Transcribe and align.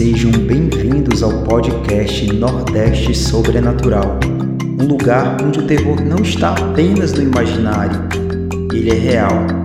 Sejam 0.00 0.30
bem-vindos 0.30 1.22
ao 1.22 1.42
podcast 1.42 2.32
Nordeste 2.32 3.14
Sobrenatural, 3.14 4.18
um 4.80 4.86
lugar 4.86 5.36
onde 5.42 5.58
o 5.58 5.66
terror 5.66 6.00
não 6.02 6.22
está 6.22 6.54
apenas 6.54 7.12
no 7.12 7.22
imaginário, 7.22 8.08
ele 8.72 8.92
é 8.92 8.94
real 8.94 9.59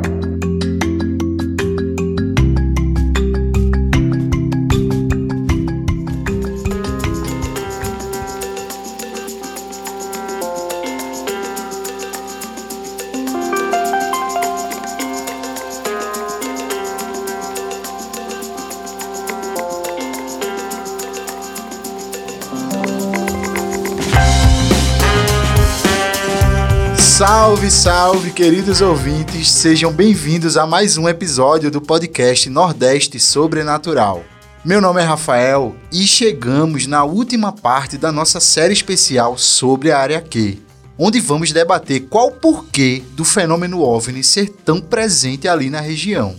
Salve, 27.86 28.32
queridos 28.32 28.82
ouvintes, 28.82 29.52
sejam 29.52 29.94
bem-vindos 29.94 30.58
a 30.58 30.66
mais 30.66 30.98
um 30.98 31.08
episódio 31.08 31.70
do 31.70 31.80
podcast 31.80 32.50
Nordeste 32.50 33.20
Sobrenatural. 33.20 34.26
Meu 34.66 34.82
nome 34.82 35.04
é 35.04 35.04
Rafael 35.04 35.76
e 35.92 36.08
chegamos 36.08 36.88
na 36.88 37.04
última 37.04 37.52
parte 37.52 37.96
da 37.96 38.12
nossa 38.12 38.40
série 38.40 38.74
especial 38.74 39.38
sobre 39.38 39.92
a 39.92 40.00
área 40.00 40.20
Q, 40.20 40.58
onde 40.98 41.20
vamos 41.20 41.52
debater 41.52 42.08
qual 42.10 42.30
o 42.30 42.32
porquê 42.32 43.04
do 43.12 43.24
fenômeno 43.24 43.84
OVNI 43.84 44.24
ser 44.24 44.50
tão 44.50 44.82
presente 44.82 45.48
ali 45.48 45.70
na 45.70 45.80
região. 45.80 46.36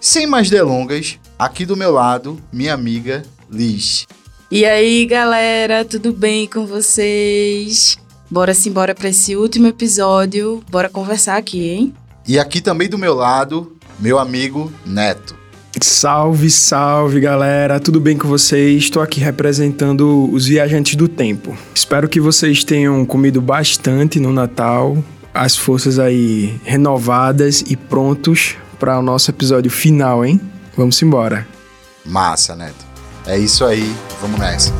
Sem 0.00 0.26
mais 0.26 0.48
delongas, 0.48 1.18
aqui 1.38 1.66
do 1.66 1.76
meu 1.76 1.92
lado, 1.92 2.40
minha 2.50 2.72
amiga 2.72 3.22
Liz. 3.50 4.06
E 4.50 4.64
aí, 4.64 5.04
galera, 5.04 5.84
tudo 5.84 6.14
bem 6.14 6.46
com 6.46 6.64
vocês? 6.64 7.98
Bora 8.30 8.52
embora 8.66 8.94
para 8.94 9.08
esse 9.08 9.36
último 9.36 9.66
episódio. 9.66 10.62
Bora 10.70 10.88
conversar 10.88 11.36
aqui, 11.36 11.68
hein? 11.68 11.94
E 12.26 12.38
aqui 12.38 12.60
também 12.60 12.88
do 12.88 12.98
meu 12.98 13.14
lado, 13.14 13.76
meu 13.98 14.18
amigo 14.18 14.72
Neto. 14.84 15.36
Salve, 15.82 16.50
salve 16.50 17.20
galera, 17.20 17.78
tudo 17.78 18.00
bem 18.00 18.16
com 18.16 18.26
vocês? 18.26 18.84
Estou 18.84 19.02
aqui 19.02 19.20
representando 19.20 20.28
os 20.32 20.46
viajantes 20.46 20.96
do 20.96 21.06
tempo. 21.06 21.56
Espero 21.74 22.08
que 22.08 22.18
vocês 22.18 22.64
tenham 22.64 23.04
comido 23.04 23.42
bastante 23.42 24.18
no 24.18 24.32
Natal, 24.32 24.96
as 25.34 25.54
forças 25.54 25.98
aí 25.98 26.58
renovadas 26.64 27.62
e 27.66 27.76
prontos 27.76 28.56
para 28.78 28.98
o 28.98 29.02
nosso 29.02 29.30
episódio 29.30 29.70
final, 29.70 30.24
hein? 30.24 30.40
Vamos 30.76 31.00
embora. 31.02 31.46
Massa, 32.04 32.56
Neto. 32.56 32.86
É 33.26 33.38
isso 33.38 33.64
aí, 33.64 33.94
vamos 34.20 34.38
nessa. 34.38 34.72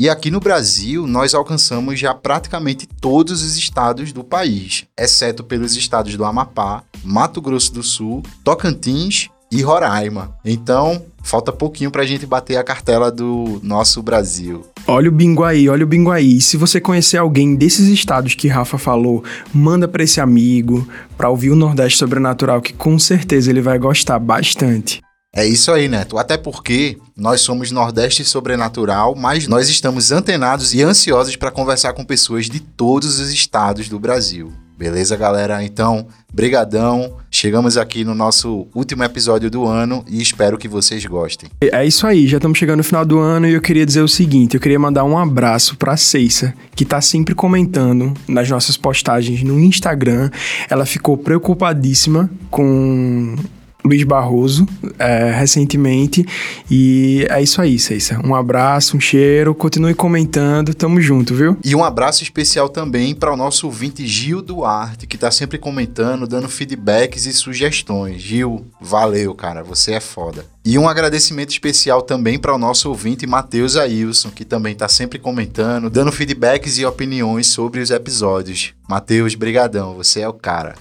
E 0.00 0.08
aqui 0.08 0.30
no 0.30 0.40
Brasil, 0.40 1.06
nós 1.06 1.34
alcançamos 1.34 2.00
já 2.00 2.14
praticamente 2.14 2.86
todos 2.86 3.42
os 3.42 3.58
estados 3.58 4.14
do 4.14 4.24
país, 4.24 4.86
exceto 4.98 5.44
pelos 5.44 5.76
estados 5.76 6.16
do 6.16 6.24
Amapá, 6.24 6.82
Mato 7.04 7.38
Grosso 7.38 7.74
do 7.74 7.82
Sul, 7.82 8.22
Tocantins 8.42 9.28
e 9.52 9.60
Roraima. 9.60 10.34
Então, 10.42 11.04
falta 11.22 11.52
pouquinho 11.52 11.90
para 11.90 12.00
a 12.00 12.06
gente 12.06 12.24
bater 12.24 12.56
a 12.56 12.64
cartela 12.64 13.12
do 13.12 13.60
nosso 13.62 14.02
Brasil. 14.02 14.64
Olha 14.86 15.10
o 15.10 15.12
bingo 15.12 15.44
aí, 15.44 15.68
olha 15.68 15.84
o 15.84 15.88
bingo 15.88 16.10
aí. 16.10 16.40
Se 16.40 16.56
você 16.56 16.80
conhecer 16.80 17.18
alguém 17.18 17.54
desses 17.54 17.86
estados 17.88 18.34
que 18.34 18.48
Rafa 18.48 18.78
falou, 18.78 19.22
manda 19.52 19.86
para 19.86 20.02
esse 20.02 20.18
amigo, 20.18 20.88
para 21.14 21.28
ouvir 21.28 21.50
o 21.50 21.56
Nordeste 21.56 21.98
Sobrenatural, 21.98 22.62
que 22.62 22.72
com 22.72 22.98
certeza 22.98 23.50
ele 23.50 23.60
vai 23.60 23.78
gostar 23.78 24.18
bastante. 24.18 25.02
É 25.32 25.46
isso 25.46 25.70
aí, 25.70 25.86
Neto. 25.88 26.18
Até 26.18 26.36
porque 26.36 26.98
nós 27.16 27.40
somos 27.40 27.70
Nordeste 27.70 28.24
Sobrenatural, 28.24 29.14
mas 29.14 29.46
nós 29.46 29.68
estamos 29.68 30.10
antenados 30.10 30.74
e 30.74 30.82
ansiosos 30.82 31.36
para 31.36 31.52
conversar 31.52 31.92
com 31.92 32.04
pessoas 32.04 32.46
de 32.46 32.58
todos 32.58 33.20
os 33.20 33.32
estados 33.32 33.88
do 33.88 33.98
Brasil. 33.98 34.52
Beleza, 34.76 35.14
galera? 35.14 35.62
Então, 35.62 36.06
brigadão. 36.32 37.18
Chegamos 37.30 37.76
aqui 37.76 38.02
no 38.02 38.14
nosso 38.14 38.66
último 38.74 39.04
episódio 39.04 39.50
do 39.50 39.66
ano 39.66 40.02
e 40.08 40.20
espero 40.20 40.58
que 40.58 40.66
vocês 40.66 41.04
gostem. 41.04 41.50
É 41.60 41.86
isso 41.86 42.06
aí, 42.06 42.26
já 42.26 42.38
estamos 42.38 42.58
chegando 42.58 42.78
no 42.78 42.84
final 42.84 43.04
do 43.04 43.18
ano 43.18 43.46
e 43.46 43.52
eu 43.52 43.60
queria 43.60 43.84
dizer 43.84 44.00
o 44.00 44.08
seguinte, 44.08 44.54
eu 44.54 44.60
queria 44.60 44.78
mandar 44.78 45.04
um 45.04 45.18
abraço 45.18 45.76
para 45.76 45.96
Ceissa, 45.98 46.54
que 46.74 46.84
tá 46.84 47.00
sempre 47.00 47.34
comentando 47.34 48.14
nas 48.26 48.48
nossas 48.48 48.76
postagens 48.76 49.42
no 49.42 49.60
Instagram. 49.60 50.30
Ela 50.68 50.86
ficou 50.86 51.16
preocupadíssima 51.16 52.30
com 52.50 53.36
Luiz 53.84 54.02
Barroso 54.04 54.66
é, 54.98 55.30
recentemente. 55.32 56.24
E 56.70 57.26
é 57.30 57.42
isso 57.42 57.60
aí, 57.60 57.78
Ceissa. 57.78 58.20
Um 58.24 58.34
abraço, 58.34 58.96
um 58.96 59.00
cheiro, 59.00 59.54
continue 59.54 59.94
comentando, 59.94 60.74
tamo 60.74 61.00
junto, 61.00 61.34
viu? 61.34 61.56
E 61.64 61.74
um 61.74 61.84
abraço 61.84 62.22
especial 62.22 62.68
também 62.68 63.14
para 63.14 63.32
o 63.32 63.36
nosso 63.36 63.66
ouvinte 63.66 64.06
Gil 64.06 64.42
Duarte, 64.42 65.06
que 65.06 65.18
tá 65.18 65.30
sempre 65.30 65.58
comentando, 65.58 66.26
dando 66.26 66.48
feedbacks 66.48 67.26
e 67.26 67.32
sugestões. 67.32 68.20
Gil, 68.20 68.66
valeu, 68.80 69.34
cara, 69.34 69.62
você 69.62 69.92
é 69.92 70.00
foda. 70.00 70.44
E 70.64 70.78
um 70.78 70.88
agradecimento 70.88 71.50
especial 71.50 72.02
também 72.02 72.38
para 72.38 72.54
o 72.54 72.58
nosso 72.58 72.88
ouvinte 72.88 73.26
Matheus 73.26 73.76
Ailson, 73.76 74.30
que 74.30 74.44
também 74.44 74.74
está 74.74 74.88
sempre 74.88 75.18
comentando, 75.18 75.88
dando 75.88 76.12
feedbacks 76.12 76.78
e 76.78 76.84
opiniões 76.84 77.46
sobre 77.46 77.80
os 77.80 77.90
episódios. 77.90 78.74
Matheus, 78.88 79.34
brigadão, 79.34 79.94
você 79.94 80.20
é 80.20 80.28
o 80.28 80.34
cara. 80.34 80.74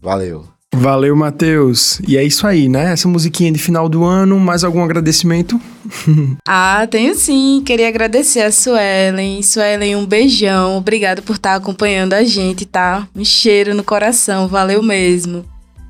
Valeu. 0.00 0.57
Valeu, 0.78 1.16
Matheus. 1.16 2.00
E 2.06 2.16
é 2.16 2.22
isso 2.22 2.46
aí, 2.46 2.68
né? 2.68 2.92
Essa 2.92 3.08
musiquinha 3.08 3.50
de 3.50 3.58
final 3.58 3.88
do 3.88 4.04
ano, 4.04 4.38
mais 4.38 4.62
algum 4.62 4.80
agradecimento? 4.80 5.60
ah, 6.46 6.86
tenho 6.88 7.16
sim. 7.16 7.60
Queria 7.66 7.88
agradecer 7.88 8.42
a 8.42 8.52
Suelen. 8.52 9.42
Suelen, 9.42 9.96
um 9.96 10.06
beijão. 10.06 10.76
Obrigado 10.76 11.20
por 11.22 11.34
estar 11.34 11.56
acompanhando 11.56 12.12
a 12.12 12.22
gente, 12.22 12.64
tá? 12.64 13.08
Um 13.14 13.24
cheiro 13.24 13.74
no 13.74 13.82
coração. 13.82 14.46
Valeu 14.46 14.80
mesmo. 14.80 15.44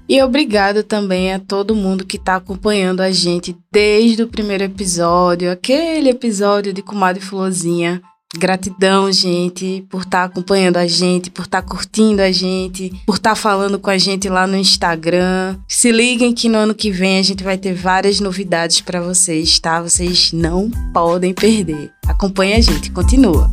E 0.08 0.22
obrigado 0.22 0.82
também 0.82 1.34
a 1.34 1.38
todo 1.38 1.76
mundo 1.76 2.06
que 2.06 2.16
está 2.16 2.36
acompanhando 2.36 3.02
a 3.02 3.10
gente 3.10 3.54
desde 3.70 4.22
o 4.22 4.28
primeiro 4.28 4.64
episódio, 4.64 5.52
aquele 5.52 6.08
episódio 6.08 6.72
de 6.72 6.80
Comadre 6.80 7.22
Florzinha. 7.22 8.00
Gratidão, 8.36 9.10
gente, 9.10 9.86
por 9.88 10.02
estar 10.02 10.18
tá 10.18 10.24
acompanhando 10.24 10.76
a 10.76 10.86
gente, 10.86 11.30
por 11.30 11.46
estar 11.46 11.62
tá 11.62 11.68
curtindo 11.68 12.20
a 12.20 12.30
gente, 12.30 12.92
por 13.06 13.16
estar 13.16 13.30
tá 13.30 13.36
falando 13.36 13.78
com 13.78 13.88
a 13.88 13.96
gente 13.96 14.28
lá 14.28 14.46
no 14.46 14.54
Instagram. 14.54 15.56
Se 15.66 15.90
liguem 15.90 16.34
que 16.34 16.46
no 16.46 16.58
ano 16.58 16.74
que 16.74 16.90
vem 16.90 17.18
a 17.18 17.22
gente 17.22 17.42
vai 17.42 17.56
ter 17.56 17.72
várias 17.72 18.20
novidades 18.20 18.82
para 18.82 19.00
vocês, 19.00 19.58
tá? 19.58 19.80
Vocês 19.80 20.30
não 20.32 20.70
podem 20.92 21.32
perder. 21.32 21.90
Acompanhe 22.06 22.52
a 22.52 22.60
gente, 22.60 22.90
continua. 22.90 23.50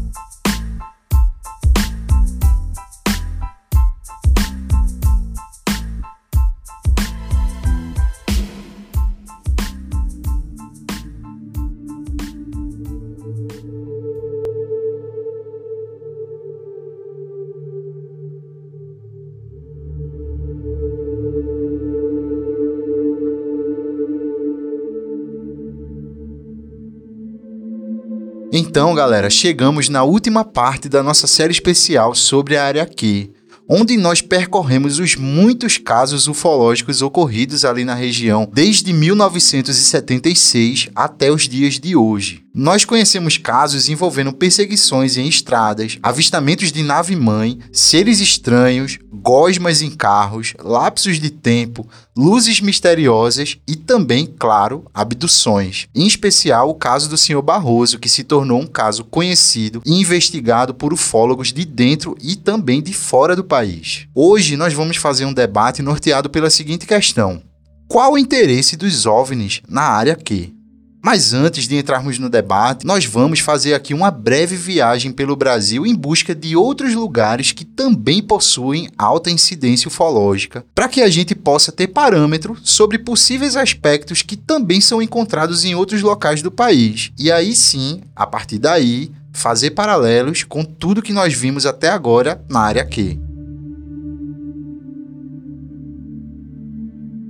Então, 28.76 28.94
galera, 28.94 29.30
chegamos 29.30 29.88
na 29.88 30.04
última 30.04 30.44
parte 30.44 30.90
da 30.90 31.02
nossa 31.02 31.28
série 31.28 31.54
especial 31.54 32.14
sobre 32.14 32.58
a 32.58 32.66
área 32.66 32.86
Q, 32.86 33.32
onde 33.70 33.96
nós 33.96 34.20
percorremos 34.20 35.00
os 35.00 35.16
muitos 35.16 35.78
casos 35.78 36.28
ufológicos 36.28 37.02
ocorridos 37.02 37.64
ali 37.64 37.86
na 37.86 37.96
região 37.96 38.46
desde 38.54 38.92
1976 38.92 40.90
até 40.94 41.32
os 41.32 41.48
dias 41.48 41.80
de 41.80 41.96
hoje. 41.96 42.45
Nós 42.58 42.86
conhecemos 42.86 43.38
casos 43.38 43.90
envolvendo 43.90 44.32
perseguições 44.32 45.18
em 45.18 45.28
estradas, 45.28 46.00
avistamentos 46.02 46.72
de 46.72 46.84
nave-mãe, 46.84 47.60
seres 47.70 48.22
estranhos, 48.22 48.98
gosmas 49.12 49.82
em 49.82 49.92
carros, 49.92 50.54
lapsos 50.64 51.20
de 51.20 51.30
tempo, 51.30 51.86
luzes 52.16 52.62
misteriosas 52.62 53.58
e 53.68 53.76
também, 53.76 54.26
claro, 54.40 54.86
abduções. 54.94 55.90
Em 55.94 56.08
especial 56.08 56.70
o 56.70 56.76
caso 56.76 57.10
do 57.10 57.18
Sr. 57.18 57.42
Barroso, 57.42 58.00
que 58.00 58.08
se 58.08 58.24
tornou 58.24 58.62
um 58.62 58.68
caso 58.68 59.04
conhecido 59.04 59.82
e 59.86 60.00
investigado 60.00 60.74
por 60.74 60.94
ufólogos 60.94 61.52
de 61.52 61.66
dentro 61.66 62.16
e 62.22 62.38
também 62.38 62.82
de 62.82 62.94
fora 62.94 63.36
do 63.36 63.44
país. 63.44 64.08
Hoje 64.16 64.56
nós 64.56 64.74
vamos 64.74 64.96
fazer 64.96 65.26
um 65.26 65.34
debate 65.34 65.82
norteado 65.82 66.30
pela 66.30 66.50
seguinte 66.50 66.88
questão: 66.88 67.44
qual 67.86 68.14
o 68.14 68.18
interesse 68.18 68.78
dos 68.78 69.06
OVNIs 69.06 69.62
na 69.68 69.82
área 69.82 70.16
Q? 70.16 70.55
Mas 71.06 71.36
antes 71.36 71.68
de 71.68 71.76
entrarmos 71.76 72.18
no 72.18 72.32
debate, 72.32 72.84
nós 72.84 73.06
vamos 73.06 73.40
fazer 73.40 73.76
aqui 73.76 73.94
uma 73.94 74.10
breve 74.10 74.56
viagem 74.56 75.12
pelo 75.12 75.36
Brasil 75.36 75.86
em 75.86 75.94
busca 75.94 76.34
de 76.34 76.56
outros 76.56 76.96
lugares 76.96 77.52
que 77.52 77.64
também 77.64 78.24
possuem 78.24 78.90
alta 78.98 79.30
incidência 79.30 79.88
ufológica, 79.88 80.66
para 80.74 80.88
que 80.88 81.04
a 81.04 81.08
gente 81.08 81.36
possa 81.36 81.72
ter 81.72 81.90
parâmetro 81.90 82.58
sobre 82.64 82.98
possíveis 82.98 83.56
aspectos 83.56 84.24
que 84.24 84.36
também 84.36 84.82
são 84.82 85.00
encontrados 85.00 85.64
em 85.64 85.76
outros 85.76 86.02
locais 86.02 86.42
do 86.42 86.50
país. 86.50 87.12
E 87.20 87.32
aí 87.32 87.56
sim, 87.56 88.02
a 88.16 88.26
partir 88.26 88.58
daí, 88.58 89.12
fazer 89.32 89.72
paralelos 89.72 90.42
com 90.42 90.66
tudo 90.66 91.04
que 91.04 91.14
nós 91.14 91.36
vimos 91.36 91.68
até 91.68 91.88
agora 91.88 92.44
na 92.50 92.62
área 92.62 92.84
Q. 92.84 93.35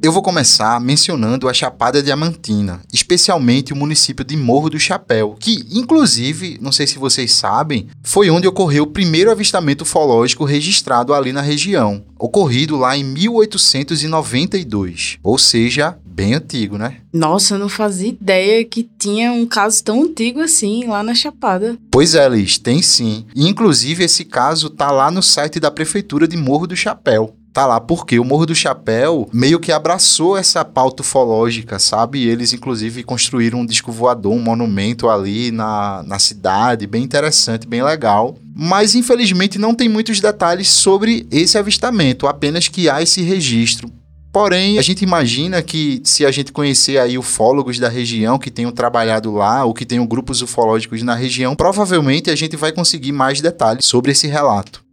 Eu 0.05 0.11
vou 0.11 0.21
começar 0.21 0.79
mencionando 0.79 1.49
a 1.49 1.53
Chapada 1.53 2.03
Diamantina, 2.03 2.79
especialmente 2.93 3.73
o 3.73 3.75
município 3.75 4.23
de 4.23 4.37
Morro 4.37 4.69
do 4.69 4.79
Chapéu, 4.79 5.35
que, 5.39 5.65
inclusive, 5.71 6.59
não 6.61 6.71
sei 6.71 6.85
se 6.85 6.99
vocês 6.99 7.33
sabem, 7.33 7.87
foi 8.03 8.29
onde 8.29 8.47
ocorreu 8.47 8.83
o 8.83 8.91
primeiro 8.91 9.31
avistamento 9.31 9.83
ufológico 9.83 10.45
registrado 10.45 11.11
ali 11.11 11.33
na 11.33 11.41
região, 11.41 12.05
ocorrido 12.19 12.77
lá 12.77 12.95
em 12.95 13.03
1892, 13.03 15.17
ou 15.23 15.39
seja, 15.39 15.97
bem 16.05 16.35
antigo, 16.35 16.77
né? 16.77 16.97
Nossa, 17.11 17.55
eu 17.55 17.59
não 17.59 17.67
fazia 17.67 18.09
ideia 18.09 18.63
que 18.63 18.87
tinha 18.99 19.31
um 19.31 19.47
caso 19.47 19.83
tão 19.83 20.03
antigo 20.03 20.39
assim 20.39 20.85
lá 20.85 21.01
na 21.01 21.15
Chapada. 21.15 21.79
Pois 21.89 22.13
é, 22.13 22.29
Liz, 22.29 22.59
tem 22.59 22.79
sim. 22.79 23.25
E, 23.35 23.47
inclusive, 23.47 24.03
esse 24.03 24.23
caso 24.23 24.69
tá 24.69 24.91
lá 24.91 25.09
no 25.09 25.23
site 25.23 25.59
da 25.59 25.71
Prefeitura 25.71 26.27
de 26.27 26.37
Morro 26.37 26.67
do 26.67 26.75
Chapéu 26.75 27.35
tá 27.55 27.65
lá 27.65 27.79
porque 27.79 28.19
o 28.19 28.25
Morro 28.25 28.45
do 28.45 28.53
Chapéu 28.53 29.29
meio 29.31 29.61
que 29.61 29.71
abraçou 29.71 30.35
essa 30.35 30.65
pauta 30.65 31.01
ufológica, 31.01 31.79
sabe? 31.79 32.27
Eles, 32.27 32.51
inclusive, 32.51 33.01
construíram 33.01 33.61
um 33.61 33.65
disco 33.65 33.93
voador, 33.93 34.33
um 34.33 34.41
monumento 34.41 35.07
ali 35.07 35.51
na, 35.51 36.03
na 36.05 36.19
cidade, 36.19 36.85
bem 36.85 37.01
interessante, 37.01 37.65
bem 37.65 37.81
legal. 37.81 38.35
Mas, 38.53 38.93
infelizmente, 38.93 39.57
não 39.57 39.73
tem 39.73 39.87
muitos 39.87 40.19
detalhes 40.19 40.67
sobre 40.67 41.25
esse 41.31 41.57
avistamento, 41.57 42.27
apenas 42.27 42.67
que 42.67 42.89
há 42.89 43.01
esse 43.01 43.21
registro. 43.21 43.89
Porém, 44.33 44.77
a 44.77 44.81
gente 44.81 45.01
imagina 45.05 45.61
que 45.61 46.01
se 46.03 46.25
a 46.25 46.31
gente 46.31 46.51
conhecer 46.51 46.97
aí 46.97 47.17
ufólogos 47.17 47.79
da 47.79 47.87
região 47.87 48.37
que 48.37 48.51
tenham 48.51 48.71
trabalhado 48.73 49.31
lá 49.31 49.63
ou 49.63 49.73
que 49.73 49.85
tenham 49.85 50.05
grupos 50.05 50.41
ufológicos 50.41 51.01
na 51.03 51.15
região, 51.15 51.55
provavelmente 51.55 52.29
a 52.29 52.35
gente 52.35 52.57
vai 52.57 52.73
conseguir 52.73 53.13
mais 53.13 53.39
detalhes 53.39 53.85
sobre 53.85 54.11
esse 54.11 54.27
relato. 54.27 54.83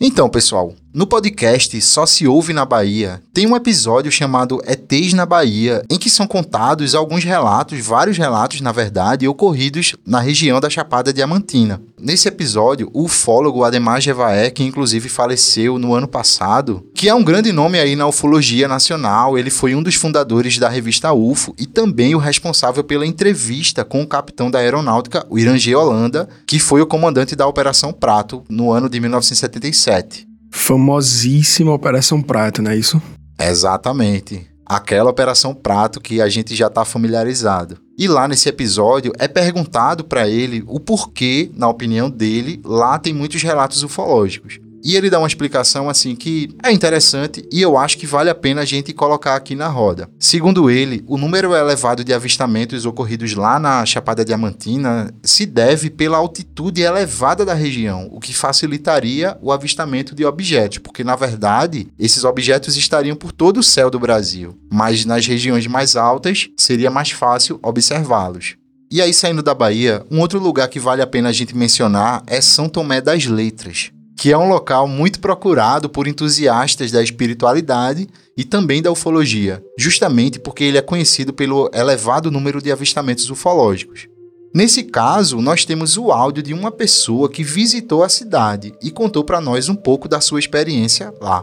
Então, 0.00 0.30
pessoal, 0.30 0.74
no 0.92 1.06
podcast 1.06 1.80
Só 1.80 2.04
Se 2.04 2.26
Ouve 2.26 2.52
na 2.52 2.64
Bahia, 2.64 3.22
tem 3.32 3.46
um 3.46 3.54
episódio 3.54 4.10
chamado 4.10 4.60
ETs 4.66 5.12
na 5.12 5.24
Bahia, 5.24 5.84
em 5.88 5.96
que 5.96 6.10
são 6.10 6.26
contados 6.26 6.96
alguns 6.96 7.22
relatos, 7.22 7.78
vários 7.78 8.18
relatos, 8.18 8.60
na 8.60 8.72
verdade, 8.72 9.28
ocorridos 9.28 9.94
na 10.04 10.18
região 10.18 10.60
da 10.60 10.68
Chapada 10.68 11.12
Diamantina. 11.12 11.80
Nesse 11.98 12.26
episódio, 12.26 12.90
o 12.92 13.04
ufólogo 13.04 13.62
Ademar 13.62 14.00
Jevaé, 14.00 14.50
que 14.50 14.64
inclusive 14.64 15.08
faleceu 15.08 15.78
no 15.78 15.94
ano 15.94 16.08
passado, 16.08 16.84
que 16.92 17.08
é 17.08 17.14
um 17.14 17.22
grande 17.22 17.52
nome 17.52 17.78
aí 17.78 17.94
na 17.94 18.08
ufologia 18.08 18.66
nacional, 18.66 19.38
ele 19.38 19.50
foi 19.50 19.76
um 19.76 19.82
dos 19.82 19.94
fundadores 19.94 20.58
da 20.58 20.68
revista 20.68 21.12
UFO 21.12 21.54
e 21.56 21.66
também 21.66 22.16
o 22.16 22.18
responsável 22.18 22.82
pela 22.82 23.06
entrevista 23.06 23.84
com 23.84 24.02
o 24.02 24.06
capitão 24.06 24.50
da 24.50 24.58
aeronáutica, 24.58 25.24
o 25.30 25.38
Irangê 25.38 25.74
Holanda, 25.74 26.28
que 26.46 26.58
foi 26.58 26.80
o 26.80 26.86
comandante 26.86 27.36
da 27.36 27.46
Operação 27.46 27.92
Prato 27.92 28.42
no 28.48 28.72
ano 28.72 28.88
de 28.88 28.98
1977. 28.98 30.29
Famosíssima 30.50 31.72
Operação 31.72 32.20
Prato, 32.20 32.60
não 32.60 32.70
é 32.70 32.76
isso? 32.76 33.00
Exatamente. 33.40 34.46
Aquela 34.66 35.10
Operação 35.10 35.54
Prato 35.54 36.00
que 36.00 36.20
a 36.20 36.28
gente 36.28 36.54
já 36.54 36.66
está 36.66 36.84
familiarizado. 36.84 37.78
E 37.98 38.06
lá 38.06 38.28
nesse 38.28 38.48
episódio 38.48 39.12
é 39.18 39.26
perguntado 39.26 40.04
para 40.04 40.28
ele 40.28 40.62
o 40.66 40.78
porquê, 40.78 41.50
na 41.54 41.68
opinião 41.68 42.10
dele, 42.10 42.60
lá 42.64 42.98
tem 42.98 43.12
muitos 43.12 43.42
relatos 43.42 43.82
ufológicos. 43.82 44.58
E 44.82 44.96
ele 44.96 45.10
dá 45.10 45.18
uma 45.18 45.26
explicação 45.26 45.88
assim 45.88 46.16
que 46.16 46.54
é 46.62 46.72
interessante 46.72 47.46
e 47.52 47.60
eu 47.60 47.76
acho 47.76 47.98
que 47.98 48.06
vale 48.06 48.30
a 48.30 48.34
pena 48.34 48.62
a 48.62 48.64
gente 48.64 48.92
colocar 48.92 49.36
aqui 49.36 49.54
na 49.54 49.68
roda. 49.68 50.08
Segundo 50.18 50.70
ele, 50.70 51.04
o 51.06 51.18
número 51.18 51.54
elevado 51.54 52.02
de 52.02 52.14
avistamentos 52.14 52.86
ocorridos 52.86 53.34
lá 53.34 53.58
na 53.58 53.84
Chapada 53.84 54.24
Diamantina 54.24 55.12
se 55.22 55.44
deve 55.44 55.90
pela 55.90 56.18
altitude 56.18 56.80
elevada 56.80 57.44
da 57.44 57.54
região, 57.54 58.08
o 58.10 58.20
que 58.20 58.32
facilitaria 58.32 59.36
o 59.42 59.52
avistamento 59.52 60.14
de 60.14 60.24
objetos, 60.24 60.78
porque 60.78 61.04
na 61.04 61.16
verdade 61.16 61.88
esses 61.98 62.24
objetos 62.24 62.76
estariam 62.76 63.16
por 63.16 63.32
todo 63.32 63.58
o 63.60 63.62
céu 63.62 63.90
do 63.90 63.98
Brasil, 63.98 64.58
mas 64.72 65.04
nas 65.04 65.26
regiões 65.26 65.66
mais 65.66 65.96
altas 65.96 66.48
seria 66.56 66.90
mais 66.90 67.10
fácil 67.10 67.58
observá-los. 67.62 68.56
E 68.92 69.00
aí, 69.00 69.14
saindo 69.14 69.40
da 69.40 69.54
Bahia, 69.54 70.04
um 70.10 70.18
outro 70.18 70.40
lugar 70.40 70.68
que 70.68 70.80
vale 70.80 71.00
a 71.00 71.06
pena 71.06 71.28
a 71.28 71.32
gente 71.32 71.56
mencionar 71.56 72.24
é 72.26 72.40
São 72.40 72.68
Tomé 72.68 73.00
das 73.00 73.24
Letras 73.24 73.92
que 74.20 74.30
é 74.30 74.36
um 74.36 74.50
local 74.50 74.86
muito 74.86 75.18
procurado 75.18 75.88
por 75.88 76.06
entusiastas 76.06 76.92
da 76.92 77.02
espiritualidade 77.02 78.06
e 78.36 78.44
também 78.44 78.82
da 78.82 78.92
ufologia, 78.92 79.64
justamente 79.78 80.38
porque 80.38 80.62
ele 80.62 80.76
é 80.76 80.82
conhecido 80.82 81.32
pelo 81.32 81.70
elevado 81.72 82.30
número 82.30 82.60
de 82.60 82.70
avistamentos 82.70 83.30
ufológicos. 83.30 84.08
Nesse 84.54 84.82
caso, 84.82 85.40
nós 85.40 85.64
temos 85.64 85.96
o 85.96 86.12
áudio 86.12 86.42
de 86.42 86.52
uma 86.52 86.70
pessoa 86.70 87.30
que 87.30 87.42
visitou 87.42 88.04
a 88.04 88.10
cidade 88.10 88.74
e 88.82 88.90
contou 88.90 89.24
para 89.24 89.40
nós 89.40 89.70
um 89.70 89.74
pouco 89.74 90.06
da 90.06 90.20
sua 90.20 90.38
experiência 90.38 91.14
lá. 91.18 91.42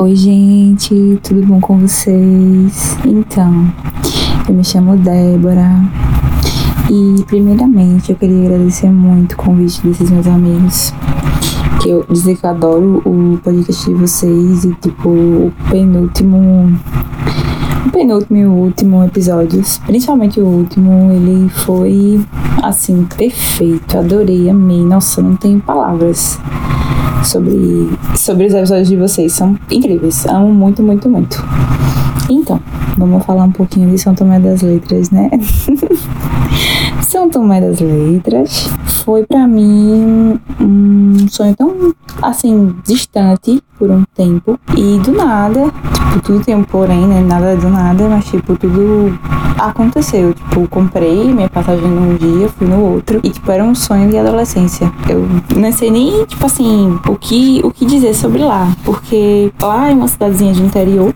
Oi, 0.00 0.16
gente, 0.16 1.20
tudo 1.22 1.46
bom 1.46 1.60
com 1.60 1.86
vocês? 1.86 2.96
Então, 3.04 3.72
eu 4.48 4.54
me 4.54 4.64
chamo 4.64 4.96
Débora, 4.96 5.70
e 6.90 7.24
primeiramente 7.24 8.10
eu 8.10 8.16
queria 8.16 8.46
agradecer 8.46 8.90
muito 8.90 9.32
o 9.32 9.36
convite 9.36 9.82
desses 9.82 10.10
meus 10.10 10.26
amigos. 10.26 10.92
Que 11.82 11.90
eu 11.90 12.04
dizer 12.08 12.36
que 12.36 12.46
eu 12.46 12.50
adoro 12.50 13.02
o 13.04 13.38
podcast 13.42 13.84
de 13.86 13.94
vocês 13.94 14.64
e 14.64 14.74
tipo 14.74 15.08
o 15.08 15.52
penúltimo. 15.70 16.78
O 17.86 17.90
penúltimo 17.90 18.36
e 18.36 18.46
o 18.46 18.52
último 18.52 19.04
episódios, 19.04 19.78
principalmente 19.78 20.40
o 20.40 20.46
último, 20.46 21.10
ele 21.10 21.48
foi 21.48 22.20
assim, 22.62 23.06
perfeito. 23.16 23.98
Adorei, 23.98 24.48
amei. 24.48 24.84
Nossa, 24.84 25.20
não 25.20 25.36
tenho 25.36 25.60
palavras 25.60 26.38
sobre, 27.26 27.90
sobre 28.16 28.46
os 28.46 28.54
episódios 28.54 28.88
de 28.88 28.96
vocês. 28.96 29.32
São 29.32 29.58
incríveis. 29.70 30.26
Amo 30.26 30.52
muito, 30.52 30.82
muito, 30.82 31.08
muito. 31.08 31.44
Então, 32.30 32.60
vamos 32.96 33.24
falar 33.24 33.44
um 33.44 33.52
pouquinho 33.52 33.90
de 33.90 33.98
São 33.98 34.14
Tomé 34.14 34.40
das 34.40 34.62
Letras, 34.62 35.10
né? 35.10 35.30
São 37.02 37.28
Tomé 37.28 37.60
das 37.60 37.80
Letras 37.80 38.70
foi 39.06 39.24
para 39.24 39.46
mim 39.46 40.36
um 40.60 41.28
sonho 41.28 41.54
tão 41.54 41.94
assim 42.20 42.74
distante 42.84 43.62
por 43.78 43.88
um 43.88 44.02
tempo 44.12 44.58
e 44.76 44.98
do 44.98 45.12
nada, 45.12 45.72
tipo, 45.92 46.20
tudo 46.24 46.44
tem 46.44 46.56
um 46.56 46.64
porém, 46.64 47.06
né? 47.06 47.20
Nada 47.20 47.54
do 47.54 47.68
nada, 47.68 48.08
mas 48.08 48.24
tipo, 48.24 48.56
tudo 48.56 49.16
aconteceu. 49.56 50.34
Tipo, 50.34 50.66
comprei 50.66 51.32
minha 51.32 51.48
passagem 51.48 51.86
num 51.86 52.16
dia, 52.16 52.48
fui 52.48 52.66
no 52.66 52.80
outro. 52.80 53.20
E 53.22 53.30
tipo, 53.30 53.48
era 53.48 53.62
um 53.62 53.76
sonho 53.76 54.10
de 54.10 54.18
adolescência. 54.18 54.92
Eu 55.08 55.24
não 55.54 55.70
sei 55.70 55.92
nem, 55.92 56.24
tipo 56.24 56.44
assim, 56.44 56.98
o 57.06 57.14
que, 57.14 57.60
o 57.62 57.70
que 57.70 57.86
dizer 57.86 58.12
sobre 58.12 58.42
lá. 58.42 58.74
Porque 58.84 59.52
lá 59.62 59.88
é 59.88 59.94
uma 59.94 60.08
cidadezinha 60.08 60.52
de 60.52 60.62
interior 60.62 61.14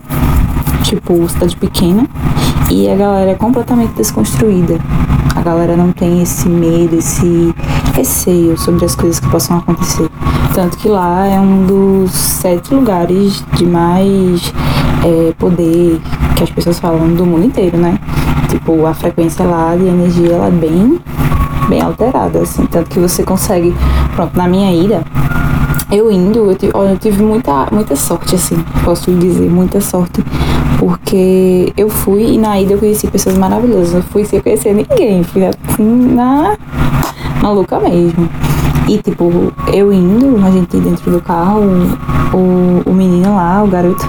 tipo, 0.85 1.29
cidade 1.29 1.57
pequena, 1.57 2.07
e 2.71 2.89
a 2.89 2.97
galera 2.97 3.31
é 3.33 3.35
completamente 3.35 3.95
desconstruída. 3.95 4.79
A 5.35 5.43
galera 5.43 5.77
não 5.77 5.93
tem 5.93 6.23
esse 6.23 6.49
medo, 6.49 6.97
esse 6.97 7.55
receio 8.01 8.57
sobre 8.59 8.85
as 8.85 8.95
coisas 8.95 9.21
que 9.21 9.29
possam 9.29 9.59
acontecer. 9.59 10.09
Tanto 10.55 10.77
que 10.79 10.89
lá 10.89 11.27
é 11.27 11.39
um 11.39 11.67
dos 11.67 12.11
sete 12.11 12.75
lugares 12.75 13.45
de 13.55 13.67
mais 13.67 14.53
é, 15.05 15.33
poder 15.39 16.01
que 16.35 16.43
as 16.43 16.51
pessoas 16.51 16.79
falam 16.79 17.15
do 17.15 17.27
mundo 17.27 17.45
inteiro, 17.45 17.77
né? 17.77 17.99
Tipo, 18.49 18.87
a 18.87 18.95
frequência 18.95 19.45
lá 19.45 19.77
de 19.77 19.87
energia 19.87 20.33
ela 20.33 20.49
é 20.49 20.51
bem, 20.51 20.99
bem 21.69 21.83
alterada, 21.83 22.41
assim. 22.41 22.65
Tanto 22.67 22.91
que 22.91 22.99
você 22.99 23.23
consegue, 23.23 23.75
pronto, 24.17 24.37
na 24.37 24.49
minha 24.49 24.73
ida, 24.73 25.05
eu 25.93 26.11
indo, 26.11 26.51
eu 26.51 26.55
tive, 26.57 26.73
eu 26.75 26.99
tive 26.99 27.23
muita, 27.23 27.69
muita 27.71 27.95
sorte, 27.95 28.35
assim, 28.35 28.57
posso 28.85 29.13
dizer, 29.13 29.49
muita 29.51 29.81
sorte, 29.81 30.25
porque 30.79 31.73
eu 31.77 31.91
fui 31.91 32.35
e 32.35 32.39
na 32.39 32.61
ida 32.61 32.73
eu 32.73 32.79
conheci 32.79 33.07
pessoas 33.09 33.37
maravilhosas, 33.37 33.95
eu 33.95 34.03
fui 34.05 34.25
sem 34.25 34.41
conhecer 34.41 34.73
ninguém, 34.73 35.23
fui 35.23 35.43
assim, 35.45 36.15
na 36.15 36.57
maluca 37.41 37.79
mesmo. 37.81 38.29
E 38.89 38.99
tipo, 38.99 39.53
eu 39.73 39.93
indo, 39.93 40.45
a 40.45 40.51
gente 40.51 40.77
dentro 40.79 41.11
do 41.11 41.21
carro, 41.21 41.63
o, 42.33 42.91
o 42.91 42.93
menino 42.93 43.37
lá, 43.37 43.63
o 43.63 43.69
garoto, 43.69 44.05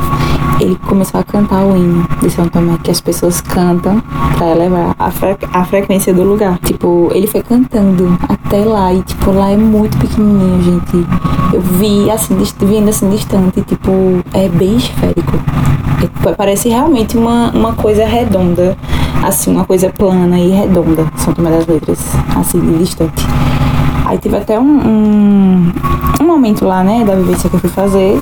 ele 0.59 0.75
começou 0.87 1.19
a 1.19 1.23
cantar 1.23 1.63
o 1.63 1.75
hino 1.75 2.07
de 2.21 2.29
São 2.29 2.47
Tomé, 2.47 2.77
que 2.83 2.91
as 2.91 3.01
pessoas 3.01 3.41
cantam 3.41 4.01
pra 4.37 4.51
elevar 4.51 4.95
a, 4.97 5.11
fre 5.11 5.35
a 5.51 5.63
frequência 5.63 6.13
do 6.13 6.23
lugar. 6.23 6.59
Tipo, 6.59 7.09
ele 7.13 7.27
foi 7.27 7.41
cantando 7.41 8.17
até 8.29 8.63
lá, 8.63 8.93
e 8.93 9.01
tipo, 9.01 9.31
lá 9.31 9.49
é 9.49 9.57
muito 9.57 9.97
pequenininho, 9.97 10.61
gente. 10.61 11.07
Eu 11.53 11.61
vi 11.61 12.09
assim, 12.09 12.35
vindo 12.59 12.89
assim 12.89 13.09
distante, 13.09 13.61
tipo, 13.61 13.91
é 14.33 14.47
bem 14.49 14.77
esférico. 14.77 15.33
É, 16.27 16.33
parece 16.33 16.69
realmente 16.69 17.17
uma, 17.17 17.51
uma 17.51 17.73
coisa 17.73 18.05
redonda, 18.05 18.77
assim, 19.23 19.51
uma 19.51 19.65
coisa 19.65 19.89
plana 19.89 20.39
e 20.39 20.49
redonda, 20.49 21.05
São 21.17 21.33
Tomé 21.33 21.49
das 21.51 21.67
Letras, 21.67 21.99
assim, 22.35 22.59
distante. 22.77 23.25
Aí 24.05 24.17
teve 24.17 24.35
até 24.37 24.59
um, 24.59 24.63
um, 24.63 25.71
um 26.19 26.23
momento 26.25 26.65
lá, 26.65 26.83
né, 26.83 27.03
da 27.05 27.15
vivência 27.15 27.49
que 27.49 27.55
eu 27.55 27.59
fui 27.59 27.69
fazer, 27.69 28.21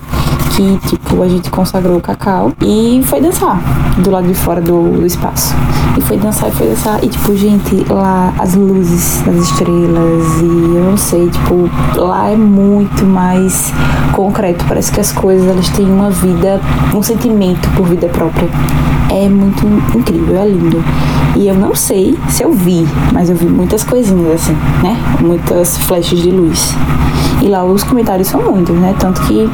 tipo, 0.88 1.22
a 1.22 1.28
gente 1.28 1.50
consagrou 1.50 1.98
o 1.98 2.02
cacau 2.02 2.52
e 2.62 3.02
foi 3.06 3.22
dançar 3.22 3.60
do 3.98 4.12
lado 4.12 4.28
de 4.28 4.34
fora 4.34 4.62
do, 4.62 5.00
do 5.00 5.06
espaço. 5.06 5.56
E 5.98 6.02
foi 6.02 6.18
dançar 6.18 6.50
e 6.50 6.52
foi 6.52 6.68
dançar. 6.68 7.04
E, 7.04 7.08
tipo, 7.08 7.36
gente, 7.36 7.86
lá 7.90 8.34
as 8.38 8.56
luzes 8.56 9.22
das 9.26 9.36
estrelas 9.36 10.42
e 10.42 10.76
eu 10.76 10.84
não 10.84 10.98
sei, 10.98 11.30
tipo, 11.30 11.70
lá 11.96 12.30
é 12.30 12.36
muito 12.36 13.06
mais 13.06 13.74
concreto. 14.14 14.66
Parece 14.68 14.92
que 14.92 15.00
as 15.00 15.12
coisas, 15.12 15.48
elas 15.48 15.70
têm 15.70 15.86
uma 15.86 16.10
vida, 16.10 16.60
um 16.96 17.02
sentimento 17.02 17.70
por 17.76 17.88
vida 17.88 18.08
própria. 18.08 18.48
É 19.10 19.28
muito 19.28 19.66
incrível, 19.98 20.38
é 20.38 20.48
lindo. 20.48 20.84
E 21.36 21.48
eu 21.48 21.56
não 21.56 21.74
sei 21.74 22.18
se 22.28 22.44
eu 22.44 22.52
vi, 22.52 22.86
mas 23.14 23.30
eu 23.30 23.36
vi 23.36 23.46
muitas 23.46 23.84
coisinhas 23.84 24.42
assim, 24.42 24.58
né? 24.84 24.98
Muitas 25.20 25.78
flechas 25.78 26.20
de 26.20 26.32
luz. 26.32 26.76
E 27.42 27.48
lá 27.48 27.64
os 27.64 27.84
comentários 27.84 28.28
são 28.28 28.42
muitos, 28.42 28.76
né? 28.76 28.94
Tanto 29.00 29.22
que 29.22 29.50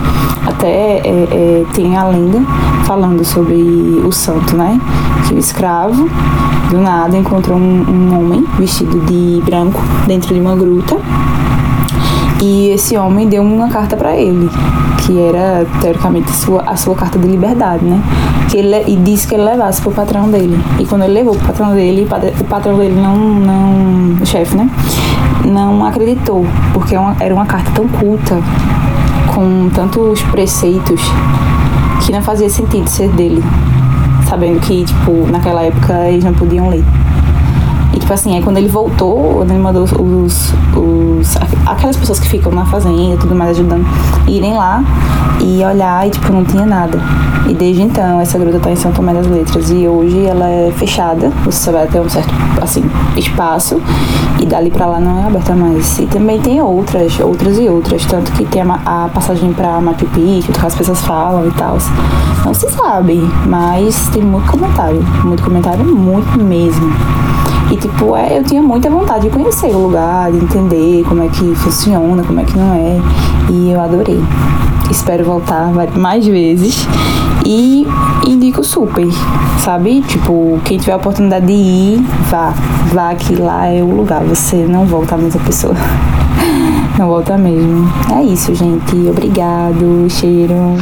até 0.46 0.95
é, 1.04 1.64
é, 1.64 1.66
tem 1.74 1.96
a 1.96 2.08
lenda 2.08 2.42
falando 2.86 3.24
sobre 3.24 3.56
o 3.56 4.12
santo, 4.12 4.56
né? 4.56 4.80
Que 5.28 5.34
o 5.34 5.38
escravo, 5.38 6.10
do 6.70 6.78
nada, 6.80 7.18
encontrou 7.18 7.58
um, 7.58 7.86
um 7.88 8.20
homem 8.20 8.46
vestido 8.58 9.00
de 9.02 9.42
branco 9.46 9.82
dentro 10.08 10.34
de 10.34 10.40
uma 10.40 10.56
gruta. 10.56 10.98
E 12.42 12.70
esse 12.70 12.98
homem 12.98 13.28
deu 13.28 13.42
uma 13.42 13.70
carta 13.70 13.96
para 13.96 14.16
ele, 14.16 14.50
que 15.06 15.20
era 15.20 15.66
teoricamente 15.82 16.30
a 16.30 16.34
sua, 16.34 16.62
a 16.62 16.76
sua 16.76 16.96
carta 16.96 17.18
de 17.18 17.28
liberdade, 17.28 17.84
né? 17.84 18.02
Que 18.50 18.58
ele, 18.58 18.84
e 18.88 18.96
disse 18.98 19.28
que 19.28 19.36
ele 19.36 19.44
levasse 19.44 19.82
pro 19.82 19.92
patrão 19.92 20.30
dele. 20.30 20.60
E 20.80 20.86
quando 20.86 21.04
ele 21.04 21.14
levou 21.14 21.36
pro 21.36 21.48
patrão 21.48 21.74
dele, 21.74 22.08
o 22.40 22.44
patrão 22.44 22.78
dele 22.78 23.00
não, 23.00 23.16
não 23.16 24.22
o 24.22 24.26
chefe, 24.26 24.56
né? 24.56 24.70
não 25.46 25.86
acreditou, 25.86 26.46
porque 26.74 26.96
é 26.96 27.00
era 27.20 27.34
uma 27.34 27.46
carta 27.46 27.72
tão 27.72 27.88
culta, 27.88 28.42
com 29.36 29.70
tantos 29.70 30.22
preceitos, 30.24 31.02
que 32.06 32.12
não 32.14 32.22
fazia 32.22 32.50
sentido 32.50 32.90
ser 32.90 33.10
dele, 33.10 33.44
sabendo 34.30 34.62
que, 34.62 34.86
tipo, 34.86 35.28
naquela 35.30 35.62
época 35.62 36.08
eles 36.08 36.24
não 36.24 36.34
podiam 36.34 36.70
ler. 36.70 36.84
Tipo 38.06 38.14
assim, 38.14 38.36
aí 38.36 38.44
quando 38.44 38.58
ele 38.58 38.68
voltou, 38.68 39.42
ele 39.42 39.58
mandou 39.58 39.82
os, 39.82 39.92
os, 39.92 41.38
aquelas 41.66 41.98
pessoas 41.98 42.20
que 42.20 42.28
ficam 42.28 42.52
na 42.52 42.64
fazenda 42.64 43.16
e 43.16 43.18
tudo 43.18 43.34
mais 43.34 43.58
ajudando, 43.58 43.84
irem 44.28 44.54
lá 44.54 44.84
e 45.42 45.66
olhar 45.66 46.06
e, 46.06 46.12
tipo, 46.12 46.32
não 46.32 46.46
tinha 46.46 46.68
nada. 46.68 47.00
E 47.48 47.54
desde 47.56 47.82
então, 47.82 48.22
essa 48.22 48.38
gruta 48.38 48.60
tá 48.60 48.70
em 48.70 48.76
São 48.76 48.92
Tomé 48.92 49.12
das 49.12 49.26
Letras. 49.26 49.72
E 49.72 49.88
hoje 49.88 50.24
ela 50.24 50.48
é 50.48 50.72
fechada, 50.78 51.32
você 51.44 51.64
só 51.64 51.72
vai 51.72 51.88
ter 51.88 52.00
um 52.00 52.08
certo, 52.08 52.32
assim, 52.62 52.84
espaço. 53.18 53.82
E 54.40 54.46
dali 54.46 54.70
pra 54.70 54.86
lá 54.86 55.00
não 55.00 55.24
é 55.24 55.26
aberta 55.26 55.56
mais. 55.56 55.98
E 55.98 56.06
também 56.06 56.40
tem 56.40 56.62
outras, 56.62 57.20
outras 57.20 57.58
e 57.58 57.68
outras. 57.68 58.06
Tanto 58.06 58.32
que 58.34 58.46
tem 58.46 58.62
a, 58.62 59.06
a 59.06 59.10
passagem 59.10 59.52
pra 59.52 59.82
Machu 59.82 60.06
Picchu, 60.14 60.52
que 60.52 60.64
as 60.64 60.76
pessoas 60.76 61.02
falam 61.02 61.48
e 61.48 61.52
tal. 61.54 61.80
Não 62.46 62.54
se 62.54 62.70
sabe, 62.70 63.20
mas 63.48 64.10
tem 64.10 64.22
muito 64.22 64.52
comentário. 64.52 65.04
Muito 65.24 65.42
comentário, 65.42 65.84
muito 65.84 66.38
mesmo. 66.38 66.94
E, 67.72 67.78
tipo, 67.78 68.16
é, 68.16 68.38
eu 68.38 68.44
tinha 68.44 68.62
muita 68.62 68.90
vontade 68.90 69.24
de 69.24 69.30
conhecer 69.30 69.76
o 69.76 69.88
lugar, 69.88 70.32
de 70.32 70.38
entender 70.38 71.04
como 71.08 71.24
é 71.24 71.28
que 71.30 71.56
funciona, 71.56 72.24
como 72.24 72.40
é 72.40 72.44
que 72.44 72.58
não 72.58 72.74
é. 72.74 73.00
E 73.50 73.72
eu 73.72 73.82
adorei. 73.82 74.22
Espero 74.90 75.26
voltar 75.26 75.72
mais 75.96 76.26
vezes. 76.26 76.88
E 77.46 77.88
indico 78.26 78.64
super, 78.64 79.08
sabe? 79.60 80.02
Tipo, 80.02 80.60
quem 80.64 80.78
tiver 80.78 80.94
a 80.94 80.98
oportunidade 80.98 81.46
de 81.46 81.54
ir, 81.54 82.06
vá. 82.30 82.54
Vá 82.94 83.14
que 83.16 83.36
lá 83.36 83.68
é 83.68 83.82
o 83.82 83.96
lugar. 83.96 84.24
Você 84.24 84.58
não 84.68 84.86
volta 84.86 85.16
a 85.16 85.18
mesma 85.18 85.42
pessoa. 85.42 85.76
Não 86.98 87.08
volta 87.08 87.38
mesmo. 87.38 87.92
É 88.10 88.24
isso, 88.24 88.56
gente. 88.56 88.96
Obrigado. 89.10 90.08
Cheiro. 90.10 90.78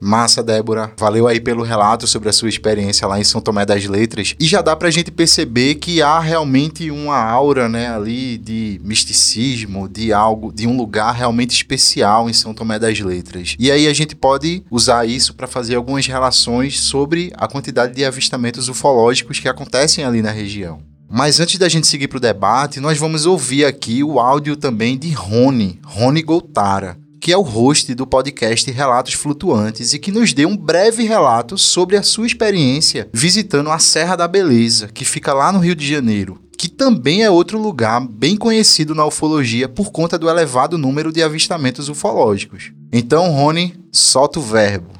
Massa, 0.00 0.42
Débora. 0.42 0.92
Valeu 0.98 1.26
aí 1.26 1.40
pelo 1.40 1.62
relato 1.62 2.06
sobre 2.06 2.28
a 2.28 2.32
sua 2.32 2.48
experiência 2.48 3.06
lá 3.06 3.18
em 3.18 3.24
São 3.24 3.40
Tomé 3.40 3.64
das 3.64 3.86
Letras. 3.86 4.34
E 4.38 4.46
já 4.46 4.60
dá 4.60 4.76
pra 4.76 4.90
gente 4.90 5.10
perceber 5.10 5.76
que 5.76 6.02
há 6.02 6.20
realmente 6.20 6.90
uma 6.90 7.16
aura, 7.16 7.68
né, 7.68 7.88
ali 7.88 8.36
de 8.36 8.80
misticismo, 8.84 9.88
de 9.88 10.12
algo, 10.12 10.52
de 10.52 10.66
um 10.66 10.76
lugar 10.76 11.14
realmente 11.14 11.54
especial 11.54 12.28
em 12.28 12.32
São 12.32 12.52
Tomé 12.52 12.78
das 12.78 13.00
Letras. 13.00 13.56
E 13.58 13.70
aí 13.70 13.88
a 13.88 13.94
gente 13.94 14.14
pode 14.14 14.62
usar 14.70 15.08
isso 15.08 15.34
para 15.34 15.46
fazer 15.46 15.76
algumas 15.76 16.06
relações 16.06 16.78
sobre 16.80 17.32
a 17.36 17.48
quantidade 17.48 17.94
de 17.94 18.04
avistamentos 18.04 18.68
ufológicos 18.68 19.40
que 19.40 19.48
acontecem 19.48 20.04
ali 20.04 20.20
na 20.20 20.30
região. 20.30 20.78
Mas 21.08 21.38
antes 21.38 21.56
da 21.56 21.68
gente 21.68 21.86
seguir 21.86 22.08
para 22.08 22.18
o 22.18 22.20
debate, 22.20 22.80
nós 22.80 22.98
vamos 22.98 23.26
ouvir 23.26 23.64
aqui 23.64 24.02
o 24.02 24.18
áudio 24.18 24.56
também 24.56 24.98
de 24.98 25.10
Rony, 25.12 25.80
Rony 25.84 26.20
Goltara, 26.20 26.98
que 27.20 27.32
é 27.32 27.36
o 27.36 27.42
host 27.42 27.94
do 27.94 28.06
podcast 28.06 28.70
Relatos 28.70 29.14
Flutuantes 29.14 29.92
e 29.92 29.98
que 29.98 30.12
nos 30.12 30.32
deu 30.32 30.48
um 30.48 30.56
breve 30.56 31.04
relato 31.04 31.56
sobre 31.56 31.96
a 31.96 32.02
sua 32.02 32.26
experiência 32.26 33.08
visitando 33.12 33.70
a 33.70 33.78
Serra 33.78 34.16
da 34.16 34.28
Beleza, 34.28 34.88
que 34.88 35.04
fica 35.04 35.32
lá 35.32 35.52
no 35.52 35.58
Rio 35.58 35.74
de 35.74 35.86
Janeiro, 35.86 36.40
que 36.58 36.68
também 36.68 37.22
é 37.22 37.30
outro 37.30 37.58
lugar 37.58 38.00
bem 38.06 38.36
conhecido 38.36 38.94
na 38.94 39.04
ufologia 39.04 39.68
por 39.68 39.90
conta 39.90 40.18
do 40.18 40.28
elevado 40.28 40.78
número 40.78 41.12
de 41.12 41.22
avistamentos 41.22 41.88
ufológicos. 41.88 42.72
Então, 42.92 43.30
Rony, 43.30 43.74
solta 43.92 44.38
o 44.38 44.42
verbo. 44.42 44.96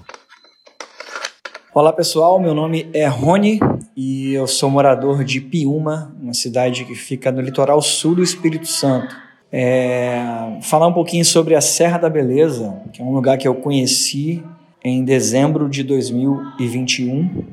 Olá 1.75 1.93
pessoal, 1.93 2.41
meu 2.41 2.55
nome 2.55 2.89
é 2.95 3.07
Rony 3.07 3.61
e 3.95 4.33
eu 4.33 4.47
sou 4.47 4.71
morador 4.71 5.23
de 5.23 5.43
Piúma, 5.43 6.17
uma 6.19 6.33
cidade 6.33 6.87
que 6.87 6.95
fica 6.95 7.31
no 7.31 7.43
litoral 7.43 7.83
sul 7.83 8.15
do 8.15 8.23
Espírito 8.23 8.67
Santo. 8.67 9.26
É, 9.53 10.59
falar 10.63 10.89
um 10.89 10.93
pouquinho 10.93 11.25
sobre 11.25 11.55
a 11.55 11.61
Serra 11.61 11.99
da 11.99 12.11
Beleza, 12.11 12.83
que 12.93 13.01
é 13.01 13.05
um 13.05 13.15
lugar 13.15 13.39
que 13.39 13.47
eu 13.47 13.55
conheci 13.55 14.43
em 14.85 15.05
dezembro 15.05 15.69
de 15.69 15.83
2021. 15.83 17.45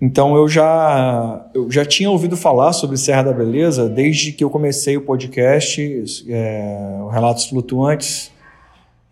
Então 0.00 0.36
eu 0.36 0.48
já, 0.48 1.46
eu 1.54 1.70
já 1.70 1.84
tinha 1.84 2.10
ouvido 2.10 2.36
falar 2.36 2.72
sobre 2.72 2.96
Serra 2.96 3.22
da 3.22 3.32
Beleza 3.32 3.88
desde 3.88 4.32
que 4.32 4.42
eu 4.42 4.50
comecei 4.50 4.96
o 4.96 5.02
podcast, 5.02 5.80
é, 6.28 6.98
Relatos 7.10 7.46
Flutuantes, 7.46 8.32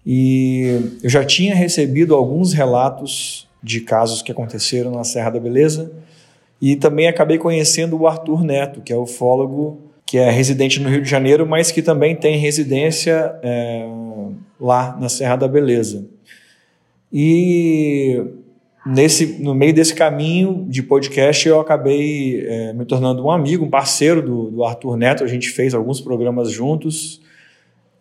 e 0.05 0.99
eu 1.03 1.11
já 1.11 1.25
tinha 1.25 1.55
recebido 1.55 2.15
alguns 2.15 2.53
relatos 2.53 3.49
de 3.63 3.81
casos 3.81 4.23
que 4.23 4.33
aconteceram 4.33 4.91
na 4.91 5.05
Serra 5.05 5.31
da 5.31 5.41
Beleza. 5.41 5.93
E 6.61 6.77
também 6.77 7.09
acabei 7.09 7.39
conhecendo 7.39 7.99
o 7.99 8.07
Arthur 8.07 8.43
Neto, 8.43 8.81
que 8.81 8.93
é 8.93 8.97
ufólogo 8.97 9.79
que 10.11 10.19
é 10.19 10.29
residente 10.29 10.81
no 10.81 10.89
Rio 10.89 11.03
de 11.03 11.09
Janeiro, 11.09 11.47
mas 11.47 11.71
que 11.71 11.81
também 11.81 12.17
tem 12.17 12.37
residência 12.37 13.33
é, 13.45 13.89
lá 14.61 14.99
na 15.01 15.09
Serra 15.09 15.37
da 15.37 15.47
Beleza. 15.47 16.05
E 17.13 18.21
nesse, 18.85 19.41
no 19.41 19.55
meio 19.55 19.73
desse 19.73 19.95
caminho 19.95 20.67
de 20.69 20.83
podcast, 20.83 21.49
eu 21.49 21.61
acabei 21.61 22.45
é, 22.45 22.73
me 22.73 22.85
tornando 22.85 23.25
um 23.25 23.31
amigo, 23.31 23.65
um 23.65 23.71
parceiro 23.71 24.21
do, 24.21 24.51
do 24.51 24.65
Arthur 24.65 24.97
Neto. 24.97 25.23
A 25.23 25.29
gente 25.29 25.49
fez 25.49 25.75
alguns 25.75 26.01
programas 26.01 26.51
juntos. 26.51 27.21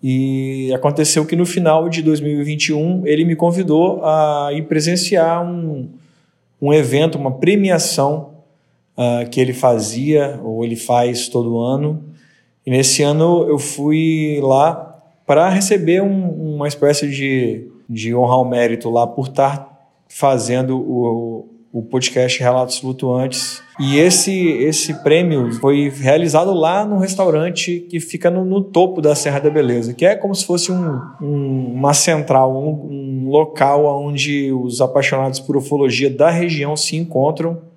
E 0.01 0.73
aconteceu 0.73 1.23
que 1.27 1.35
no 1.35 1.45
final 1.45 1.87
de 1.89 2.01
2021 2.01 3.05
ele 3.05 3.23
me 3.23 3.35
convidou 3.35 4.03
a 4.03 4.49
ir 4.51 4.63
presenciar 4.63 5.45
um, 5.45 5.87
um 6.59 6.73
evento, 6.73 7.19
uma 7.19 7.37
premiação 7.37 8.28
uh, 8.99 9.29
que 9.29 9.39
ele 9.39 9.53
fazia 9.53 10.37
ou 10.43 10.63
ele 10.63 10.75
faz 10.75 11.29
todo 11.29 11.57
ano. 11.57 12.03
E 12.65 12.69
nesse 12.69 13.01
ano 13.01 13.47
eu 13.47 13.57
fui 13.57 14.39
lá 14.43 15.01
para 15.25 15.47
receber 15.47 16.01
um, 16.01 16.55
uma 16.55 16.67
espécie 16.67 17.09
de, 17.09 17.71
de 17.89 18.13
honra 18.13 18.33
ao 18.33 18.45
mérito 18.45 18.89
lá 18.89 19.07
por 19.07 19.27
estar 19.27 19.69
fazendo 20.09 20.77
o, 20.77 21.47
o 21.71 21.83
podcast 21.83 22.39
Relatos 22.41 22.79
Flutuantes. 22.79 23.61
E 23.79 23.97
esse, 23.97 24.35
esse 24.35 24.93
prêmio 25.03 25.53
foi 25.53 25.89
realizado 25.89 26.51
lá 26.53 26.83
num 26.83 26.97
restaurante 26.97 27.79
que 27.89 27.99
fica 27.99 28.29
no, 28.29 28.43
no 28.43 28.61
topo 28.61 29.01
da 29.01 29.15
Serra 29.15 29.39
da 29.39 29.49
Beleza, 29.49 29.93
que 29.93 30.05
é 30.05 30.15
como 30.15 30.35
se 30.35 30.45
fosse 30.45 30.71
um, 30.71 30.99
um, 31.21 31.73
uma 31.75 31.93
central, 31.93 32.57
um, 32.57 33.25
um 33.25 33.29
local 33.29 33.85
onde 34.03 34.51
os 34.51 34.81
apaixonados 34.81 35.39
por 35.39 35.55
ufologia 35.55 36.09
da 36.09 36.29
região 36.29 36.75
se 36.75 36.97
encontram. 36.97 37.68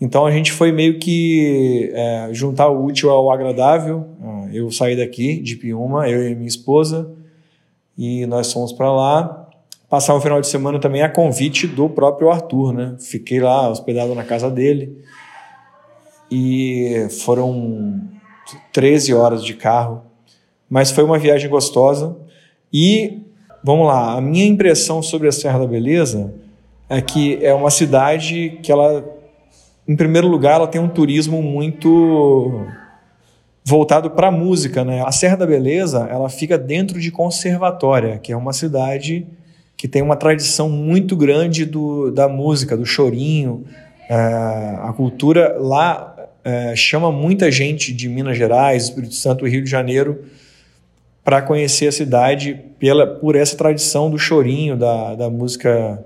Então 0.00 0.26
a 0.26 0.30
gente 0.30 0.52
foi 0.52 0.72
meio 0.72 0.98
que 0.98 1.90
é, 1.94 2.28
juntar 2.32 2.68
o 2.68 2.84
útil 2.84 3.10
ao 3.10 3.30
agradável. 3.30 4.06
Ah, 4.22 4.48
eu 4.52 4.70
saí 4.70 4.96
daqui 4.96 5.40
de 5.40 5.56
Piuma, 5.56 6.08
eu 6.08 6.28
e 6.28 6.34
minha 6.34 6.48
esposa, 6.48 7.10
e 7.96 8.26
nós 8.26 8.52
fomos 8.52 8.72
para 8.72 8.92
lá 8.92 9.48
passar 9.88 10.14
o 10.14 10.20
final 10.20 10.40
de 10.40 10.48
semana 10.48 10.78
também 10.78 11.02
a 11.02 11.08
convite 11.08 11.66
do 11.66 11.88
próprio 11.88 12.30
Arthur, 12.30 12.72
né? 12.72 12.96
Fiquei 13.00 13.40
lá 13.40 13.68
hospedado 13.70 14.14
na 14.14 14.24
casa 14.24 14.50
dele 14.50 14.98
e 16.30 17.06
foram 17.24 18.00
13 18.72 19.14
horas 19.14 19.44
de 19.44 19.54
carro, 19.54 20.02
mas 20.68 20.90
foi 20.90 21.04
uma 21.04 21.18
viagem 21.18 21.48
gostosa 21.48 22.16
e 22.72 23.22
vamos 23.62 23.86
lá, 23.86 24.16
a 24.16 24.20
minha 24.20 24.44
impressão 24.44 25.02
sobre 25.02 25.28
a 25.28 25.32
Serra 25.32 25.60
da 25.60 25.66
Beleza 25.66 26.34
é 26.88 27.00
que 27.00 27.38
é 27.42 27.54
uma 27.54 27.70
cidade 27.70 28.58
que 28.62 28.70
ela 28.70 29.04
em 29.86 29.96
primeiro 29.96 30.26
lugar 30.26 30.54
ela 30.56 30.66
tem 30.66 30.80
um 30.80 30.88
turismo 30.88 31.42
muito 31.42 32.66
voltado 33.64 34.10
para 34.10 34.28
a 34.28 34.30
música, 34.30 34.84
né? 34.84 35.02
A 35.04 35.10
Serra 35.10 35.36
da 35.36 35.46
Beleza, 35.46 36.06
ela 36.10 36.28
fica 36.28 36.56
dentro 36.56 37.00
de 37.00 37.10
Conservatória, 37.10 38.18
que 38.18 38.32
é 38.32 38.36
uma 38.36 38.52
cidade 38.52 39.26
que 39.76 39.88
tem 39.88 40.02
uma 40.02 40.16
tradição 40.16 40.70
muito 40.70 41.16
grande 41.16 41.64
do, 41.64 42.10
da 42.10 42.28
música, 42.28 42.76
do 42.76 42.86
chorinho. 42.86 43.64
É, 44.08 44.14
a 44.14 44.92
cultura 44.96 45.56
lá 45.58 46.16
é, 46.44 46.74
chama 46.76 47.10
muita 47.10 47.50
gente 47.50 47.92
de 47.92 48.08
Minas 48.08 48.38
Gerais, 48.38 48.84
Espírito 48.84 49.14
Santo 49.14 49.46
e 49.46 49.50
Rio 49.50 49.64
de 49.64 49.70
Janeiro 49.70 50.24
para 51.24 51.42
conhecer 51.42 51.88
a 51.88 51.92
cidade 51.92 52.54
pela, 52.78 53.04
por 53.04 53.34
essa 53.34 53.56
tradição 53.56 54.08
do 54.08 54.16
chorinho, 54.16 54.76
da, 54.76 55.16
da 55.16 55.28
música, 55.28 56.04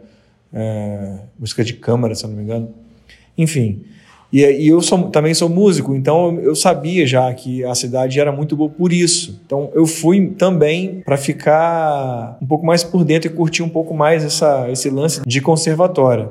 é, 0.51 1.19
música 1.38 1.62
de 1.62 1.75
câmara, 1.75 2.14
se 2.14 2.27
não 2.27 2.35
me 2.35 2.43
engano. 2.43 2.75
Enfim, 3.37 3.83
e, 4.33 4.45
e 4.45 4.69
eu 4.69 4.81
sou, 4.81 5.11
também 5.11 5.35
sou 5.35 5.49
músico, 5.49 5.95
então 5.95 6.38
eu, 6.40 6.55
sabia 6.55 7.07
já 7.07 7.33
que 7.35 7.64
a 7.64 7.75
cidade 7.75 8.21
era 8.21 8.31
muito 8.31 8.57
boa 8.57 8.71
por 8.71 8.93
isso. 8.93 9.40
Então 9.45 9.71
eu 9.75 9.87
fui 9.87 10.29
também 10.29 11.03
para 11.05 11.16
ficar 11.16 12.38
um 12.40 12.47
pouco 12.47 12.64
mais 12.64 12.85
por 12.85 13.05
dentro 13.05 13.31
e 13.31 13.35
curtir 13.35 13.62
um 13.62 13.69
pouco 13.69 13.93
mais 13.93 14.25
essa, 14.25 14.71
esse 14.71 14.88
lance 14.88 15.21
de 15.27 15.40
conservatório. 15.40 16.31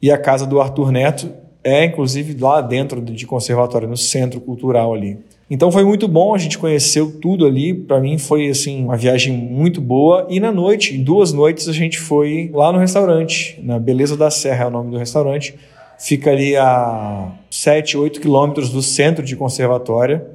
E 0.00 0.10
a 0.10 0.18
casa 0.18 0.44
do 0.46 0.60
Arthur 0.60 0.90
Neto 0.90 1.30
é 1.62 1.84
inclusive 1.84 2.36
lá 2.40 2.60
dentro 2.60 3.00
de 3.00 3.24
conservatório, 3.24 3.88
no 3.88 3.96
centro 3.96 4.40
cultural 4.40 4.92
ali. 4.92 5.16
Então 5.48 5.70
foi 5.70 5.84
muito 5.84 6.08
bom, 6.08 6.34
a 6.34 6.38
gente 6.38 6.58
conheceu 6.58 7.20
tudo 7.20 7.46
ali. 7.46 7.72
Para 7.72 8.00
mim 8.00 8.18
foi 8.18 8.48
assim 8.48 8.84
uma 8.84 8.96
viagem 8.96 9.32
muito 9.32 9.80
boa. 9.80 10.26
E 10.28 10.40
na 10.40 10.50
noite, 10.50 10.96
em 10.96 11.04
duas 11.04 11.32
noites, 11.32 11.68
a 11.68 11.72
gente 11.72 12.00
foi 12.00 12.50
lá 12.52 12.72
no 12.72 12.78
restaurante, 12.78 13.60
na 13.62 13.78
Beleza 13.78 14.16
da 14.16 14.30
Serra 14.30 14.64
é 14.64 14.66
o 14.66 14.70
nome 14.70 14.90
do 14.90 14.96
restaurante 14.96 15.54
fica 16.02 16.30
ali 16.32 16.56
a 16.56 17.30
7, 17.48 17.96
8 17.96 18.20
quilômetros 18.20 18.70
do 18.70 18.82
centro 18.82 19.24
de 19.24 19.36
Conservatória. 19.36 20.26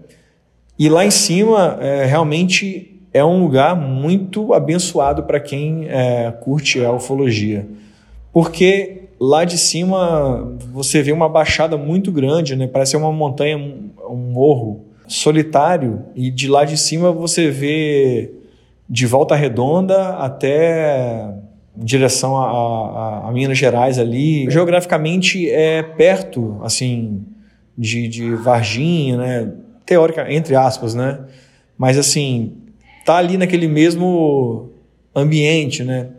E 0.79 0.87
lá 0.87 1.05
em 1.05 1.11
cima, 1.11 1.77
é, 1.81 2.05
realmente 2.05 3.01
é 3.13 3.23
um 3.23 3.43
lugar 3.43 3.75
muito 3.75 4.53
abençoado 4.53 5.23
para 5.23 5.39
quem 5.41 5.87
é, 5.89 6.31
curte 6.39 6.83
a 6.83 6.91
ufologia. 6.93 7.67
Porque 8.31 9.09
lá 9.19 9.43
de 9.43 9.57
cima 9.57 10.55
você 10.71 11.01
vê 11.01 11.11
uma 11.11 11.27
baixada 11.27 11.75
muito 11.75 12.13
grande, 12.13 12.55
né? 12.55 12.65
parece 12.67 12.95
uma 12.95 13.11
montanha, 13.11 13.57
um 13.57 14.15
morro 14.15 14.85
solitário, 15.05 16.03
e 16.15 16.31
de 16.31 16.47
lá 16.47 16.63
de 16.63 16.77
cima 16.77 17.11
você 17.11 17.49
vê 17.49 18.31
de 18.89 19.05
volta 19.05 19.35
redonda 19.35 20.15
até 20.15 21.33
direção 21.77 22.37
a, 22.37 22.49
a, 22.49 23.29
a, 23.29 23.31
Minas 23.31 23.57
Gerais 23.57 23.99
ali. 23.99 24.49
Geograficamente 24.49 25.49
é 25.49 25.83
perto, 25.83 26.59
assim, 26.63 27.23
de, 27.77 28.07
de 28.07 28.33
Varginha, 28.35 29.17
né? 29.17 29.53
Teórica, 29.85 30.31
entre 30.31 30.55
aspas, 30.55 30.95
né? 30.95 31.19
Mas, 31.77 31.97
assim, 31.97 32.53
tá 33.05 33.17
ali 33.17 33.37
naquele 33.37 33.67
mesmo 33.67 34.69
ambiente, 35.15 35.83
né? 35.83 36.09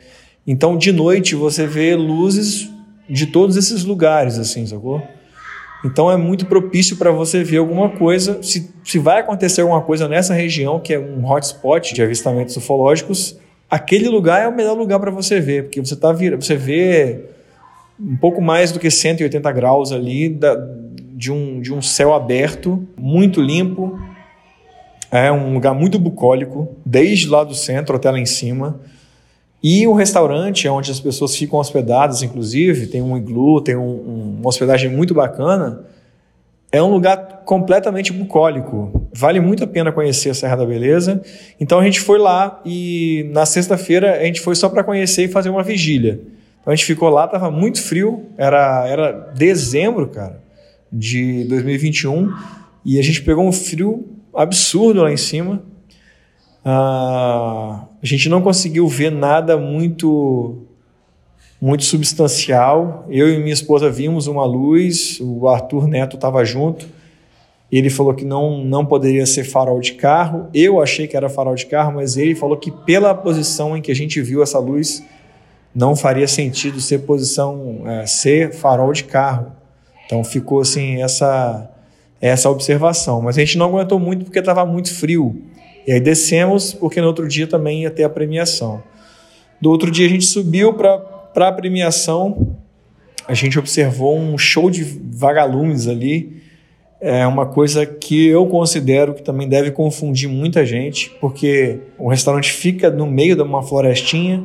Então, 0.47 0.77
de 0.77 0.93
noite, 0.93 1.35
você 1.35 1.67
vê 1.67 1.95
luzes 1.95 2.71
de 3.09 3.27
todos 3.27 3.57
esses 3.57 3.85
lugares, 3.85 4.39
assim, 4.39 4.67
sacou? 4.67 5.03
Então, 5.85 6.11
é 6.11 6.17
muito 6.17 6.47
propício 6.47 6.97
para 6.97 7.11
você 7.11 7.45
ver 7.45 7.59
alguma 7.59 7.91
coisa. 7.91 8.43
Se, 8.43 8.73
se 8.85 8.99
vai 8.99 9.21
acontecer 9.21 9.61
alguma 9.61 9.83
coisa 9.83 10.09
nessa 10.09 10.35
região, 10.35 10.81
que 10.81 10.95
é 10.95 10.99
um 10.99 11.25
hotspot 11.25 11.95
de 11.95 12.03
avistamentos 12.03 12.57
ufológicos, 12.57 13.39
aquele 13.71 14.09
lugar 14.09 14.43
é 14.43 14.49
o 14.49 14.55
melhor 14.55 14.77
lugar 14.77 14.99
para 14.99 15.11
você 15.11 15.41
ver, 15.41 15.65
porque 15.65 15.81
você 15.81 15.97
tá 15.97 16.13
vir, 16.13 16.37
você 16.37 16.57
vê 16.57 17.25
um 18.01 18.17
pouco 18.17 18.41
mais 18.41 18.73
do 18.73 18.79
que 18.79 18.91
180 18.91 19.51
graus 19.53 19.93
ali 19.93 20.29
da, 20.29 20.57
de, 21.15 21.33
um, 21.33 21.61
de 21.61 21.73
um 21.73 21.83
céu 21.83 22.15
aberto, 22.15 22.87
muito 22.97 23.41
limpo. 23.41 23.99
É 25.11 25.33
um 25.33 25.55
lugar 25.55 25.75
muito 25.75 25.99
bucólico, 25.99 26.77
desde 26.85 27.29
lá 27.29 27.43
do 27.43 27.55
centro 27.55 27.97
até 27.97 28.11
lá 28.11 28.19
em 28.19 28.27
cima. 28.27 28.81
E 29.63 29.87
o 29.87 29.93
restaurante, 29.93 30.69
onde 30.69 30.91
as 30.91 31.01
pessoas 31.01 31.35
ficam 31.35 31.59
hospedadas, 31.59 32.23
inclusive, 32.23 32.87
tem 32.87 33.03
um 33.03 33.17
iglu, 33.17 33.61
tem 33.61 33.75
um, 33.75 33.81
um, 33.81 34.37
uma 34.39 34.49
hospedagem 34.49 34.91
muito 34.91 35.15
bacana 35.15 35.85
é 36.71 36.83
um 36.83 36.91
lugar 36.91 37.43
completamente 37.45 38.13
bucólico. 38.13 39.08
Vale 39.19 39.41
muito 39.41 39.65
a 39.65 39.67
pena 39.67 39.91
conhecer 39.91 40.31
a 40.31 40.35
Serra 40.35 40.55
da 40.55 40.65
Beleza. 40.65 41.21
Então 41.59 41.81
a 41.81 41.85
gente 41.85 41.99
foi 41.99 42.21
lá 42.21 42.61
e 42.65 43.29
na 43.33 43.45
sexta-feira 43.45 44.21
a 44.21 44.25
gente 44.25 44.41
foi 44.41 44.55
só 44.55 44.69
para 44.69 44.85
conhecer 44.85 45.25
e 45.25 45.29
fazer 45.29 45.49
uma 45.49 45.65
vigília. 45.65 46.21
Então 46.61 46.73
a 46.73 46.77
gente 46.77 46.87
ficou 46.87 47.09
lá, 47.09 47.27
tava 47.27 47.51
muito 47.51 47.83
frio, 47.83 48.27
era, 48.37 48.87
era 48.87 49.11
dezembro, 49.35 50.07
cara. 50.07 50.41
de 50.93 51.43
2021 51.49 52.33
e 52.85 52.97
a 52.97 53.03
gente 53.03 53.21
pegou 53.23 53.45
um 53.45 53.51
frio 53.51 54.07
absurdo 54.33 55.03
lá 55.03 55.13
em 55.13 55.17
cima. 55.17 55.65
Ah, 56.65 57.87
a 58.01 58.07
gente 58.07 58.29
não 58.29 58.41
conseguiu 58.41 58.87
ver 58.87 59.11
nada 59.11 59.57
muito 59.57 60.63
muito 61.61 61.83
substancial. 61.83 63.05
Eu 63.11 63.29
e 63.29 63.39
minha 63.39 63.53
esposa 63.53 63.91
vimos 63.91 64.29
uma 64.29 64.45
luz, 64.45 65.19
o 65.21 65.49
Arthur 65.49 65.89
Neto 65.89 66.15
estava 66.15 66.45
junto. 66.45 66.98
Ele 67.71 67.91
falou 67.91 68.15
que 68.15 68.25
não, 68.25 68.65
não 68.65 68.87
poderia 68.87 69.27
ser 69.27 69.45
farol 69.45 69.81
de 69.81 69.93
carro. 69.93 70.49
Eu 70.55 70.81
achei 70.81 71.07
que 71.07 71.17
era 71.17 71.29
farol 71.29 71.55
de 71.55 71.67
carro, 71.67 71.93
mas 71.95 72.17
ele 72.17 72.35
falou 72.35 72.57
que 72.57 72.71
pela 72.71 73.15
posição 73.15 73.77
em 73.77 73.83
que 73.83 73.93
a 73.93 73.95
gente 73.95 74.21
viu 74.23 74.43
essa 74.43 74.59
luz, 74.59 75.05
não 75.75 75.95
faria 75.95 76.27
sentido 76.27 76.81
ser 76.81 77.01
posição 77.01 77.83
é, 77.87 78.07
ser 78.07 78.53
farol 78.53 78.93
de 78.93 79.05
carro. 79.05 79.53
Então 80.07 80.25
ficou 80.25 80.61
assim 80.61 81.03
essa 81.03 81.71
essa 82.21 82.51
observação. 82.51 83.23
Mas 83.23 83.37
a 83.37 83.41
gente 83.41 83.57
não 83.59 83.67
aguentou 83.67 83.99
muito 83.99 84.25
porque 84.25 84.39
estava 84.39 84.65
muito 84.67 84.93
frio. 84.93 85.41
E 85.87 85.93
aí 85.93 86.01
descemos 86.01 86.73
porque 86.73 87.01
no 87.01 87.07
outro 87.07 87.29
dia 87.29 87.47
também 87.47 87.83
ia 87.83 87.91
ter 87.91 88.05
a 88.05 88.11
premiação. 88.11 88.83
Do 89.61 89.71
outro 89.71 89.91
dia 89.91 90.07
a 90.07 90.09
gente 90.09 90.25
subiu 90.25 90.75
para 90.75 91.01
a 91.37 91.53
premiação. 91.53 92.57
A 93.27 93.35
gente 93.35 93.59
observou 93.59 94.19
um 94.19 94.37
show 94.37 94.71
de 94.71 94.83
vagalumes 94.83 95.87
ali. 95.87 96.43
É 97.01 97.25
uma 97.27 97.47
coisa 97.47 97.87
que 97.87 98.27
eu 98.27 98.45
considero 98.47 99.15
que 99.15 99.23
também 99.23 99.49
deve 99.49 99.71
confundir 99.71 100.29
muita 100.29 100.67
gente, 100.67 101.11
porque 101.21 101.79
o 101.97 102.09
restaurante 102.09 102.53
fica 102.53 102.91
no 102.91 103.07
meio 103.07 103.37
de 103.37 103.43
uma 103.43 103.63
florestinha 103.63 104.43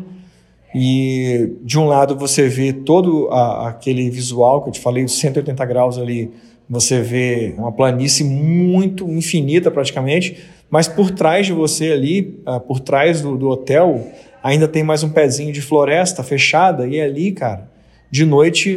e 0.74 1.54
de 1.63 1.80
um 1.80 1.88
lado 1.88 2.16
você 2.16 2.48
vê 2.48 2.72
todo 2.72 3.28
a, 3.32 3.70
aquele 3.70 4.08
visual 4.10 4.62
que 4.62 4.70
eu 4.70 4.74
te 4.74 4.80
falei, 4.80 5.08
180 5.08 5.66
graus 5.66 5.98
ali 5.98 6.32
você 6.70 7.02
vê 7.02 7.54
uma 7.58 7.72
planície 7.72 8.24
muito 8.24 9.08
infinita 9.10 9.70
praticamente, 9.70 10.38
mas 10.70 10.88
por 10.88 11.12
trás 11.12 11.46
de 11.46 11.54
você 11.54 11.92
ali, 11.92 12.39
uh, 12.48 12.60
por 12.60 12.80
trás 12.80 13.22
do, 13.22 13.38
do, 13.38 13.50
hotel, 13.50 14.08
ainda 14.42 14.68
tem 14.68 14.84
mais 14.84 15.04
um 15.04 15.10
pezinho 15.10 15.52
de 15.52 15.62
floresta 15.62 16.24
fechada 16.24 16.88
e 16.88 17.02
ali, 17.02 17.32
cara, 17.32 17.70
de 18.10 18.26
noite 18.26 18.76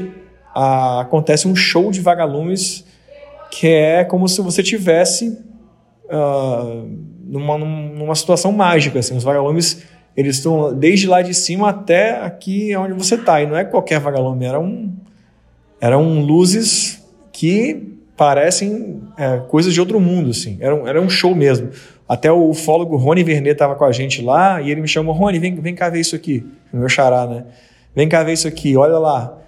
uh, 0.54 0.98
acontece 1.00 1.46
um 1.46 1.54
show 1.54 1.90
de 1.90 2.00
vagalumes 2.00 2.84
que 3.50 3.68
é 3.68 4.04
como 4.04 4.28
se 4.28 4.40
você 4.40 4.62
tivesse 4.62 5.38
uh, 6.06 6.88
numa, 7.24 7.58
numa 7.58 8.14
situação 8.14 8.52
mágica, 8.52 8.98
assim, 8.98 9.16
os 9.16 9.24
vagalumes 9.24 9.82
eles 10.16 10.36
estão 10.36 10.72
desde 10.74 11.06
lá 11.06 11.20
de 11.20 11.34
cima 11.34 11.68
até 11.68 12.12
aqui 12.22 12.74
onde 12.74 12.94
você 12.94 13.16
está 13.16 13.42
e 13.42 13.46
não 13.46 13.56
é 13.56 13.64
qualquer 13.64 14.00
vagalume, 14.00 14.46
era 14.46 14.58
um 14.58 14.94
eram 15.80 16.20
luzes 16.20 17.04
que 17.32 17.96
parecem 18.16 19.02
é, 19.16 19.38
coisas 19.48 19.74
de 19.74 19.80
outro 19.80 20.00
mundo, 20.00 20.30
assim. 20.30 20.56
Era 20.58 20.74
um, 20.74 20.88
era 20.88 21.00
um 21.00 21.08
show 21.08 21.34
mesmo. 21.34 21.68
Até 22.08 22.32
o 22.32 22.48
ufólogo 22.48 22.96
Rony 22.96 23.22
Vernet 23.22 23.52
estava 23.52 23.74
com 23.74 23.84
a 23.84 23.92
gente 23.92 24.22
lá 24.22 24.60
e 24.62 24.70
ele 24.70 24.80
me 24.80 24.88
chamou, 24.88 25.14
Rony, 25.14 25.38
vem, 25.38 25.54
vem 25.56 25.74
cá 25.74 25.90
ver 25.90 26.00
isso 26.00 26.16
aqui. 26.16 26.46
Meu 26.72 26.88
xará, 26.88 27.26
né? 27.26 27.44
Vem 27.94 28.08
cá 28.08 28.22
ver 28.22 28.32
isso 28.32 28.48
aqui, 28.48 28.76
olha 28.76 28.98
lá. 28.98 29.38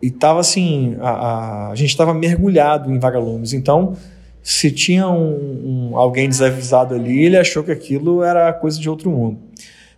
E 0.00 0.10
tava 0.10 0.40
assim, 0.40 0.96
a, 1.00 1.10
a, 1.10 1.70
a 1.70 1.74
gente 1.74 1.90
estava 1.90 2.12
mergulhado 2.12 2.90
em 2.92 2.98
vagalumes. 2.98 3.52
Então, 3.52 3.96
se 4.42 4.70
tinha 4.70 5.08
um, 5.08 5.90
um, 5.92 5.96
alguém 5.96 6.28
desavisado 6.28 6.94
ali, 6.94 7.24
ele 7.24 7.36
achou 7.36 7.62
que 7.62 7.72
aquilo 7.72 8.22
era 8.22 8.52
coisa 8.52 8.78
de 8.78 8.88
outro 8.88 9.10
mundo. 9.10 9.38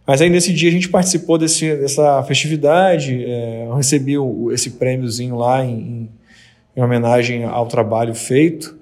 Mas 0.06 0.20
aí 0.20 0.28
nesse 0.28 0.52
dia 0.52 0.68
a 0.68 0.72
gente 0.72 0.88
participou 0.88 1.38
desse, 1.38 1.76
dessa 1.76 2.22
festividade, 2.24 3.24
é, 3.24 3.66
eu 3.66 3.74
recebi 3.74 4.18
o, 4.18 4.52
esse 4.52 4.70
prêmiozinho 4.70 5.36
lá 5.36 5.64
em, 5.64 5.72
em 5.72 6.08
em 6.76 6.82
homenagem 6.82 7.44
ao 7.44 7.66
trabalho 7.66 8.14
feito. 8.14 8.76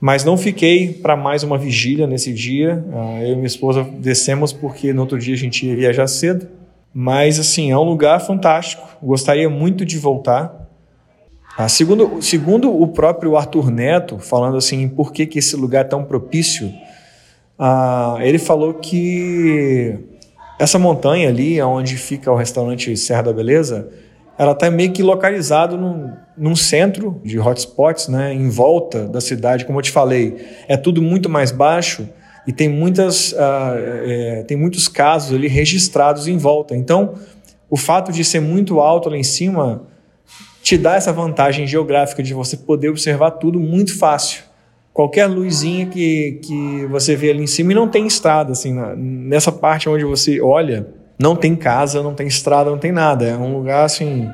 Mas 0.00 0.24
não 0.24 0.36
fiquei 0.36 0.92
para 0.92 1.16
mais 1.16 1.42
uma 1.42 1.58
vigília 1.58 2.06
nesse 2.06 2.32
dia. 2.32 2.84
Ah, 2.92 3.22
eu 3.22 3.32
e 3.32 3.34
minha 3.34 3.46
esposa 3.46 3.82
descemos 3.82 4.52
porque 4.52 4.92
no 4.92 5.02
outro 5.02 5.18
dia 5.18 5.34
a 5.34 5.38
gente 5.38 5.66
ia 5.66 5.74
viajar 5.74 6.06
cedo. 6.06 6.48
Mas, 6.92 7.38
assim, 7.38 7.70
é 7.70 7.76
um 7.76 7.84
lugar 7.84 8.20
fantástico. 8.20 8.86
Gostaria 9.02 9.48
muito 9.48 9.84
de 9.84 9.98
voltar. 9.98 10.68
Ah, 11.56 11.68
segundo, 11.68 12.22
segundo 12.22 12.70
o 12.72 12.86
próprio 12.88 13.36
Arthur 13.36 13.70
Neto, 13.70 14.18
falando 14.18 14.56
assim, 14.56 14.88
por 14.88 15.12
que, 15.12 15.26
que 15.26 15.40
esse 15.40 15.56
lugar 15.56 15.80
é 15.84 15.88
tão 15.88 16.04
propício, 16.04 16.72
ah, 17.58 18.16
ele 18.20 18.38
falou 18.38 18.74
que 18.74 19.98
essa 20.58 20.78
montanha 20.78 21.28
ali, 21.28 21.60
onde 21.60 21.96
fica 21.96 22.30
o 22.30 22.36
restaurante 22.36 22.96
Serra 22.96 23.22
da 23.22 23.32
Beleza, 23.32 23.88
ela 24.38 24.52
está 24.52 24.70
meio 24.70 24.92
que 24.92 25.02
localizado 25.02 25.76
num, 25.76 26.12
num, 26.36 26.54
centro 26.54 27.20
de 27.24 27.40
hotspots, 27.40 28.06
né, 28.06 28.32
em 28.32 28.48
volta 28.48 29.08
da 29.08 29.20
cidade, 29.20 29.64
como 29.64 29.78
eu 29.78 29.82
te 29.82 29.90
falei, 29.90 30.36
é 30.68 30.76
tudo 30.76 31.02
muito 31.02 31.28
mais 31.28 31.50
baixo 31.50 32.08
e 32.48 32.52
tem 32.52 32.66
muitas, 32.66 33.32
uh, 33.32 33.36
é, 34.06 34.42
tem 34.44 34.56
muitos 34.56 34.88
casos 34.88 35.36
ali 35.36 35.46
registrados 35.48 36.26
em 36.26 36.38
volta. 36.38 36.74
Então, 36.74 37.12
o 37.68 37.76
fato 37.76 38.10
de 38.10 38.24
ser 38.24 38.40
muito 38.40 38.80
alto 38.80 39.10
lá 39.10 39.18
em 39.18 39.22
cima 39.22 39.82
te 40.62 40.78
dá 40.78 40.94
essa 40.94 41.12
vantagem 41.12 41.66
geográfica 41.66 42.22
de 42.22 42.32
você 42.32 42.56
poder 42.56 42.88
observar 42.88 43.32
tudo 43.32 43.60
muito 43.60 43.98
fácil. 43.98 44.44
Qualquer 44.94 45.26
luzinha 45.26 45.88
que, 45.88 46.40
que 46.42 46.86
você 46.86 47.14
vê 47.14 47.32
ali 47.32 47.42
em 47.42 47.46
cima 47.46 47.72
e 47.72 47.74
não 47.74 47.86
tem 47.86 48.06
estrada, 48.06 48.52
assim, 48.52 48.72
na, 48.72 48.96
nessa 48.96 49.52
parte 49.52 49.86
onde 49.86 50.06
você 50.06 50.40
olha, 50.40 50.88
não 51.20 51.36
tem 51.36 51.54
casa, 51.54 52.02
não 52.02 52.14
tem 52.14 52.26
estrada, 52.26 52.70
não 52.70 52.78
tem 52.78 52.92
nada. 52.92 53.26
É 53.26 53.36
um 53.36 53.58
lugar 53.58 53.84
assim, 53.84 54.26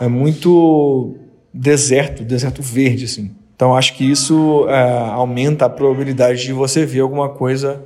é 0.00 0.08
muito 0.08 1.16
deserto, 1.52 2.24
deserto 2.24 2.62
verde 2.62 3.04
assim. 3.04 3.35
Então 3.56 3.74
acho 3.74 3.94
que 3.94 4.04
isso 4.04 4.66
é, 4.68 4.98
aumenta 5.10 5.64
a 5.64 5.68
probabilidade 5.68 6.44
de 6.44 6.52
você 6.52 6.84
ver 6.84 7.00
alguma 7.00 7.30
coisa 7.30 7.82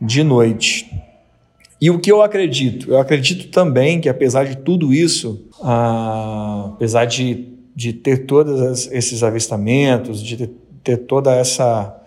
de 0.00 0.24
noite. 0.24 0.90
E 1.78 1.90
o 1.90 2.00
que 2.00 2.10
eu 2.10 2.22
acredito? 2.22 2.90
Eu 2.90 2.98
acredito 2.98 3.48
também 3.50 4.00
que 4.00 4.08
apesar 4.08 4.44
de 4.44 4.56
tudo 4.56 4.92
isso, 4.92 5.44
ah, 5.62 6.70
apesar 6.74 7.04
de, 7.04 7.48
de 7.76 7.92
ter 7.92 8.24
todos 8.24 8.88
esses 8.90 9.22
avistamentos, 9.22 10.22
de 10.22 10.36
ter, 10.38 10.50
ter 10.82 10.96
toda 10.96 11.34
essa 11.34 11.98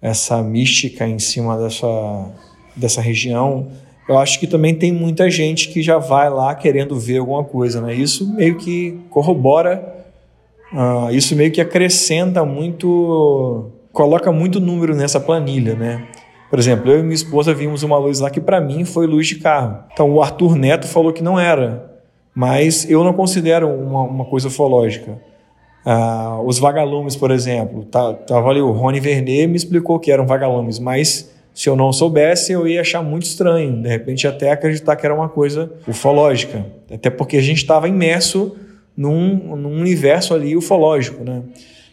essa 0.00 0.40
mística 0.42 1.06
em 1.08 1.18
cima 1.18 1.58
dessa, 1.58 2.30
dessa 2.76 3.00
região, 3.00 3.68
eu 4.08 4.16
acho 4.16 4.38
que 4.40 4.46
também 4.46 4.74
tem 4.74 4.92
muita 4.92 5.28
gente 5.30 5.68
que 5.68 5.82
já 5.82 5.98
vai 5.98 6.30
lá 6.30 6.54
querendo 6.54 6.98
ver 6.98 7.18
alguma 7.18 7.44
coisa, 7.44 7.80
né? 7.80 7.94
Isso 7.94 8.32
meio 8.32 8.56
que 8.56 8.98
corrobora, 9.10 9.97
uh, 10.72 11.10
isso 11.10 11.34
meio 11.36 11.50
que 11.50 11.60
acrescenta 11.60 12.44
muito, 12.44 13.70
coloca 13.92 14.30
muito 14.32 14.60
número 14.60 14.94
nessa 14.94 15.20
planilha, 15.20 15.74
né? 15.74 16.08
Por 16.50 16.58
exemplo, 16.58 16.90
eu 16.90 17.00
e 17.00 17.02
minha 17.02 17.14
esposa 17.14 17.52
vimos 17.52 17.82
uma 17.82 17.98
luz 17.98 18.20
lá 18.20 18.30
que 18.30 18.40
para 18.40 18.60
mim 18.60 18.84
foi 18.84 19.06
luz 19.06 19.26
de 19.26 19.36
carro. 19.36 19.84
Então 19.92 20.10
o 20.10 20.22
Arthur 20.22 20.56
Neto 20.56 20.86
falou 20.86 21.12
que 21.12 21.22
não 21.22 21.38
era, 21.38 22.00
mas 22.34 22.88
eu 22.90 23.04
não 23.04 23.12
considero 23.12 23.68
uma, 23.68 24.02
uma 24.02 24.24
coisa 24.24 24.48
ufológica. 24.48 25.20
Uh, 25.84 26.42
os 26.46 26.58
vagalumes, 26.58 27.16
por 27.16 27.30
exemplo, 27.30 27.84
tá, 27.84 28.12
tava 28.14 28.50
ali 28.50 28.60
o 28.60 28.70
Rony 28.70 29.00
Vernet 29.00 29.46
me 29.46 29.56
explicou 29.56 29.98
que 29.98 30.10
eram 30.10 30.26
vagalumes, 30.26 30.78
mas 30.78 31.30
se 31.54 31.68
eu 31.68 31.74
não 31.74 31.92
soubesse, 31.92 32.52
eu 32.52 32.68
ia 32.68 32.80
achar 32.80 33.02
muito 33.02 33.24
estranho, 33.24 33.82
de 33.82 33.88
repente 33.88 34.26
até 34.26 34.50
acreditar 34.50 34.96
que 34.96 35.04
era 35.04 35.14
uma 35.14 35.28
coisa 35.28 35.72
ufológica, 35.86 36.64
até 36.92 37.10
porque 37.10 37.36
a 37.36 37.42
gente 37.42 37.58
estava 37.58 37.88
imerso 37.88 38.56
num, 38.98 39.54
num 39.54 39.78
universo 39.78 40.34
ali 40.34 40.56
ufológico, 40.56 41.22
né? 41.22 41.44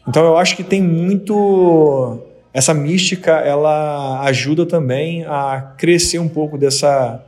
Então 0.07 0.25
eu 0.25 0.37
acho 0.37 0.55
que 0.55 0.63
tem 0.63 0.81
muito 0.81 2.19
essa 2.51 2.73
mística, 2.73 3.31
ela 3.31 4.21
ajuda 4.23 4.65
também 4.65 5.23
a 5.25 5.73
crescer 5.77 6.17
um 6.17 6.27
pouco 6.27 6.57
dessa, 6.57 7.23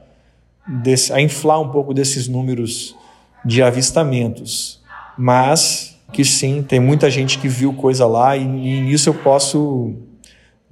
desse, 0.68 1.13
a 1.13 1.22
inflar 1.22 1.62
um 1.62 1.70
pouco 1.70 1.94
desses 1.94 2.28
números 2.28 2.96
de 3.46 3.62
avistamentos, 3.62 4.82
mas 5.16 5.96
que 6.12 6.26
sim, 6.26 6.63
tem 6.63 6.80
muita 6.80 7.10
gente 7.12 7.38
que 7.38 7.48
viu 7.48 7.74
coisa 7.74 8.08
lá 8.08 8.36
e, 8.36 8.42
e 8.42 8.82
nisso 8.82 9.10
eu 9.10 9.13
posso 9.13 9.94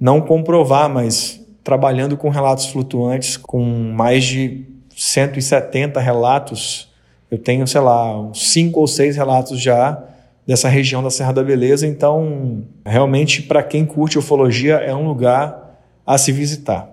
não 0.00 0.20
comprovar, 0.20 0.88
mas 0.88 1.40
trabalhando 1.62 2.16
com 2.16 2.28
relatos 2.28 2.66
flutuantes, 2.66 3.36
com 3.36 3.62
mais 3.62 4.24
de 4.24 4.64
170 4.96 6.00
relatos. 6.00 6.88
Eu 7.30 7.38
tenho, 7.38 7.66
sei 7.66 7.80
lá, 7.80 8.20
uns 8.20 8.50
cinco 8.52 8.80
ou 8.80 8.86
seis 8.86 9.16
relatos 9.16 9.60
já 9.60 10.02
dessa 10.46 10.68
região 10.68 11.02
da 11.02 11.10
Serra 11.10 11.32
da 11.32 11.42
Beleza. 11.42 11.86
Então, 11.86 12.62
realmente, 12.84 13.42
para 13.42 13.62
quem 13.62 13.84
curte 13.84 14.18
ufologia, 14.18 14.76
é 14.76 14.94
um 14.94 15.06
lugar 15.06 15.80
a 16.06 16.16
se 16.16 16.30
visitar. 16.30 16.88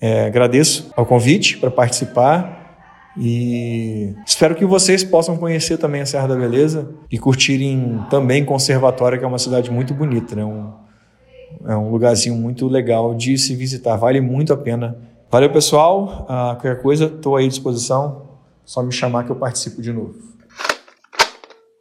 É, 0.00 0.26
agradeço 0.26 0.90
ao 0.96 1.04
convite 1.04 1.58
para 1.58 1.70
participar 1.70 2.64
e 3.16 4.12
espero 4.26 4.54
que 4.54 4.64
vocês 4.64 5.04
possam 5.04 5.36
conhecer 5.36 5.78
também 5.78 6.00
a 6.00 6.06
Serra 6.06 6.28
da 6.28 6.34
Beleza 6.34 6.88
e 7.10 7.18
curtirem 7.18 8.00
também 8.10 8.44
Conservatória, 8.44 9.18
que 9.18 9.24
é 9.24 9.28
uma 9.28 9.38
cidade 9.38 9.70
muito 9.70 9.94
bonita, 9.94 10.34
né? 10.34 10.44
Um, 10.44 10.72
é 11.66 11.76
um 11.76 11.90
lugarzinho 11.90 12.34
muito 12.34 12.66
legal 12.66 13.14
de 13.14 13.38
se 13.38 13.54
visitar, 13.54 13.96
vale 13.96 14.20
muito 14.20 14.52
a 14.52 14.56
pena. 14.56 14.96
Valeu, 15.30 15.50
pessoal. 15.50 16.24
Uh, 16.24 16.26
qualquer 16.26 16.82
coisa, 16.82 17.04
estou 17.06 17.36
aí 17.36 17.46
à 17.46 17.48
disposição. 17.48 18.23
Só 18.64 18.82
me 18.82 18.92
chamar 18.92 19.24
que 19.24 19.30
eu 19.30 19.36
participo 19.36 19.82
de 19.82 19.92
novo. 19.92 20.14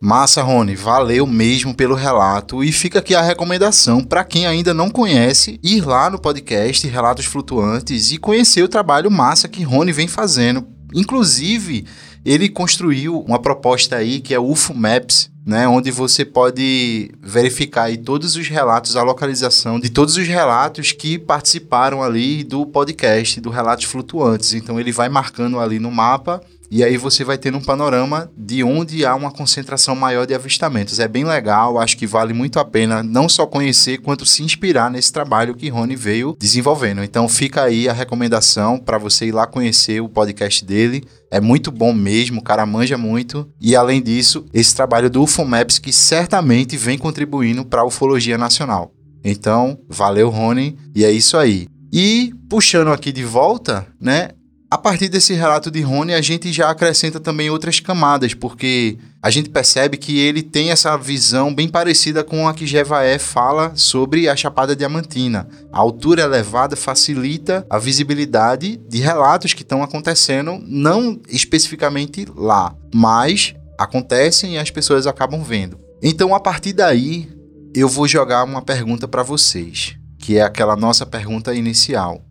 Massa, 0.06 0.42
Rony, 0.42 0.76
valeu 0.76 1.26
mesmo 1.26 1.74
pelo 1.74 1.96
relato 1.96 2.62
e 2.62 2.74
fica 2.74 3.00
aqui 3.00 3.16
a 3.16 3.22
recomendação 3.22 4.04
para 4.04 4.26
quem 4.26 4.46
ainda 4.46 4.74
não 4.74 4.90
conhece 4.90 5.58
ir 5.64 5.80
lá 5.86 6.10
no 6.10 6.20
podcast 6.20 6.86
Relatos 6.86 7.24
Flutuantes 7.24 8.12
e 8.12 8.18
conhecer 8.18 8.62
o 8.64 8.68
trabalho 8.68 9.10
massa 9.10 9.48
que 9.48 9.64
Rony 9.64 9.94
vem 9.94 10.10
fazendo. 10.10 10.68
Inclusive, 10.94 11.86
ele 12.26 12.50
construiu 12.50 13.22
uma 13.22 13.40
proposta 13.40 13.96
aí 13.96 14.20
que 14.20 14.34
é 14.34 14.40
o 14.40 14.50
UFO 14.50 14.74
Maps, 14.74 15.32
né, 15.46 15.70
onde 15.70 15.90
você 15.90 16.26
pode 16.26 17.12
verificar 17.22 17.84
aí 17.84 17.96
todos 17.96 18.36
os 18.36 18.50
relatos, 18.50 18.98
a 18.98 19.04
localização 19.04 19.80
de 19.80 19.90
todos 19.90 20.18
os 20.18 20.28
relatos 20.28 20.92
que 20.92 21.18
participaram 21.18 22.04
ali 22.04 22.44
do 22.44 22.66
podcast, 22.66 23.40
do 23.40 23.50
Relatos 23.50 23.86
Flutuantes. 23.86 24.54
Então 24.54 24.78
ele 24.78 24.92
vai 24.92 25.08
marcando 25.08 25.62
ali 25.62 25.80
no 25.80 25.90
mapa 25.90 26.42
e 26.70 26.84
aí 26.84 26.98
você 26.98 27.24
vai 27.24 27.38
tendo 27.38 27.58
um 27.58 27.64
panorama 27.64 28.32
de 28.38 28.64
onde 28.64 29.06
há 29.06 29.16
uma 29.16 29.32
concentração 29.32 29.96
maior 29.96 30.26
de 30.26 30.34
avistamentos. 30.34 31.00
É 31.00 31.08
bem 31.08 31.24
legal, 31.24 31.80
acho 31.80 31.98
que 31.98 32.08
vale 32.08 32.34
muito 32.34 32.60
a 32.60 32.66
pena 32.66 33.04
não 33.04 33.30
só 33.30 33.46
conhecer, 33.46 34.00
quanto 34.00 34.26
se 34.26 34.44
inspirar 34.44 34.90
nesse 34.90 35.12
trabalho 35.12 35.56
que 35.56 35.70
Rony 35.70 35.96
veio 35.96 36.36
desenvolvendo. 36.40 37.04
Então 37.04 37.28
fica 37.28 37.64
aí 37.64 37.88
a 37.88 37.94
recomendação 37.94 38.80
para 38.80 38.98
você 38.98 39.28
ir 39.28 39.32
lá 39.32 39.46
conhecer 39.46 40.02
o 40.02 40.10
podcast 40.10 40.66
dele. 40.66 41.04
É 41.30 41.40
muito 41.40 41.72
bom 41.72 41.94
mesmo, 41.94 42.40
o 42.40 42.44
cara 42.44 42.66
manja 42.66 42.98
muito. 42.98 43.48
E 43.60 43.76
além 43.76 44.02
disso, 44.02 44.46
esse 44.54 44.76
trabalho 44.76 45.10
do 45.10 45.24
UFO 45.24 45.46
Maps 45.46 45.80
que 45.80 45.94
certamente 45.94 46.78
vem 46.78 46.98
contribuindo 46.98 47.66
para 47.66 47.82
a 47.82 47.86
ufologia 47.86 48.38
nacional. 48.38 48.92
Então, 49.24 49.80
valeu, 49.88 50.30
Rony, 50.30 50.78
e 50.94 51.06
é 51.06 51.12
isso 51.12 51.38
aí. 51.38 51.68
E 51.92 52.34
puxando 52.50 52.92
aqui 52.92 53.12
de 53.12 53.24
volta, 53.24 53.88
né? 54.02 54.30
A 54.74 54.78
partir 54.80 55.08
desse 55.08 55.36
relato 55.36 55.70
de 55.70 55.82
Rony, 55.82 56.16
a 56.16 56.22
gente 56.22 56.52
já 56.52 56.68
acrescenta 56.72 57.20
também 57.20 57.48
outras 57.48 57.80
camadas, 57.80 58.34
porque 58.34 58.98
a 59.22 59.30
gente 59.30 59.52
percebe 59.52 59.98
que 59.98 60.18
ele 60.20 60.42
tem 60.42 60.72
essa 60.72 60.98
visão 60.98 61.54
bem 61.54 61.70
parecida 61.70 62.24
com 62.24 62.48
a 62.48 62.56
que 62.56 62.66
Jevaé 62.66 63.20
fala 63.20 63.72
sobre 63.76 64.28
a 64.28 64.36
Chapada 64.36 64.76
Diamantina. 64.76 65.48
A 65.72 65.78
altura 65.78 66.24
elevada 66.24 66.76
facilita 66.76 67.64
a 67.70 67.78
visibilidade 67.78 68.78
de 68.90 68.98
relatos 68.98 69.54
que 69.54 69.62
estão 69.62 69.84
acontecendo, 69.84 70.60
não 70.66 71.22
especificamente 71.30 72.26
lá, 72.36 72.76
mas 72.92 73.54
acontecem 73.78 74.56
e 74.56 74.58
as 74.58 74.72
pessoas 74.72 75.06
acabam 75.06 75.44
vendo. 75.44 75.80
Então, 76.02 76.34
a 76.34 76.40
partir 76.40 76.74
daí, 76.74 77.30
eu 77.76 77.88
vou 77.88 78.08
jogar 78.08 78.44
uma 78.44 78.64
pergunta 78.64 79.08
para 79.08 79.22
vocês, 79.22 79.96
que 80.18 80.40
é 80.40 80.42
aquela 80.42 80.76
nossa 80.76 81.06
pergunta 81.06 81.54
inicial 81.54 82.26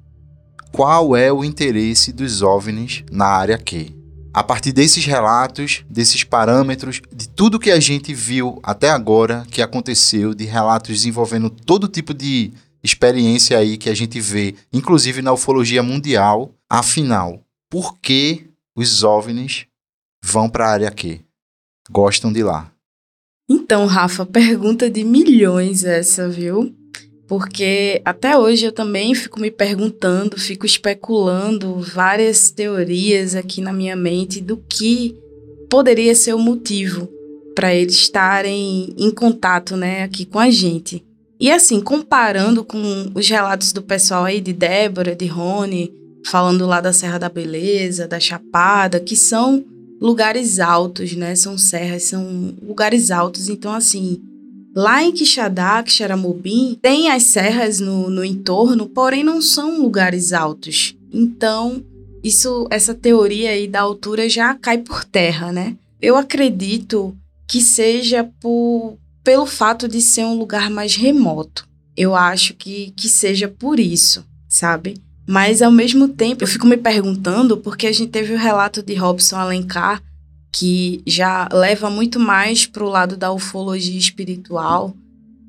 qual 0.72 1.14
é 1.14 1.30
o 1.32 1.44
interesse 1.44 2.12
dos 2.12 2.42
OVNIs 2.42 3.04
na 3.12 3.26
área 3.26 3.58
Q. 3.58 3.94
A 4.34 4.42
partir 4.42 4.72
desses 4.72 5.04
relatos, 5.04 5.84
desses 5.90 6.24
parâmetros, 6.24 7.02
de 7.14 7.28
tudo 7.28 7.58
que 7.58 7.70
a 7.70 7.78
gente 7.78 8.14
viu 8.14 8.58
até 8.62 8.88
agora 8.88 9.44
que 9.50 9.60
aconteceu, 9.60 10.32
de 10.34 10.44
relatos 10.44 11.04
envolvendo 11.04 11.50
todo 11.50 11.86
tipo 11.86 12.14
de 12.14 12.50
experiência 12.82 13.58
aí 13.58 13.76
que 13.76 13.90
a 13.90 13.94
gente 13.94 14.18
vê, 14.18 14.54
inclusive 14.72 15.20
na 15.20 15.32
ufologia 15.32 15.82
mundial, 15.82 16.50
afinal, 16.68 17.42
por 17.70 17.98
que 17.98 18.48
os 18.74 19.04
OVNIs 19.04 19.66
vão 20.24 20.48
para 20.48 20.66
a 20.66 20.70
área 20.70 20.90
Q? 20.90 21.20
Gostam 21.90 22.32
de 22.32 22.42
lá? 22.42 22.72
Então, 23.48 23.84
Rafa, 23.84 24.24
pergunta 24.24 24.88
de 24.88 25.04
milhões 25.04 25.84
essa, 25.84 26.26
viu? 26.28 26.74
Porque 27.32 28.02
até 28.04 28.36
hoje 28.36 28.66
eu 28.66 28.72
também 28.72 29.14
fico 29.14 29.40
me 29.40 29.50
perguntando, 29.50 30.38
fico 30.38 30.66
especulando 30.66 31.80
várias 31.80 32.50
teorias 32.50 33.34
aqui 33.34 33.62
na 33.62 33.72
minha 33.72 33.96
mente 33.96 34.38
do 34.38 34.58
que 34.58 35.16
poderia 35.70 36.14
ser 36.14 36.34
o 36.34 36.38
motivo 36.38 37.08
para 37.54 37.74
eles 37.74 37.94
estarem 37.94 38.94
em 38.98 39.10
contato, 39.10 39.78
né, 39.78 40.02
aqui 40.02 40.26
com 40.26 40.38
a 40.38 40.50
gente. 40.50 41.02
E 41.40 41.50
assim, 41.50 41.80
comparando 41.80 42.62
com 42.62 43.10
os 43.14 43.26
relatos 43.26 43.72
do 43.72 43.80
pessoal 43.80 44.26
aí 44.26 44.38
de 44.38 44.52
Débora, 44.52 45.16
de 45.16 45.24
Rony, 45.24 45.90
falando 46.26 46.66
lá 46.66 46.82
da 46.82 46.92
Serra 46.92 47.16
da 47.16 47.30
Beleza, 47.30 48.06
da 48.06 48.20
Chapada, 48.20 49.00
que 49.00 49.16
são 49.16 49.64
lugares 49.98 50.60
altos, 50.60 51.16
né? 51.16 51.34
São 51.34 51.56
serras, 51.56 52.02
são 52.02 52.54
lugares 52.62 53.10
altos. 53.10 53.48
Então, 53.48 53.72
assim, 53.72 54.20
Lá 54.74 55.02
em 55.02 55.12
Quixadá, 55.12 55.82
Quixaramubim, 55.82 56.78
tem 56.80 57.10
as 57.10 57.24
serras 57.24 57.78
no, 57.78 58.08
no 58.08 58.24
entorno, 58.24 58.86
porém 58.86 59.22
não 59.22 59.42
são 59.42 59.82
lugares 59.82 60.32
altos. 60.32 60.96
Então, 61.12 61.84
isso, 62.24 62.66
essa 62.70 62.94
teoria 62.94 63.50
aí 63.50 63.68
da 63.68 63.82
altura 63.82 64.28
já 64.28 64.54
cai 64.54 64.78
por 64.78 65.04
terra, 65.04 65.52
né? 65.52 65.76
Eu 66.00 66.16
acredito 66.16 67.14
que 67.46 67.60
seja 67.60 68.24
por, 68.40 68.96
pelo 69.22 69.44
fato 69.44 69.86
de 69.86 70.00
ser 70.00 70.24
um 70.24 70.38
lugar 70.38 70.70
mais 70.70 70.96
remoto. 70.96 71.68
Eu 71.94 72.14
acho 72.14 72.54
que, 72.54 72.92
que 72.96 73.08
seja 73.08 73.48
por 73.48 73.78
isso, 73.78 74.24
sabe? 74.48 74.94
Mas 75.26 75.60
ao 75.60 75.70
mesmo 75.70 76.08
tempo, 76.08 76.42
eu 76.42 76.48
fico 76.48 76.66
me 76.66 76.78
perguntando, 76.78 77.58
porque 77.58 77.86
a 77.86 77.92
gente 77.92 78.10
teve 78.10 78.32
o 78.34 78.38
relato 78.38 78.82
de 78.82 78.94
Robson 78.94 79.36
Alencar 79.36 80.02
que 80.52 81.02
já 81.06 81.48
leva 81.50 81.88
muito 81.88 82.20
mais 82.20 82.66
para 82.66 82.84
o 82.84 82.88
lado 82.88 83.16
da 83.16 83.32
ufologia 83.32 83.98
espiritual, 83.98 84.94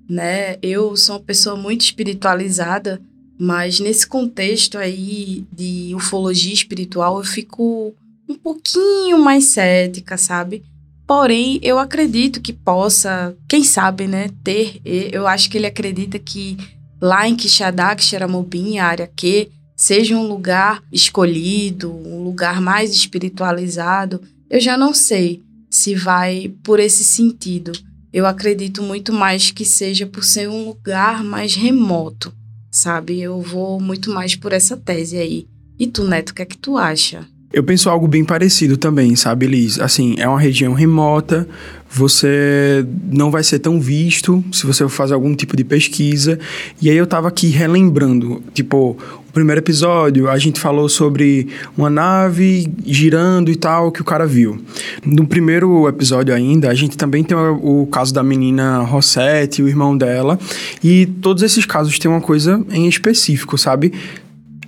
né? 0.09 0.57
Eu 0.61 0.95
sou 0.95 1.17
uma 1.17 1.21
pessoa 1.21 1.57
muito 1.57 1.81
espiritualizada, 1.81 3.01
mas 3.37 3.79
nesse 3.81 4.07
contexto 4.07 4.77
aí 4.77 5.45
de 5.51 5.93
ufologia 5.93 6.53
espiritual 6.53 7.17
eu 7.17 7.23
fico 7.25 7.93
um 8.29 8.35
pouquinho 8.35 9.19
mais 9.19 9.45
cética, 9.45 10.17
sabe? 10.17 10.63
Porém, 11.05 11.59
eu 11.61 11.77
acredito 11.77 12.39
que 12.39 12.53
possa, 12.53 13.35
quem 13.49 13.61
sabe, 13.61 14.07
né, 14.07 14.29
ter. 14.41 14.79
Eu 14.85 15.27
acho 15.27 15.49
que 15.49 15.57
ele 15.57 15.67
acredita 15.67 16.17
que 16.17 16.57
lá 17.01 17.27
em 17.27 17.35
Quixadá, 17.35 17.95
Xeramobim, 17.97 18.77
área 18.77 19.11
Q, 19.13 19.49
seja 19.75 20.15
um 20.15 20.25
lugar 20.25 20.81
escolhido, 20.89 21.91
um 21.91 22.23
lugar 22.23 22.61
mais 22.61 22.91
espiritualizado 22.95 24.21
eu 24.49 24.59
já 24.59 24.77
não 24.77 24.93
sei 24.93 25.41
se 25.69 25.95
vai 25.95 26.51
por 26.63 26.79
esse 26.79 27.03
sentido. 27.03 27.71
Eu 28.11 28.27
acredito 28.27 28.83
muito 28.83 29.11
mais 29.11 29.49
que 29.49 29.65
seja 29.65 30.05
por 30.05 30.23
ser 30.23 30.47
um 30.47 30.67
lugar 30.67 31.23
mais 31.23 31.55
remoto, 31.55 32.31
sabe? 32.69 33.19
Eu 33.19 33.41
vou 33.41 33.79
muito 33.79 34.11
mais 34.11 34.35
por 34.35 34.53
essa 34.53 34.77
tese 34.77 35.17
aí. 35.17 35.47
E 35.79 35.87
tu, 35.87 36.03
Neto, 36.03 36.29
o 36.29 36.33
que 36.35 36.41
é 36.43 36.45
que 36.45 36.57
tu 36.57 36.77
acha? 36.77 37.25
Eu 37.51 37.63
penso 37.63 37.87
algo 37.87 38.07
bem 38.07 38.25
parecido 38.25 38.77
também, 38.77 39.15
sabe, 39.15 39.45
Liz? 39.45 39.79
Assim, 39.79 40.15
é 40.17 40.27
uma 40.27 40.39
região 40.39 40.73
remota, 40.73 41.47
você 41.87 42.83
não 43.11 43.29
vai 43.29 43.43
ser 43.43 43.59
tão 43.59 43.79
visto 43.79 44.43
se 44.51 44.65
você 44.65 44.83
for 44.83 44.89
fazer 44.89 45.13
algum 45.13 45.35
tipo 45.35 45.55
de 45.55 45.63
pesquisa. 45.63 46.39
E 46.81 46.89
aí 46.89 46.97
eu 46.97 47.05
tava 47.05 47.27
aqui 47.27 47.49
relembrando, 47.49 48.41
tipo, 48.55 48.97
primeiro 49.33 49.59
episódio 49.59 50.29
a 50.29 50.37
gente 50.37 50.59
falou 50.59 50.87
sobre 50.87 51.47
uma 51.75 51.89
nave 51.89 52.71
girando 52.85 53.49
e 53.49 53.55
tal 53.55 53.91
que 53.91 54.01
o 54.01 54.05
cara 54.05 54.25
viu. 54.25 54.63
No 55.03 55.25
primeiro 55.25 55.87
episódio 55.87 56.33
ainda, 56.33 56.69
a 56.69 56.73
gente 56.73 56.95
também 56.95 57.23
tem 57.23 57.35
o, 57.35 57.87
caso 57.87 58.13
da 58.13 58.23
menina 58.23 58.79
Rosette, 58.79 59.61
o 59.61 59.67
irmão 59.67 59.97
dela, 59.97 60.39
e 60.83 61.05
todos 61.05 61.41
esses 61.43 61.65
casos 61.65 61.97
têm 61.97 62.09
uma 62.09 62.21
coisa 62.21 62.63
em 62.71 62.87
específico, 62.87 63.57
sabe? 63.57 63.91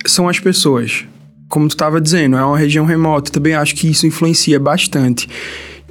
São 0.06 0.28
as 0.28 0.39
pessoas 0.39 1.06
como 1.47 1.67
tu 1.67 1.71
estava 1.71 2.01
dizendo, 2.01 2.36
é 2.36 2.43
uma 2.43 2.58
região 2.58 2.86
remota. 2.86 3.32
Também 3.32 3.54
acho 3.54 3.75
que 3.75 3.88
isso 3.88 4.06
influencia 4.06 4.60
bastante. 4.60 5.30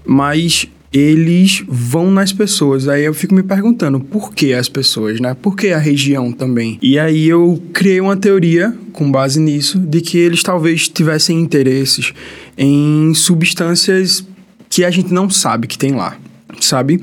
Mas 0.04 0.68
eles 0.94 1.64
vão 1.66 2.08
nas 2.08 2.32
pessoas. 2.32 2.86
Aí 2.86 3.04
eu 3.04 3.12
fico 3.12 3.34
me 3.34 3.42
perguntando 3.42 3.98
por 3.98 4.32
que 4.32 4.54
as 4.54 4.68
pessoas, 4.68 5.18
né? 5.18 5.34
Por 5.34 5.56
que 5.56 5.72
a 5.72 5.78
região 5.78 6.30
também? 6.30 6.78
E 6.80 6.96
aí 7.00 7.28
eu 7.28 7.60
criei 7.72 8.00
uma 8.00 8.16
teoria 8.16 8.72
com 8.92 9.10
base 9.10 9.40
nisso 9.40 9.76
de 9.76 10.00
que 10.00 10.16
eles 10.16 10.44
talvez 10.44 10.88
tivessem 10.88 11.40
interesses 11.40 12.12
em 12.56 13.12
substâncias 13.12 14.24
que 14.70 14.84
a 14.84 14.90
gente 14.90 15.12
não 15.12 15.28
sabe 15.28 15.66
que 15.66 15.76
tem 15.76 15.92
lá, 15.92 16.16
sabe? 16.60 17.02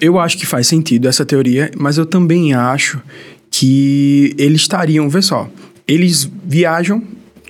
Eu 0.00 0.18
acho 0.18 0.38
que 0.38 0.46
faz 0.46 0.66
sentido 0.66 1.06
essa 1.06 1.26
teoria, 1.26 1.70
mas 1.76 1.98
eu 1.98 2.06
também 2.06 2.54
acho 2.54 2.98
que 3.50 4.34
eles 4.38 4.62
estariam, 4.62 5.08
vê 5.08 5.20
só, 5.20 5.50
eles 5.86 6.30
viajam 6.44 7.02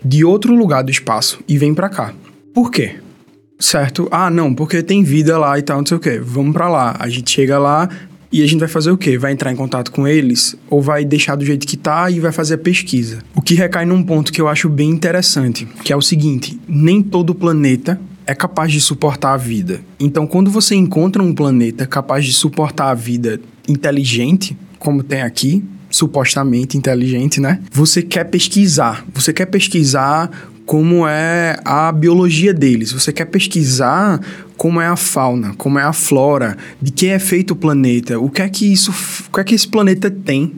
de 0.04 0.24
outro 0.24 0.54
lugar 0.54 0.82
do 0.82 0.90
espaço 0.90 1.38
e 1.46 1.56
vem 1.56 1.72
para 1.72 1.88
cá. 1.88 2.14
Por 2.52 2.70
quê? 2.70 2.96
Certo? 3.58 4.08
Ah, 4.10 4.30
não, 4.30 4.54
porque 4.54 4.82
tem 4.82 5.02
vida 5.02 5.36
lá 5.36 5.58
e 5.58 5.62
tal, 5.62 5.78
não 5.78 5.86
sei 5.86 5.96
o 5.96 6.00
quê. 6.00 6.20
Vamos 6.22 6.52
para 6.52 6.68
lá. 6.68 6.96
A 6.98 7.08
gente 7.08 7.30
chega 7.30 7.58
lá 7.58 7.88
e 8.30 8.42
a 8.42 8.46
gente 8.46 8.60
vai 8.60 8.68
fazer 8.68 8.90
o 8.90 8.96
quê? 8.96 9.18
Vai 9.18 9.32
entrar 9.32 9.50
em 9.50 9.56
contato 9.56 9.90
com 9.90 10.06
eles 10.06 10.54
ou 10.68 10.80
vai 10.80 11.04
deixar 11.04 11.34
do 11.34 11.44
jeito 11.44 11.66
que 11.66 11.76
tá 11.76 12.10
e 12.10 12.20
vai 12.20 12.30
fazer 12.30 12.54
a 12.54 12.58
pesquisa? 12.58 13.18
O 13.34 13.42
que 13.42 13.54
recai 13.54 13.84
num 13.84 14.02
ponto 14.02 14.32
que 14.32 14.40
eu 14.40 14.48
acho 14.48 14.68
bem 14.68 14.90
interessante, 14.90 15.66
que 15.82 15.92
é 15.92 15.96
o 15.96 16.02
seguinte: 16.02 16.58
nem 16.68 17.02
todo 17.02 17.34
planeta 17.34 18.00
é 18.26 18.34
capaz 18.34 18.70
de 18.70 18.80
suportar 18.80 19.32
a 19.32 19.36
vida. 19.38 19.80
Então, 19.98 20.26
quando 20.26 20.50
você 20.50 20.74
encontra 20.74 21.22
um 21.22 21.34
planeta 21.34 21.86
capaz 21.86 22.26
de 22.26 22.32
suportar 22.34 22.90
a 22.90 22.94
vida 22.94 23.40
inteligente, 23.66 24.56
como 24.78 25.02
tem 25.02 25.22
aqui, 25.22 25.64
supostamente 25.90 26.76
inteligente, 26.76 27.40
né? 27.40 27.60
Você 27.72 28.02
quer 28.02 28.24
pesquisar, 28.24 29.06
você 29.14 29.32
quer 29.32 29.46
pesquisar 29.46 30.30
como 30.68 31.08
é 31.08 31.58
a 31.64 31.90
biologia 31.90 32.52
deles, 32.52 32.92
você 32.92 33.10
quer 33.10 33.24
pesquisar 33.24 34.20
como 34.54 34.82
é 34.82 34.86
a 34.86 34.96
fauna, 34.96 35.54
como 35.56 35.78
é 35.78 35.82
a 35.82 35.94
flora, 35.94 36.58
de 36.80 36.92
que 36.92 37.06
é 37.06 37.18
feito 37.18 37.52
o 37.52 37.56
planeta, 37.56 38.20
o 38.20 38.28
que 38.28 38.42
é 38.42 38.48
que 38.50 38.70
isso, 38.70 38.92
o 39.28 39.32
que 39.32 39.40
é 39.40 39.44
que 39.44 39.54
esse 39.54 39.66
planeta 39.66 40.10
tem 40.10 40.52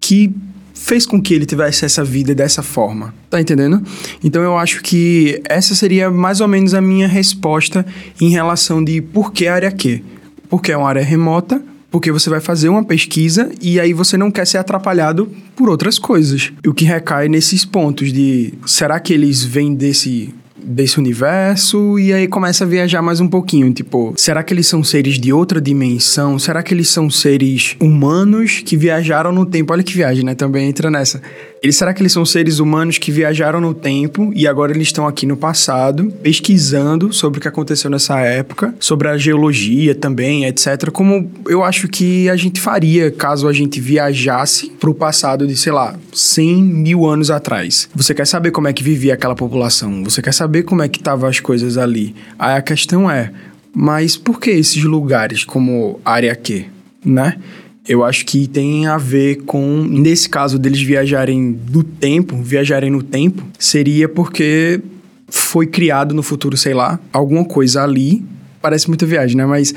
que 0.00 0.34
fez 0.72 1.04
com 1.04 1.20
que 1.20 1.34
ele 1.34 1.44
tivesse 1.44 1.84
essa 1.84 2.02
vida 2.02 2.34
dessa 2.34 2.62
forma. 2.62 3.14
Tá 3.28 3.38
entendendo? 3.42 3.82
Então 4.24 4.40
eu 4.40 4.56
acho 4.56 4.82
que 4.82 5.42
essa 5.44 5.74
seria 5.74 6.10
mais 6.10 6.40
ou 6.40 6.48
menos 6.48 6.72
a 6.72 6.80
minha 6.80 7.06
resposta 7.06 7.84
em 8.18 8.30
relação 8.30 8.82
de 8.82 9.02
por 9.02 9.34
que 9.34 9.48
área 9.48 9.70
Q. 9.70 10.02
Porque 10.48 10.72
é 10.72 10.76
uma 10.78 10.88
área 10.88 11.04
remota, 11.04 11.62
porque 11.92 12.10
você 12.10 12.30
vai 12.30 12.40
fazer 12.40 12.70
uma 12.70 12.82
pesquisa 12.82 13.52
e 13.60 13.78
aí 13.78 13.92
você 13.92 14.16
não 14.16 14.30
quer 14.30 14.46
ser 14.46 14.58
atrapalhado 14.58 15.30
por 15.54 15.68
outras 15.68 15.98
coisas. 15.98 16.50
O 16.66 16.72
que 16.72 16.84
recai 16.84 17.28
nesses 17.28 17.64
pontos 17.64 18.12
de 18.12 18.54
será 18.66 18.98
que 18.98 19.12
eles 19.12 19.44
vêm 19.44 19.74
desse 19.74 20.34
desse 20.64 20.98
universo 20.98 21.98
e 21.98 22.12
aí 22.12 22.28
começa 22.28 22.62
a 22.62 22.66
viajar 22.66 23.02
mais 23.02 23.18
um 23.18 23.26
pouquinho, 23.26 23.72
tipo, 23.72 24.14
será 24.16 24.44
que 24.44 24.54
eles 24.54 24.68
são 24.68 24.84
seres 24.84 25.18
de 25.18 25.32
outra 25.32 25.60
dimensão? 25.60 26.38
Será 26.38 26.62
que 26.62 26.72
eles 26.72 26.88
são 26.88 27.10
seres 27.10 27.76
humanos 27.80 28.62
que 28.64 28.76
viajaram 28.76 29.32
no 29.32 29.44
tempo? 29.44 29.72
Olha 29.72 29.82
que 29.82 29.92
viagem, 29.92 30.24
né? 30.24 30.36
Também 30.36 30.68
entra 30.68 30.88
nessa. 30.88 31.20
Eles, 31.62 31.76
será 31.76 31.94
que 31.94 32.02
eles 32.02 32.12
são 32.12 32.26
seres 32.26 32.58
humanos 32.58 32.98
que 32.98 33.12
viajaram 33.12 33.60
no 33.60 33.72
tempo 33.72 34.32
e 34.34 34.48
agora 34.48 34.72
eles 34.72 34.88
estão 34.88 35.06
aqui 35.06 35.26
no 35.26 35.36
passado, 35.36 36.12
pesquisando 36.20 37.12
sobre 37.12 37.38
o 37.38 37.40
que 37.40 37.46
aconteceu 37.46 37.88
nessa 37.88 38.18
época, 38.18 38.74
sobre 38.80 39.06
a 39.06 39.16
geologia 39.16 39.94
também, 39.94 40.44
etc. 40.44 40.90
Como 40.90 41.30
eu 41.46 41.62
acho 41.62 41.86
que 41.86 42.28
a 42.28 42.34
gente 42.34 42.60
faria 42.60 43.12
caso 43.12 43.46
a 43.46 43.52
gente 43.52 43.80
viajasse 43.80 44.70
para 44.70 44.90
o 44.90 44.94
passado 44.94 45.46
de, 45.46 45.56
sei 45.56 45.70
lá, 45.70 45.94
100 46.12 46.64
mil 46.64 47.06
anos 47.06 47.30
atrás. 47.30 47.88
Você 47.94 48.12
quer 48.12 48.26
saber 48.26 48.50
como 48.50 48.66
é 48.66 48.72
que 48.72 48.82
vivia 48.82 49.14
aquela 49.14 49.36
população, 49.36 50.02
você 50.02 50.20
quer 50.20 50.34
saber 50.34 50.64
como 50.64 50.82
é 50.82 50.88
que 50.88 50.98
estavam 50.98 51.28
as 51.28 51.38
coisas 51.38 51.78
ali. 51.78 52.12
Aí 52.36 52.56
a 52.56 52.62
questão 52.62 53.08
é, 53.08 53.30
mas 53.72 54.16
por 54.16 54.40
que 54.40 54.50
esses 54.50 54.82
lugares 54.82 55.44
como 55.44 56.00
área 56.04 56.34
Q, 56.34 56.66
né? 57.04 57.36
Eu 57.86 58.04
acho 58.04 58.24
que 58.24 58.46
tem 58.46 58.86
a 58.86 58.96
ver 58.96 59.42
com, 59.42 59.84
nesse 59.88 60.28
caso 60.28 60.58
deles 60.58 60.80
viajarem 60.80 61.52
do 61.52 61.82
tempo, 61.82 62.36
viajarem 62.36 62.90
no 62.90 63.02
tempo, 63.02 63.42
seria 63.58 64.08
porque 64.08 64.80
foi 65.28 65.66
criado 65.66 66.14
no 66.14 66.22
futuro, 66.22 66.56
sei 66.56 66.74
lá, 66.74 67.00
alguma 67.12 67.44
coisa 67.44 67.82
ali. 67.82 68.24
Parece 68.60 68.86
muita 68.86 69.04
viagem, 69.04 69.36
né? 69.36 69.44
Mas 69.46 69.74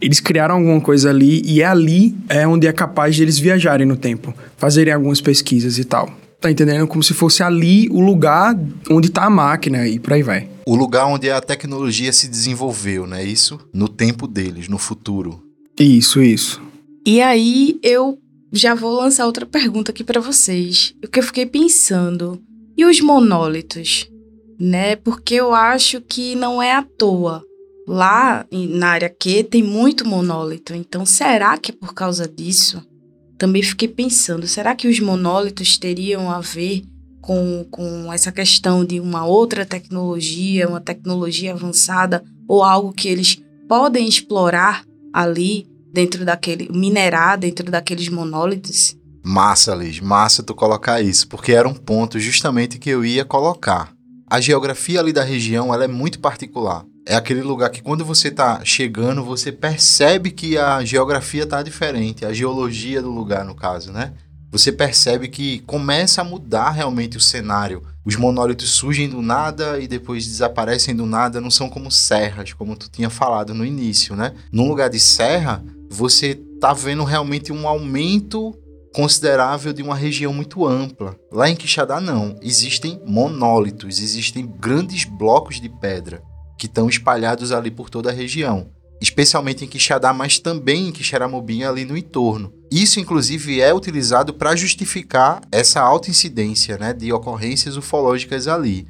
eles 0.00 0.20
criaram 0.20 0.56
alguma 0.56 0.80
coisa 0.80 1.10
ali 1.10 1.42
e 1.44 1.60
é 1.60 1.66
ali 1.66 2.14
é 2.28 2.46
onde 2.46 2.66
é 2.66 2.72
capaz 2.72 3.16
de 3.16 3.22
eles 3.22 3.38
viajarem 3.38 3.86
no 3.86 3.96
tempo, 3.96 4.32
fazerem 4.56 4.92
algumas 4.92 5.20
pesquisas 5.20 5.78
e 5.78 5.84
tal. 5.84 6.08
Tá 6.40 6.48
entendendo? 6.50 6.86
Como 6.86 7.02
se 7.02 7.14
fosse 7.14 7.42
ali 7.42 7.88
o 7.90 8.00
lugar 8.00 8.56
onde 8.88 9.10
tá 9.10 9.24
a 9.24 9.30
máquina 9.30 9.88
e 9.88 9.98
por 9.98 10.12
aí 10.12 10.22
vai. 10.22 10.48
O 10.64 10.76
lugar 10.76 11.06
onde 11.06 11.28
a 11.28 11.40
tecnologia 11.40 12.12
se 12.12 12.28
desenvolveu, 12.28 13.08
né? 13.08 13.24
Isso 13.24 13.58
no 13.72 13.88
tempo 13.88 14.28
deles, 14.28 14.68
no 14.68 14.78
futuro. 14.78 15.42
Isso, 15.76 16.22
isso. 16.22 16.67
E 17.08 17.22
aí 17.22 17.80
eu 17.82 18.18
já 18.52 18.74
vou 18.74 18.92
lançar 18.92 19.24
outra 19.24 19.46
pergunta 19.46 19.92
aqui 19.92 20.04
para 20.04 20.20
vocês. 20.20 20.94
O 21.02 21.08
que 21.08 21.18
eu 21.18 21.22
fiquei 21.22 21.46
pensando. 21.46 22.38
E 22.76 22.84
os 22.84 23.00
monólitos? 23.00 24.06
Né? 24.60 24.94
Porque 24.94 25.36
eu 25.36 25.54
acho 25.54 26.02
que 26.02 26.34
não 26.34 26.62
é 26.62 26.74
à 26.74 26.82
toa. 26.82 27.42
Lá 27.86 28.44
na 28.52 28.88
área 28.88 29.08
Q 29.08 29.44
tem 29.44 29.62
muito 29.62 30.06
monólito. 30.06 30.74
Então, 30.74 31.06
será 31.06 31.56
que 31.56 31.70
é 31.70 31.74
por 31.74 31.94
causa 31.94 32.28
disso? 32.28 32.86
Também 33.38 33.62
fiquei 33.62 33.88
pensando, 33.88 34.46
será 34.46 34.74
que 34.76 34.86
os 34.86 35.00
monólitos 35.00 35.78
teriam 35.78 36.30
a 36.30 36.40
ver 36.40 36.82
com, 37.22 37.64
com 37.70 38.12
essa 38.12 38.30
questão 38.30 38.84
de 38.84 39.00
uma 39.00 39.24
outra 39.24 39.64
tecnologia, 39.64 40.68
uma 40.68 40.80
tecnologia 40.80 41.54
avançada, 41.54 42.22
ou 42.46 42.62
algo 42.62 42.92
que 42.92 43.08
eles 43.08 43.42
podem 43.66 44.06
explorar 44.06 44.84
ali 45.10 45.66
dentro 45.92 46.24
daquele. 46.24 46.68
minerar 46.72 47.38
dentro 47.38 47.70
daqueles 47.70 48.08
monólitos. 48.08 48.96
Massa, 49.22 49.74
Liz, 49.74 50.00
massa 50.00 50.42
tu 50.42 50.54
colocar 50.54 51.02
isso, 51.02 51.28
porque 51.28 51.52
era 51.52 51.68
um 51.68 51.74
ponto 51.74 52.18
justamente 52.18 52.78
que 52.78 52.88
eu 52.88 53.04
ia 53.04 53.24
colocar. 53.24 53.92
A 54.30 54.40
geografia 54.40 55.00
ali 55.00 55.12
da 55.12 55.22
região 55.22 55.72
ela 55.72 55.84
é 55.84 55.88
muito 55.88 56.20
particular. 56.20 56.84
É 57.06 57.14
aquele 57.14 57.42
lugar 57.42 57.70
que 57.70 57.82
quando 57.82 58.04
você 58.04 58.28
está 58.28 58.62
chegando, 58.64 59.24
você 59.24 59.50
percebe 59.50 60.30
que 60.30 60.58
a 60.58 60.84
geografia 60.84 61.44
está 61.44 61.62
diferente, 61.62 62.24
a 62.24 62.32
geologia 62.32 63.00
do 63.00 63.10
lugar, 63.10 63.44
no 63.44 63.54
caso, 63.54 63.90
né? 63.92 64.12
Você 64.50 64.72
percebe 64.72 65.28
que 65.28 65.60
começa 65.60 66.22
a 66.22 66.24
mudar 66.24 66.70
realmente 66.70 67.16
o 67.16 67.20
cenário. 67.20 67.82
Os 68.04 68.16
monólitos 68.16 68.70
surgem 68.70 69.08
do 69.08 69.20
nada 69.20 69.78
e 69.78 69.86
depois 69.86 70.26
desaparecem 70.26 70.96
do 70.96 71.04
nada, 71.04 71.40
não 71.40 71.50
são 71.50 71.68
como 71.68 71.90
serras, 71.90 72.54
como 72.54 72.76
tu 72.76 72.88
tinha 72.90 73.10
falado 73.10 73.52
no 73.52 73.64
início, 73.64 74.16
né? 74.16 74.34
Num 74.50 74.68
lugar 74.68 74.88
de 74.88 74.98
serra, 74.98 75.62
você 75.90 76.34
tá 76.60 76.72
vendo 76.72 77.04
realmente 77.04 77.52
um 77.52 77.66
aumento 77.66 78.54
considerável 78.94 79.72
de 79.72 79.82
uma 79.82 79.94
região 79.94 80.32
muito 80.32 80.66
ampla. 80.66 81.16
Lá 81.30 81.48
em 81.48 81.56
Quixadá 81.56 82.00
não, 82.00 82.38
existem 82.42 83.00
monólitos, 83.06 84.00
existem 84.00 84.46
grandes 84.46 85.04
blocos 85.04 85.60
de 85.60 85.68
pedra 85.68 86.22
que 86.58 86.66
estão 86.66 86.88
espalhados 86.88 87.52
ali 87.52 87.70
por 87.70 87.88
toda 87.88 88.10
a 88.10 88.12
região, 88.12 88.70
especialmente 89.00 89.64
em 89.64 89.68
Quixadá, 89.68 90.12
mas 90.12 90.40
também 90.40 90.88
em 90.88 90.92
Quixeramobim 90.92 91.62
ali 91.62 91.84
no 91.84 91.96
entorno. 91.96 92.52
Isso 92.70 92.98
inclusive 92.98 93.60
é 93.60 93.72
utilizado 93.72 94.34
para 94.34 94.56
justificar 94.56 95.40
essa 95.52 95.80
alta 95.80 96.10
incidência, 96.10 96.76
né, 96.76 96.92
de 96.92 97.12
ocorrências 97.12 97.76
ufológicas 97.76 98.48
ali. 98.48 98.88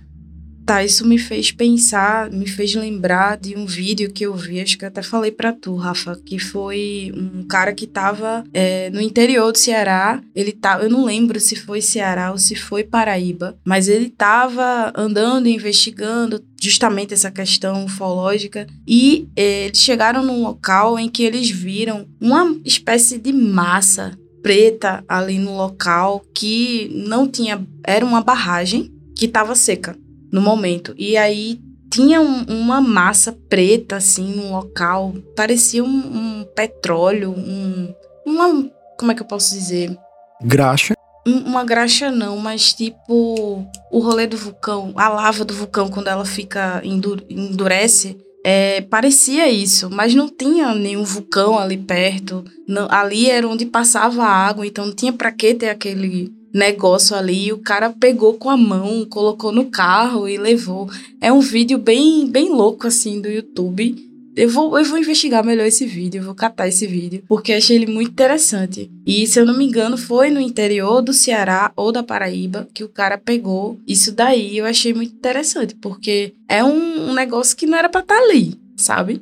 Tá, 0.69 0.85
isso 0.85 1.09
me 1.09 1.17
fez 1.17 1.51
pensar, 1.51 2.31
me 2.31 2.47
fez 2.47 2.75
lembrar 2.75 3.39
de 3.39 3.57
um 3.57 3.65
vídeo 3.65 4.13
que 4.13 4.27
eu 4.27 4.35
vi, 4.35 4.61
acho 4.61 4.77
que 4.77 4.85
até 4.85 5.01
falei 5.01 5.33
para 5.33 5.51
tu, 5.51 5.75
Rafa, 5.77 6.21
que 6.23 6.39
foi 6.39 7.11
um 7.17 7.43
cara 7.45 7.73
que 7.73 7.87
tava 7.87 8.45
é, 8.53 8.91
no 8.91 9.01
interior 9.01 9.51
do 9.51 9.57
Ceará. 9.57 10.23
Ele 10.37 10.53
tava, 10.53 10.83
eu 10.83 10.91
não 10.91 11.07
lembro 11.07 11.41
se 11.41 11.57
foi 11.57 11.81
Ceará 11.81 12.33
ou 12.33 12.37
se 12.37 12.55
foi 12.55 12.85
Paraíba, 12.85 13.57
mas 13.65 13.89
ele 13.89 14.11
tava 14.11 14.93
andando, 14.95 15.49
investigando 15.49 16.45
justamente 16.61 17.15
essa 17.15 17.31
questão 17.31 17.87
ufológica 17.87 18.67
e 18.87 19.27
é, 19.35 19.69
eles 19.69 19.81
chegaram 19.81 20.23
num 20.23 20.43
local 20.43 20.99
em 20.99 21.09
que 21.09 21.23
eles 21.23 21.49
viram 21.49 22.07
uma 22.21 22.55
espécie 22.63 23.17
de 23.17 23.33
massa 23.33 24.19
preta 24.43 25.03
ali 25.09 25.39
no 25.39 25.57
local 25.57 26.23
que 26.35 26.91
não 26.93 27.27
tinha, 27.27 27.67
era 27.83 28.05
uma 28.05 28.21
barragem 28.21 28.93
que 29.17 29.25
estava 29.25 29.55
seca 29.55 29.97
no 30.33 30.41
momento. 30.41 30.95
E 30.97 31.17
aí 31.17 31.61
tinha 31.91 32.21
um, 32.21 32.45
uma 32.45 32.81
massa 32.81 33.37
preta, 33.49 33.97
assim, 33.97 34.35
no 34.35 34.53
local. 34.53 35.15
Parecia 35.35 35.83
um, 35.83 35.89
um 35.89 36.47
petróleo, 36.55 37.31
um. 37.31 37.95
Uma. 38.27 38.71
Como 38.99 39.13
é 39.13 39.15
que 39.15 39.23
eu 39.23 39.27
posso 39.27 39.55
dizer? 39.55 39.97
Graxa. 40.43 40.95
Uma 41.27 41.65
graxa 41.65 42.11
não, 42.11 42.39
mas 42.39 42.73
tipo 42.73 43.69
o 43.91 43.99
rolê 43.99 44.27
do 44.27 44.37
vulcão, 44.37 44.95
a 44.97 45.11
lava 45.11 45.45
do 45.45 45.53
vulcão 45.53 45.89
quando 45.91 46.09
ela 46.09 46.25
fica 46.25 46.81
endurece, 46.83 48.17
é, 48.43 48.81
parecia 48.81 49.47
isso, 49.47 49.91
mas 49.91 50.15
não 50.15 50.27
tinha 50.27 50.75
nenhum 50.75 51.05
vulcão 51.05 51.59
ali 51.59 51.77
perto. 51.77 52.45
Não, 52.67 52.89
ali 52.91 53.29
era 53.29 53.47
onde 53.47 53.67
passava 53.67 54.25
a 54.25 54.31
água, 54.31 54.67
então 54.67 54.87
não 54.87 54.95
tinha 54.95 55.13
para 55.13 55.31
que 55.31 55.55
ter 55.55 55.69
aquele 55.69 56.33
negócio 56.53 57.17
ali, 57.17 57.53
o 57.53 57.59
cara 57.59 57.91
pegou 57.91 58.35
com 58.35 58.51
a 58.51 58.57
mão, 58.57 59.05
colocou 59.05 59.53
no 59.53 59.67
carro 59.67 60.29
e 60.29 60.37
levou. 60.37 60.89
É 61.21 61.33
um 61.33 61.41
vídeo 61.41 61.79
bem, 61.79 62.27
bem 62.27 62.51
louco 62.51 62.87
assim 62.87 63.21
do 63.21 63.29
YouTube. 63.29 64.09
Eu 64.39 64.49
vou, 64.49 64.79
eu 64.79 64.85
vou 64.85 64.99
investigar 64.99 65.45
melhor 65.45 65.67
esse 65.67 65.85
vídeo, 65.85 66.21
eu 66.21 66.25
vou 66.25 66.35
catar 66.35 66.69
esse 66.69 66.87
vídeo, 66.87 67.25
porque 67.27 67.53
achei 67.53 67.75
ele 67.75 67.93
muito 67.93 68.13
interessante. 68.13 68.89
E 69.05 69.27
se 69.27 69.41
eu 69.41 69.45
não 69.45 69.59
me 69.59 69.67
engano, 69.67 69.99
foi 69.99 70.31
no 70.31 70.41
interior 70.41 71.03
do 71.03 71.13
Ceará 71.13 71.73
ou 71.75 71.91
da 71.91 72.05
Paraíba 72.05 72.69
que 72.73 72.85
o 72.85 72.89
cara 72.89 73.19
pegou 73.19 73.81
isso 73.85 74.13
daí. 74.13 74.57
Eu 74.57 74.65
achei 74.65 74.95
muito 74.95 75.13
interessante, 75.13 75.75
porque 75.75 76.35
é 76.49 76.63
um, 76.63 77.11
um 77.11 77.15
negócio 77.15 77.57
que 77.57 77.67
não 77.67 77.77
era 77.77 77.89
pra 77.89 78.01
estar 78.01 78.15
tá 78.15 78.23
ali, 78.23 78.55
sabe? 78.77 79.21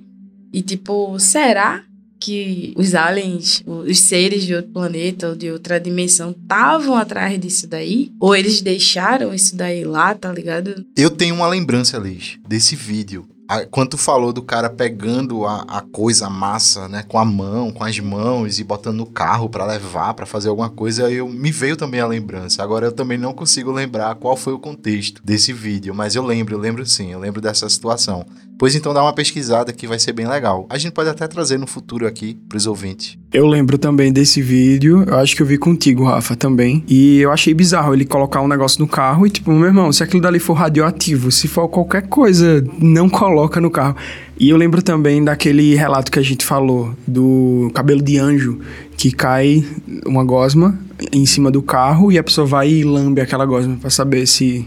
E 0.53 0.61
tipo, 0.61 1.19
será 1.19 1.83
que 2.27 2.75
os 2.77 2.93
aliens, 2.97 3.63
os 3.65 4.01
seres 4.01 4.43
de 4.43 4.53
outro 4.53 4.73
planeta 4.73 5.29
ou 5.29 5.37
de 5.37 5.49
outra 5.49 5.79
dimensão 5.79 6.33
estavam 6.33 6.97
atrás 6.97 7.39
disso 7.39 7.69
daí? 7.69 8.11
Ou 8.19 8.35
eles 8.35 8.61
deixaram 8.61 9.33
isso 9.33 9.55
daí 9.55 9.85
lá, 9.85 10.13
tá 10.13 10.33
ligado? 10.33 10.85
Eu 10.97 11.09
tenho 11.09 11.37
uma 11.37 11.47
lembrança, 11.47 11.97
Liz, 11.99 12.37
desse 12.49 12.75
vídeo. 12.75 13.29
Quando 13.71 13.91
tu 13.91 13.97
falou 13.97 14.33
do 14.33 14.43
cara 14.43 14.69
pegando 14.69 15.47
a, 15.47 15.61
a 15.69 15.81
coisa, 15.81 16.27
a 16.27 16.31
massa, 16.31 16.89
né, 16.89 17.05
com 17.07 17.17
a 17.17 17.25
mão, 17.25 17.71
com 17.71 17.85
as 17.85 17.97
mãos 18.01 18.59
e 18.59 18.65
botando 18.65 18.97
no 18.97 19.07
carro 19.07 19.49
para 19.49 19.65
levar, 19.65 20.15
para 20.15 20.27
fazer 20.27 20.49
alguma 20.49 20.69
coisa, 20.69 21.09
eu 21.09 21.29
me 21.29 21.53
veio 21.53 21.77
também 21.77 22.01
a 22.01 22.09
lembrança. 22.09 22.61
Agora 22.61 22.87
eu 22.87 22.93
também 22.93 23.17
não 23.17 23.33
consigo 23.33 23.71
lembrar 23.71 24.17
qual 24.17 24.37
foi 24.37 24.53
o 24.53 24.59
contexto 24.59 25.23
desse 25.25 25.53
vídeo, 25.53 25.95
mas 25.95 26.17
eu 26.17 26.27
lembro, 26.27 26.57
eu 26.57 26.59
lembro 26.59 26.85
sim, 26.85 27.13
eu 27.13 27.21
lembro 27.21 27.41
dessa 27.41 27.69
situação. 27.69 28.27
Pois 28.59 28.75
então 28.75 28.95
dá 28.95 29.03
uma 29.03 29.13
pesquisada 29.13 29.73
que 29.73 29.87
vai 29.87 29.99
ser 29.99 30.13
bem 30.13 30.27
legal. 30.27 30.67
A 30.71 30.79
gente 30.79 30.93
pode 30.93 31.11
até 31.11 31.27
trazer 31.29 31.59
no 31.59 31.67
futuro 31.67 32.07
aqui 32.07 32.39
pros 32.49 32.67
ouvintes. 32.67 33.19
Eu 33.33 33.47
lembro 33.47 33.77
também 33.77 34.11
desse 34.11 34.41
vídeo, 34.41 35.05
eu 35.07 35.17
acho 35.17 35.37
que 35.37 35.43
eu 35.43 35.47
vi 35.47 35.59
contigo, 35.59 36.05
Rafa, 36.05 36.35
também. 36.35 36.83
E 36.89 37.19
eu 37.19 37.31
achei 37.31 37.53
bizarro 37.53 37.93
ele 37.93 38.07
colocar 38.07 38.41
um 38.41 38.49
negócio 38.49 38.81
no 38.81 38.89
carro 38.89 39.27
e, 39.27 39.31
tipo, 39.31 39.53
meu 39.53 39.67
irmão, 39.67 39.93
se 39.93 40.03
aquilo 40.03 40.23
dali 40.23 40.39
for 40.39 40.55
radioativo, 40.55 41.31
se 41.31 41.47
for 41.47 41.69
qualquer 41.69 42.09
coisa, 42.09 42.65
não 42.79 43.11
coloca 43.11 43.61
no 43.61 43.71
carro. 43.71 43.97
E 44.39 44.49
eu 44.49 44.57
lembro 44.57 44.83
também 44.83 45.23
daquele 45.23 45.75
relato 45.75 46.11
que 46.11 46.19
a 46.19 46.23
gente 46.23 46.45
falou 46.45 46.95
do 47.07 47.71
cabelo 47.75 48.03
de 48.03 48.19
anjo, 48.19 48.59
que 48.97 49.11
cai 49.11 49.65
uma 50.07 50.25
gosma 50.25 50.79
em 51.13 51.27
cima 51.27 51.51
do 51.51 51.61
carro 51.63 52.11
e 52.11 52.19
a 52.19 52.23
pessoa 52.23 52.47
vai 52.47 52.71
e 52.71 52.85
lambe 52.85 53.21
aquela 53.21 53.45
gosma 53.45 53.77
para 53.77 53.91
saber 53.91 54.27
se 54.27 54.67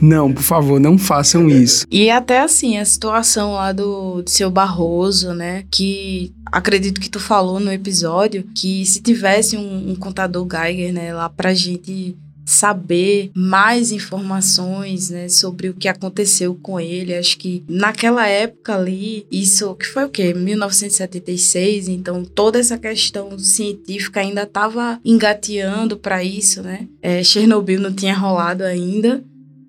não, 0.00 0.32
por 0.32 0.42
favor, 0.42 0.80
não 0.80 0.98
façam 0.98 1.48
isso. 1.48 1.86
E 1.90 2.10
até 2.10 2.40
assim, 2.40 2.78
a 2.78 2.84
situação 2.84 3.54
lá 3.54 3.72
do, 3.72 4.22
do 4.22 4.30
seu 4.30 4.50
Barroso, 4.50 5.32
né? 5.32 5.64
Que 5.70 6.32
acredito 6.50 7.00
que 7.00 7.10
tu 7.10 7.18
falou 7.20 7.58
no 7.58 7.72
episódio 7.72 8.44
que 8.54 8.84
se 8.86 9.00
tivesse 9.00 9.56
um, 9.56 9.90
um 9.90 9.94
contador 9.94 10.46
Geiger, 10.48 10.92
né, 10.92 11.12
lá 11.12 11.28
pra 11.28 11.52
gente 11.52 12.16
saber 12.46 13.32
mais 13.34 13.90
informações 13.90 15.10
né, 15.10 15.28
sobre 15.28 15.68
o 15.68 15.74
que 15.74 15.88
aconteceu 15.88 16.54
com 16.62 16.78
ele. 16.78 17.14
Acho 17.14 17.36
que 17.36 17.64
naquela 17.68 18.26
época 18.26 18.76
ali, 18.76 19.26
isso 19.30 19.74
que 19.74 19.84
foi 19.84 20.04
o 20.04 20.08
quê? 20.08 20.32
1976, 20.32 21.88
então 21.88 22.24
toda 22.24 22.60
essa 22.60 22.78
questão 22.78 23.36
científica 23.36 24.20
ainda 24.20 24.44
estava 24.44 25.00
engateando 25.04 25.96
para 25.96 26.22
isso, 26.22 26.62
né? 26.62 26.86
É, 27.02 27.22
Chernobyl 27.24 27.80
não 27.80 27.92
tinha 27.92 28.16
rolado 28.16 28.62
ainda. 28.62 29.24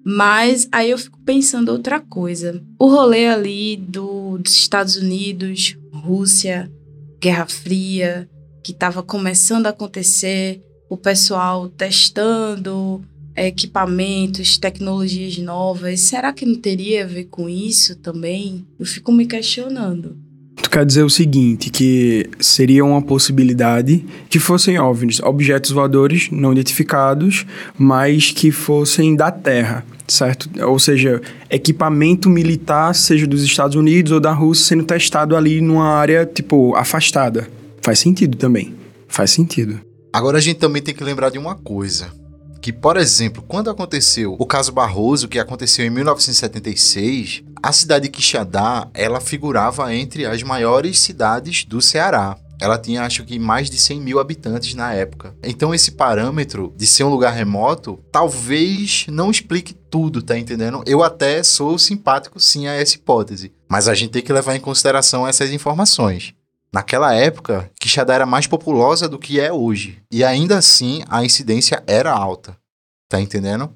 Mas 0.10 0.70
aí 0.72 0.91
eu 0.91 0.97
fico 0.97 1.20
pensando 1.26 1.68
outra 1.68 1.99
coisa. 1.99 2.64
O 2.80 2.88
rolê 2.88 3.28
ali 3.28 3.76
do, 3.76 4.38
dos 4.38 4.53
Estados 4.53 4.95
Unidos, 4.95 5.78
Rússia, 5.91 6.72
Guerra 7.20 7.45
Fria, 7.45 8.30
que 8.64 8.72
estava 8.72 9.03
começando 9.03 9.66
a 9.66 9.72
acontecer, 9.72 10.62
o 10.89 10.95
pessoal 10.95 11.68
testando 11.68 13.01
equipamentos, 13.36 14.58
tecnologias 14.58 15.38
novas. 15.39 15.99
Será 15.99 16.32
que 16.32 16.45
não 16.45 16.55
teria 16.55 17.03
a 17.03 17.08
ver 17.08 17.26
com 17.26 17.49
isso 17.49 17.97
também? 17.97 18.66
Eu 18.80 18.86
fico 18.86 19.12
me 19.12 19.26
questionando. 19.26 20.16
Tu 20.55 20.70
quer 20.70 20.86
dizer 20.86 21.03
o 21.03 21.10
seguinte, 21.10 21.70
que 21.70 22.30
seria 22.39 22.86
uma 22.86 23.01
possibilidade 23.01 24.05
que 24.30 24.39
fossem 24.39 24.80
OVNIs, 24.80 25.20
objetos 25.20 25.72
voadores 25.72 26.30
não 26.32 26.53
identificados, 26.53 27.45
mas 27.78 28.32
que 28.32 28.51
fossem 28.51 29.14
da 29.14 29.30
Terra, 29.30 29.86
certo? 30.08 30.49
Ou 30.66 30.80
seja, 30.80 31.22
equipamento 31.49 32.30
militar, 32.30 32.93
seja 32.95 33.28
dos 33.28 33.43
Estados 33.43 33.76
Unidos 33.76 34.12
ou 34.12 34.20
da 34.20 34.32
Rússia, 34.32 34.68
sendo 34.68 34.84
testado 34.84 35.36
ali 35.36 35.62
numa 35.62 35.89
área, 35.89 36.26
tipo, 36.26 36.76
afastada. 36.76 37.47
Faz 37.82 37.99
sentido 37.99 38.38
também. 38.38 38.76
Faz 39.08 39.32
sentido. 39.32 39.80
Agora 40.12 40.38
a 40.38 40.41
gente 40.41 40.58
também 40.58 40.82
tem 40.82 40.95
que 40.95 41.03
lembrar 41.03 41.30
de 41.30 41.38
uma 41.38 41.55
coisa. 41.55 42.08
Que, 42.62 42.74
por 42.74 42.97
exemplo, 42.97 43.43
quando 43.47 43.70
aconteceu 43.70 44.36
o 44.38 44.45
caso 44.45 44.72
Barroso, 44.72 45.28
que 45.28 45.39
aconteceu 45.39 45.86
em 45.86 45.89
1976, 45.89 47.43
a 47.62 47.72
cidade 47.72 48.05
de 48.05 48.12
Quixadá, 48.12 48.88
ela 48.93 49.22
figurava 49.22 49.93
entre 49.93 50.26
as 50.26 50.43
maiores 50.43 50.99
cidades 50.99 51.64
do 51.64 51.82
Ceará. 51.82 52.36
Ela 52.60 52.78
tinha, 52.78 53.03
acho 53.03 53.24
que, 53.24 53.38
mais 53.38 53.70
de 53.70 53.78
100 53.78 54.01
mil 54.01 54.20
habitantes 54.20 54.74
na 54.74 54.93
época. 54.93 55.36
Então, 55.43 55.74
esse 55.74 55.91
parâmetro 55.91 56.74
de 56.76 56.88
ser 56.88 57.03
um 57.03 57.10
lugar 57.10 57.34
remoto, 57.34 57.99
talvez 58.12 59.05
não 59.10 59.30
explique 59.30 59.74
tudo, 59.74 60.22
tá 60.22 60.38
entendendo? 60.38 60.84
Eu 60.86 61.03
até 61.03 61.43
sou 61.43 61.78
simpático, 61.78 62.39
sim, 62.39 62.68
a 62.68 62.74
essa 62.74 62.95
hipótese. 62.95 63.53
Mas 63.70 63.88
a 63.88 63.93
gente 63.93 64.12
tem 64.12 64.22
que 64.22 64.34
levar 64.34 64.55
em 64.55 64.60
consideração 64.60 65.28
essas 65.28 65.51
informações. 65.51 66.34
Naquela 66.74 67.14
época, 67.14 67.72
Quixadá 67.80 68.16
era 68.16 68.26
mais 68.26 68.47
populosa 68.47 69.08
do 69.08 69.20
que 69.20 69.39
é 69.39 69.51
hoje. 69.51 70.01
E 70.12 70.24
ainda 70.24 70.58
assim, 70.58 71.03
a 71.08 71.24
incidência 71.24 71.84
era 71.88 72.12
alta. 72.12 72.58
Tá 73.10 73.22
entendendo? 73.22 73.74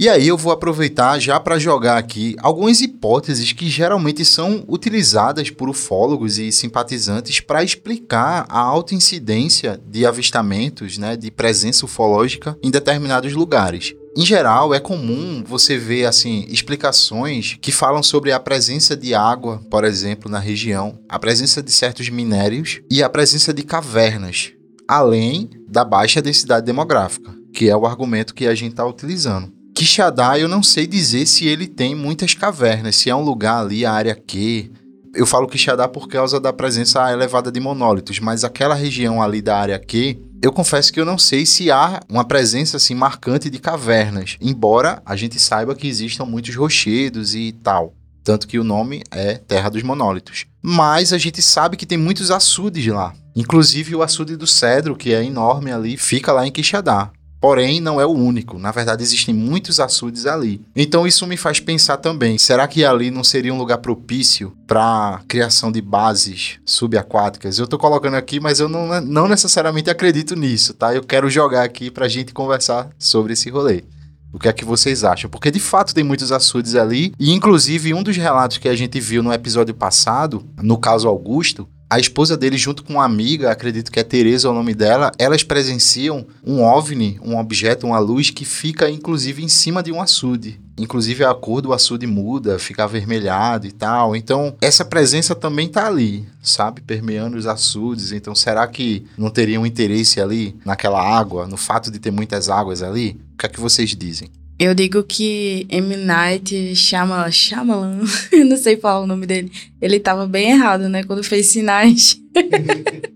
E 0.00 0.08
aí 0.08 0.28
eu 0.28 0.36
vou 0.36 0.52
aproveitar 0.52 1.18
já 1.18 1.40
para 1.40 1.58
jogar 1.58 1.98
aqui 1.98 2.36
algumas 2.38 2.80
hipóteses 2.80 3.52
que 3.52 3.68
geralmente 3.68 4.24
são 4.24 4.64
utilizadas 4.68 5.50
por 5.50 5.68
ufólogos 5.68 6.38
e 6.38 6.52
simpatizantes 6.52 7.40
para 7.40 7.64
explicar 7.64 8.46
a 8.48 8.60
alta 8.60 8.94
incidência 8.94 9.80
de 9.90 10.06
avistamentos, 10.06 10.98
né, 10.98 11.16
de 11.16 11.32
presença 11.32 11.84
ufológica 11.84 12.56
em 12.62 12.70
determinados 12.70 13.32
lugares. 13.32 13.92
Em 14.16 14.24
geral, 14.24 14.72
é 14.72 14.78
comum 14.78 15.42
você 15.44 15.76
ver 15.76 16.04
assim 16.04 16.46
explicações 16.48 17.58
que 17.60 17.72
falam 17.72 18.00
sobre 18.00 18.30
a 18.30 18.38
presença 18.38 18.96
de 18.96 19.16
água, 19.16 19.60
por 19.68 19.82
exemplo, 19.82 20.30
na 20.30 20.38
região, 20.38 20.96
a 21.08 21.18
presença 21.18 21.60
de 21.60 21.72
certos 21.72 22.08
minérios 22.08 22.80
e 22.88 23.02
a 23.02 23.08
presença 23.08 23.52
de 23.52 23.64
cavernas, 23.64 24.52
além 24.86 25.50
da 25.68 25.84
baixa 25.84 26.22
densidade 26.22 26.64
demográfica, 26.64 27.34
que 27.52 27.68
é 27.68 27.76
o 27.76 27.84
argumento 27.84 28.32
que 28.32 28.46
a 28.46 28.54
gente 28.54 28.70
está 28.70 28.86
utilizando. 28.86 29.57
Quixadá, 29.78 30.36
eu 30.36 30.48
não 30.48 30.60
sei 30.60 30.88
dizer 30.88 31.24
se 31.24 31.46
ele 31.46 31.68
tem 31.68 31.94
muitas 31.94 32.34
cavernas, 32.34 32.96
se 32.96 33.08
é 33.08 33.14
um 33.14 33.22
lugar 33.22 33.60
ali, 33.60 33.86
a 33.86 33.92
área 33.92 34.12
Q. 34.12 34.72
Eu 35.14 35.24
falo 35.24 35.46
Quixadá 35.46 35.86
por 35.86 36.08
causa 36.08 36.40
da 36.40 36.52
presença 36.52 37.12
elevada 37.12 37.52
de 37.52 37.60
monólitos, 37.60 38.18
mas 38.18 38.42
aquela 38.42 38.74
região 38.74 39.22
ali 39.22 39.40
da 39.40 39.56
área 39.56 39.78
Q, 39.78 40.18
eu 40.42 40.50
confesso 40.50 40.92
que 40.92 40.98
eu 40.98 41.04
não 41.04 41.16
sei 41.16 41.46
se 41.46 41.70
há 41.70 42.00
uma 42.08 42.24
presença 42.24 42.76
assim 42.76 42.92
marcante 42.92 43.48
de 43.48 43.60
cavernas, 43.60 44.36
embora 44.40 45.00
a 45.06 45.14
gente 45.14 45.38
saiba 45.38 45.76
que 45.76 45.86
existam 45.86 46.24
muitos 46.24 46.56
rochedos 46.56 47.36
e 47.36 47.52
tal. 47.62 47.94
Tanto 48.24 48.48
que 48.48 48.58
o 48.58 48.64
nome 48.64 49.04
é 49.12 49.34
Terra 49.34 49.68
dos 49.68 49.84
Monólitos. 49.84 50.44
Mas 50.60 51.12
a 51.12 51.18
gente 51.18 51.40
sabe 51.40 51.76
que 51.76 51.86
tem 51.86 51.96
muitos 51.96 52.32
açudes 52.32 52.84
lá. 52.88 53.14
Inclusive 53.36 53.94
o 53.94 54.02
açude 54.02 54.34
do 54.34 54.46
Cedro, 54.46 54.96
que 54.96 55.14
é 55.14 55.24
enorme 55.24 55.70
ali, 55.70 55.96
fica 55.96 56.32
lá 56.32 56.44
em 56.44 56.50
Quixadá. 56.50 57.12
Porém, 57.40 57.80
não 57.80 58.00
é 58.00 58.06
o 58.06 58.10
único. 58.10 58.58
Na 58.58 58.72
verdade, 58.72 59.02
existem 59.02 59.34
muitos 59.34 59.78
açudes 59.78 60.26
ali. 60.26 60.60
Então, 60.74 61.06
isso 61.06 61.26
me 61.26 61.36
faz 61.36 61.60
pensar 61.60 61.98
também: 61.98 62.36
será 62.36 62.66
que 62.66 62.84
ali 62.84 63.10
não 63.10 63.22
seria 63.22 63.54
um 63.54 63.58
lugar 63.58 63.78
propício 63.78 64.52
para 64.66 65.20
criação 65.28 65.70
de 65.70 65.80
bases 65.80 66.58
subaquáticas? 66.64 67.58
Eu 67.58 67.64
estou 67.64 67.78
colocando 67.78 68.14
aqui, 68.14 68.40
mas 68.40 68.58
eu 68.58 68.68
não, 68.68 69.00
não 69.00 69.28
necessariamente 69.28 69.90
acredito 69.90 70.34
nisso, 70.34 70.74
tá? 70.74 70.94
Eu 70.94 71.02
quero 71.02 71.30
jogar 71.30 71.62
aqui 71.62 71.90
para 71.90 72.06
a 72.06 72.08
gente 72.08 72.32
conversar 72.32 72.90
sobre 72.98 73.34
esse 73.34 73.48
rolê. 73.50 73.84
O 74.32 74.38
que 74.38 74.48
é 74.48 74.52
que 74.52 74.64
vocês 74.64 75.04
acham? 75.04 75.30
Porque 75.30 75.50
de 75.50 75.58
fato 75.58 75.94
tem 75.94 76.04
muitos 76.04 76.30
açudes 76.30 76.74
ali, 76.74 77.14
e 77.18 77.32
inclusive 77.32 77.94
um 77.94 78.02
dos 78.02 78.16
relatos 78.16 78.58
que 78.58 78.68
a 78.68 78.76
gente 78.76 79.00
viu 79.00 79.22
no 79.22 79.32
episódio 79.32 79.74
passado, 79.74 80.44
no 80.62 80.76
caso 80.76 81.08
Augusto, 81.08 81.66
a 81.90 81.98
esposa 81.98 82.36
dele, 82.36 82.58
junto 82.58 82.84
com 82.84 82.94
uma 82.94 83.04
amiga, 83.04 83.50
acredito 83.50 83.90
que 83.90 83.98
é 83.98 84.04
Tereza 84.04 84.50
o 84.50 84.54
nome 84.54 84.74
dela, 84.74 85.10
elas 85.18 85.42
presenciam 85.42 86.26
um 86.44 86.62
OVNI, 86.62 87.18
um 87.22 87.38
objeto, 87.38 87.86
uma 87.86 87.98
luz 87.98 88.30
que 88.30 88.44
fica 88.44 88.90
inclusive 88.90 89.42
em 89.42 89.48
cima 89.48 89.82
de 89.82 89.90
um 89.90 90.00
açude. 90.00 90.60
Inclusive 90.76 91.24
a 91.24 91.34
cor 91.34 91.60
do 91.60 91.72
açude 91.72 92.06
muda, 92.06 92.58
fica 92.58 92.84
avermelhado 92.84 93.66
e 93.66 93.72
tal. 93.72 94.14
Então, 94.14 94.54
essa 94.60 94.84
presença 94.84 95.34
também 95.34 95.66
tá 95.66 95.86
ali, 95.86 96.26
sabe? 96.42 96.80
Permeando 96.80 97.36
os 97.36 97.46
açudes. 97.46 98.12
Então, 98.12 98.34
será 98.34 98.66
que 98.68 99.04
não 99.16 99.30
teria 99.30 99.60
um 99.60 99.66
interesse 99.66 100.20
ali 100.20 100.54
naquela 100.64 101.02
água, 101.02 101.48
no 101.48 101.56
fato 101.56 101.90
de 101.90 101.98
ter 101.98 102.10
muitas 102.10 102.48
águas 102.48 102.82
ali? 102.82 103.18
O 103.34 103.38
que 103.38 103.46
é 103.46 103.48
que 103.48 103.60
vocês 103.60 103.90
dizem? 103.96 104.30
Eu 104.58 104.74
digo 104.74 105.04
que 105.04 105.66
M. 105.70 105.96
Night 105.96 106.74
Shyamalan, 106.74 107.30
Shyamalan, 107.30 108.00
eu 108.32 108.44
não 108.44 108.56
sei 108.56 108.76
falar 108.76 109.00
o 109.00 109.06
nome 109.06 109.24
dele, 109.24 109.52
ele 109.80 110.00
tava 110.00 110.26
bem 110.26 110.50
errado, 110.50 110.88
né, 110.88 111.04
quando 111.04 111.22
fez 111.22 111.46
sinais. 111.46 112.20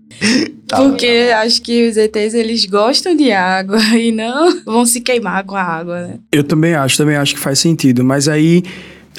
Porque 0.69 1.31
acho 1.35 1.61
que 1.61 1.87
os 1.87 1.97
ETs, 1.97 2.33
eles 2.33 2.65
gostam 2.65 3.15
de 3.15 3.31
água 3.31 3.79
e 3.97 4.11
não 4.11 4.63
vão 4.63 4.85
se 4.85 5.01
queimar 5.01 5.43
com 5.43 5.55
a 5.55 5.61
água, 5.61 6.07
né? 6.07 6.19
Eu 6.31 6.43
também 6.43 6.73
acho, 6.73 6.97
também 6.97 7.15
acho 7.15 7.35
que 7.35 7.39
faz 7.39 7.59
sentido, 7.59 8.03
mas 8.03 8.27
aí 8.27 8.63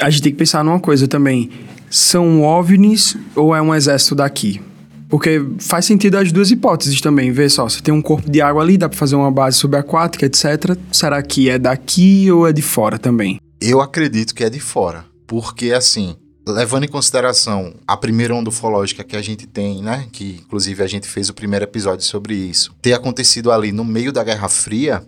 a 0.00 0.08
gente 0.08 0.22
tem 0.22 0.32
que 0.32 0.38
pensar 0.38 0.64
numa 0.64 0.80
coisa 0.80 1.06
também. 1.06 1.50
São 1.90 2.42
OVNIs 2.42 3.16
ou 3.36 3.54
é 3.54 3.60
um 3.60 3.74
exército 3.74 4.14
daqui? 4.14 4.60
Porque 5.08 5.40
faz 5.58 5.84
sentido 5.84 6.16
as 6.16 6.32
duas 6.32 6.50
hipóteses 6.50 7.00
também. 7.00 7.30
Vê 7.30 7.48
só, 7.48 7.68
você 7.68 7.80
tem 7.80 7.92
um 7.92 8.02
corpo 8.02 8.30
de 8.30 8.40
água 8.40 8.62
ali, 8.62 8.76
dá 8.76 8.88
pra 8.88 8.98
fazer 8.98 9.16
uma 9.16 9.30
base 9.30 9.58
subaquática, 9.58 10.26
etc. 10.26 10.76
Será 10.92 11.22
que 11.22 11.48
é 11.48 11.58
daqui 11.58 12.30
ou 12.30 12.46
é 12.46 12.52
de 12.52 12.62
fora 12.62 12.98
também? 12.98 13.38
Eu 13.60 13.80
acredito 13.80 14.34
que 14.34 14.44
é 14.44 14.50
de 14.50 14.60
fora. 14.60 15.04
Porque, 15.26 15.72
assim, 15.72 16.16
levando 16.46 16.84
em 16.84 16.88
consideração 16.88 17.74
a 17.86 17.96
primeira 17.96 18.34
onda 18.34 18.50
ufológica 18.50 19.02
que 19.02 19.16
a 19.16 19.22
gente 19.22 19.46
tem, 19.46 19.82
né? 19.82 20.06
Que 20.12 20.40
inclusive 20.44 20.82
a 20.82 20.86
gente 20.86 21.08
fez 21.08 21.28
o 21.28 21.34
primeiro 21.34 21.64
episódio 21.64 22.04
sobre 22.04 22.34
isso, 22.34 22.74
ter 22.82 22.92
acontecido 22.92 23.50
ali 23.50 23.72
no 23.72 23.84
meio 23.84 24.12
da 24.12 24.22
Guerra 24.22 24.48
Fria, 24.48 25.04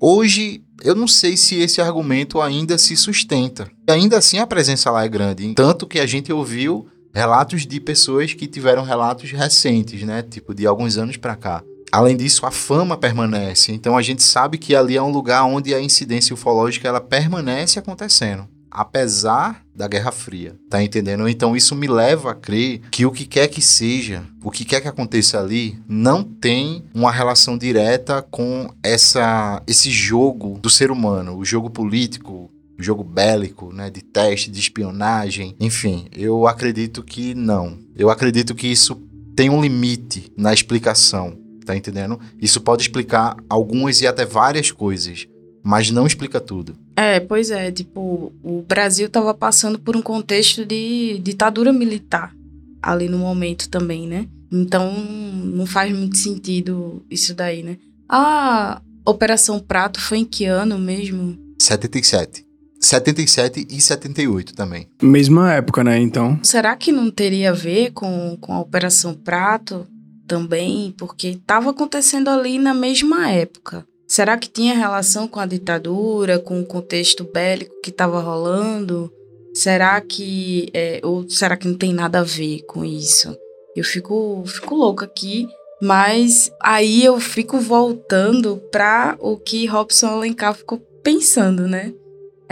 hoje 0.00 0.62
eu 0.82 0.94
não 0.94 1.06
sei 1.06 1.36
se 1.36 1.56
esse 1.56 1.80
argumento 1.80 2.40
ainda 2.40 2.78
se 2.78 2.96
sustenta. 2.96 3.70
E 3.88 3.92
ainda 3.92 4.18
assim 4.18 4.38
a 4.38 4.46
presença 4.46 4.90
lá 4.90 5.04
é 5.04 5.08
grande. 5.08 5.52
Tanto 5.54 5.86
que 5.86 6.00
a 6.00 6.06
gente 6.06 6.32
ouviu 6.32 6.86
relatos 7.14 7.66
de 7.66 7.78
pessoas 7.80 8.32
que 8.32 8.46
tiveram 8.46 8.82
relatos 8.82 9.30
recentes, 9.30 10.02
né? 10.02 10.22
Tipo, 10.22 10.54
de 10.54 10.66
alguns 10.66 10.96
anos 10.96 11.16
para 11.16 11.36
cá. 11.36 11.62
Além 11.90 12.16
disso, 12.16 12.46
a 12.46 12.50
fama 12.50 12.96
permanece. 12.96 13.70
Então 13.70 13.96
a 13.98 14.02
gente 14.02 14.22
sabe 14.22 14.56
que 14.56 14.74
ali 14.74 14.96
é 14.96 15.02
um 15.02 15.10
lugar 15.10 15.44
onde 15.44 15.74
a 15.74 15.80
incidência 15.80 16.32
ufológica 16.32 16.88
ela 16.88 17.00
permanece 17.02 17.78
acontecendo. 17.78 18.48
apesar 18.72 19.62
da 19.74 19.86
Guerra 19.86 20.10
Fria, 20.12 20.54
tá 20.68 20.82
entendendo? 20.82 21.28
Então 21.28 21.56
isso 21.56 21.74
me 21.74 21.86
leva 21.86 22.32
a 22.32 22.34
crer 22.34 22.80
que 22.90 23.06
o 23.06 23.10
que 23.10 23.24
quer 23.24 23.48
que 23.48 23.60
seja, 23.62 24.22
o 24.42 24.50
que 24.50 24.64
quer 24.64 24.80
que 24.80 24.88
aconteça 24.88 25.38
ali, 25.38 25.78
não 25.88 26.22
tem 26.22 26.84
uma 26.94 27.10
relação 27.10 27.56
direta 27.56 28.22
com 28.30 28.68
essa 28.82 29.62
esse 29.66 29.90
jogo 29.90 30.58
do 30.60 30.68
ser 30.70 30.90
humano, 30.90 31.36
o 31.36 31.44
jogo 31.44 31.70
político, 31.70 32.50
jogo 32.78 33.04
bélico, 33.04 33.72
né, 33.72 33.90
de 33.90 34.02
teste, 34.02 34.50
de 34.50 34.58
espionagem, 34.58 35.54
enfim, 35.60 36.06
eu 36.16 36.46
acredito 36.46 37.02
que 37.02 37.34
não. 37.34 37.78
Eu 37.96 38.10
acredito 38.10 38.54
que 38.54 38.66
isso 38.66 39.00
tem 39.36 39.50
um 39.50 39.60
limite 39.60 40.32
na 40.36 40.52
explicação, 40.52 41.38
tá 41.64 41.76
entendendo? 41.76 42.18
Isso 42.40 42.60
pode 42.60 42.82
explicar 42.82 43.36
algumas 43.48 44.00
e 44.00 44.06
até 44.06 44.24
várias 44.24 44.70
coisas, 44.70 45.26
mas 45.62 45.90
não 45.90 46.06
explica 46.06 46.40
tudo. 46.40 46.74
É, 46.96 47.20
pois 47.20 47.50
é, 47.50 47.70
tipo, 47.70 48.32
o 48.42 48.62
Brasil 48.62 49.06
estava 49.06 49.32
passando 49.32 49.78
por 49.78 49.96
um 49.96 50.02
contexto 50.02 50.64
de 50.64 51.18
ditadura 51.22 51.72
militar 51.72 52.34
ali 52.82 53.08
no 53.08 53.18
momento 53.18 53.68
também, 53.68 54.06
né? 54.06 54.26
Então 54.50 54.92
não 54.92 55.64
faz 55.64 55.94
muito 55.96 56.18
sentido 56.18 57.02
isso 57.08 57.34
daí, 57.34 57.62
né? 57.62 57.78
A 58.08 58.82
Operação 59.06 59.58
Prato 59.58 60.00
foi 60.00 60.18
em 60.18 60.24
que 60.24 60.44
ano 60.44 60.78
mesmo? 60.78 61.38
77. 61.58 62.44
77 62.82 63.68
e 63.70 63.80
78 63.80 64.54
também. 64.54 64.88
Mesma 65.00 65.54
época, 65.54 65.84
né? 65.84 65.98
Então. 65.98 66.38
Será 66.42 66.76
que 66.76 66.90
não 66.90 67.10
teria 67.10 67.50
a 67.50 67.54
ver 67.54 67.92
com, 67.92 68.36
com 68.40 68.52
a 68.52 68.60
Operação 68.60 69.14
Prato 69.14 69.86
também? 70.26 70.92
Porque 70.98 71.28
estava 71.28 71.70
acontecendo 71.70 72.28
ali 72.28 72.58
na 72.58 72.74
mesma 72.74 73.30
época. 73.30 73.86
Será 74.08 74.36
que 74.36 74.50
tinha 74.50 74.74
relação 74.74 75.26
com 75.26 75.40
a 75.40 75.46
ditadura, 75.46 76.38
com 76.38 76.60
o 76.60 76.66
contexto 76.66 77.24
bélico 77.24 77.80
que 77.82 77.90
estava 77.90 78.20
rolando? 78.20 79.10
Será 79.54 80.00
que. 80.00 80.68
É, 80.74 81.00
ou 81.02 81.28
será 81.30 81.56
que 81.56 81.68
não 81.68 81.76
tem 81.76 81.94
nada 81.94 82.20
a 82.20 82.24
ver 82.24 82.62
com 82.66 82.84
isso? 82.84 83.34
Eu 83.76 83.84
fico, 83.84 84.42
fico 84.46 84.74
louca 84.74 85.06
aqui, 85.06 85.48
mas 85.80 86.50
aí 86.60 87.04
eu 87.04 87.18
fico 87.18 87.58
voltando 87.58 88.58
para 88.70 89.16
o 89.18 89.36
que 89.36 89.66
Robson 89.66 90.08
Alencar 90.08 90.54
ficou 90.54 90.78
pensando, 91.02 91.66
né? 91.66 91.92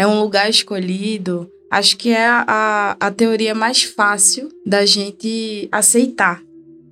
É 0.01 0.07
um 0.07 0.19
lugar 0.19 0.49
escolhido. 0.49 1.47
Acho 1.71 1.95
que 1.99 2.09
é 2.09 2.27
a, 2.27 2.97
a 2.99 3.11
teoria 3.11 3.55
mais 3.55 3.83
fácil 3.83 4.49
da 4.65 4.87
gente 4.87 5.69
aceitar. 5.71 6.43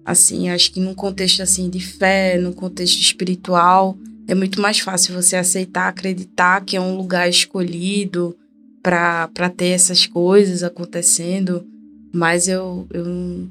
Assim, 0.04 0.50
acho 0.50 0.70
que 0.70 0.78
num 0.78 0.92
contexto 0.92 1.42
assim 1.42 1.70
de 1.70 1.80
fé, 1.80 2.36
num 2.36 2.52
contexto 2.52 3.00
espiritual, 3.00 3.96
é 4.26 4.34
muito 4.34 4.60
mais 4.60 4.80
fácil 4.80 5.14
você 5.14 5.36
aceitar, 5.36 5.88
acreditar 5.88 6.62
que 6.62 6.76
é 6.76 6.80
um 6.82 6.98
lugar 6.98 7.30
escolhido 7.30 8.36
para 8.82 9.48
ter 9.56 9.68
essas 9.68 10.06
coisas 10.06 10.62
acontecendo. 10.62 11.66
Mas 12.12 12.46
eu, 12.46 12.86
eu 12.92 13.06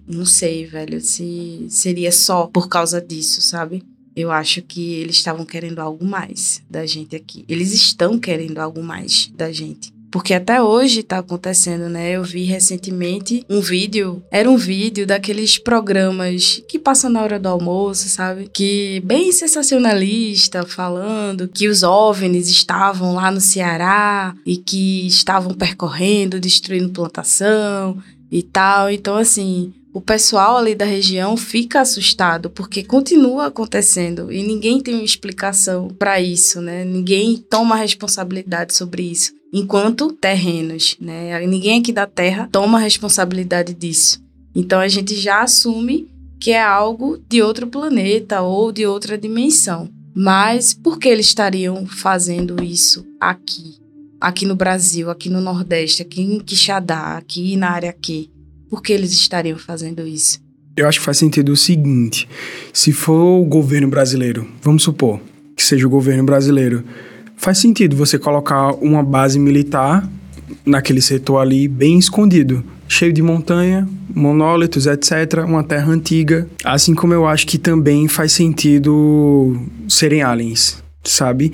não 0.08 0.26
sei, 0.28 0.68
velho, 0.68 1.02
se 1.02 1.66
seria 1.68 2.12
só 2.12 2.46
por 2.46 2.70
causa 2.70 3.02
disso, 3.02 3.42
sabe? 3.42 3.84
Eu 4.18 4.32
acho 4.32 4.64
que 4.64 4.96
eles 4.96 5.18
estavam 5.18 5.46
querendo 5.46 5.78
algo 5.78 6.04
mais 6.04 6.64
da 6.68 6.88
gente 6.88 7.16
aqui. 7.16 7.46
Eles 7.48 7.72
estão 7.72 8.18
querendo 8.18 8.58
algo 8.58 8.82
mais 8.82 9.32
da 9.36 9.52
gente. 9.52 9.94
Porque 10.10 10.34
até 10.34 10.60
hoje 10.60 11.04
tá 11.04 11.20
acontecendo, 11.20 11.88
né? 11.88 12.14
Eu 12.14 12.24
vi 12.24 12.44
recentemente 12.44 13.46
um 13.48 13.62
vídeo, 13.62 14.24
era 14.32 14.50
um 14.50 14.58
vídeo 14.58 15.06
daqueles 15.06 15.60
programas 15.60 16.64
que 16.68 16.80
passam 16.80 17.12
na 17.12 17.22
hora 17.22 17.40
do 17.40 17.48
almoço, 17.48 18.10
sabe? 18.10 18.50
Que 18.52 19.00
bem 19.06 19.32
sensacionalista, 19.32 20.66
falando 20.66 21.48
que 21.48 21.68
os 21.68 21.84
OVNIs 21.84 22.48
estavam 22.50 23.14
lá 23.14 23.30
no 23.30 23.40
Ceará 23.40 24.36
e 24.44 24.58
que 24.58 25.06
estavam 25.06 25.54
percorrendo, 25.54 26.40
destruindo 26.40 26.90
plantação 26.90 28.02
e 28.32 28.42
tal. 28.42 28.90
Então, 28.90 29.16
assim, 29.16 29.72
o 29.98 30.02
pessoal 30.02 30.58
ali 30.58 30.76
da 30.76 30.86
região 30.86 31.36
fica 31.36 31.82
assustado 31.82 32.52
porque 32.52 32.84
continua 32.84 33.48
acontecendo 33.48 34.32
e 34.32 34.44
ninguém 34.44 34.80
tem 34.80 34.94
uma 34.94 35.04
explicação 35.04 35.88
para 35.88 36.22
isso, 36.22 36.62
né? 36.62 36.86
Ninguém 36.86 37.36
toma 37.36 37.76
responsabilidade 37.76 38.76
sobre 38.76 39.02
isso 39.02 39.34
enquanto 39.52 40.14
terrenos, 40.14 40.96
né? 41.02 41.44
Ninguém 41.48 41.80
aqui 41.80 41.92
da 41.92 42.06
Terra 42.06 42.48
toma 42.52 42.78
responsabilidade 42.78 43.74
disso. 43.74 44.22
Então 44.54 44.80
a 44.80 44.88
gente 44.88 45.16
já 45.16 45.42
assume 45.42 46.08
que 46.40 46.52
é 46.52 46.62
algo 46.62 47.18
de 47.28 47.42
outro 47.42 47.66
planeta 47.66 48.42
ou 48.42 48.72
de 48.72 48.86
outra 48.86 49.18
dimensão. 49.18 49.90
Mas 50.16 50.76
por 50.76 51.00
que 51.00 51.10
eles 51.10 51.26
estariam 51.26 51.88
fazendo 51.88 52.64
isso 52.64 53.04
aqui? 53.20 53.78
Aqui 54.22 54.46
no 54.46 54.56
Brasil, 54.56 55.10
aqui 55.10 55.28
no 55.28 55.42
Nordeste, 55.42 56.04
aqui 56.04 56.22
em 56.22 56.40
Quixadá, 56.40 57.18
aqui 57.18 57.58
na 57.58 57.72
área 57.72 57.90
aqui? 57.90 58.30
Por 58.70 58.82
que 58.82 58.94
eles 58.94 59.12
estariam 59.12 59.58
fazendo 59.58 60.06
isso? 60.06 60.40
Eu 60.76 60.88
acho 60.88 61.00
que 61.00 61.06
faz 61.06 61.18
sentido 61.18 61.52
o 61.52 61.58
seguinte: 61.58 62.28
se 62.72 62.92
for 62.92 63.42
o 63.42 63.46
governo 63.46 63.88
brasileiro, 63.88 64.48
vamos 64.62 64.84
supor 64.84 65.20
que 65.56 65.64
seja 65.64 65.88
o 65.88 65.90
governo 65.90 66.24
brasileiro, 66.24 66.84
faz 67.36 67.58
sentido 67.58 67.96
você 67.96 68.20
colocar 68.20 68.74
uma 68.74 69.02
base 69.02 69.40
militar 69.40 70.08
naquele 70.64 71.02
setor 71.02 71.40
ali 71.40 71.68
bem 71.68 71.98
escondido, 71.98 72.64
cheio 72.88 73.12
de 73.12 73.24
montanha, 73.24 73.88
monólitos, 74.14 74.86
etc, 74.86 75.44
uma 75.46 75.64
terra 75.64 75.92
antiga, 75.92 76.48
assim 76.64 76.94
como 76.94 77.14
eu 77.14 77.26
acho 77.26 77.48
que 77.48 77.58
também 77.58 78.08
faz 78.08 78.34
sentido 78.34 79.60
serem 79.90 80.22
aliens, 80.22 80.84
sabe? 81.04 81.52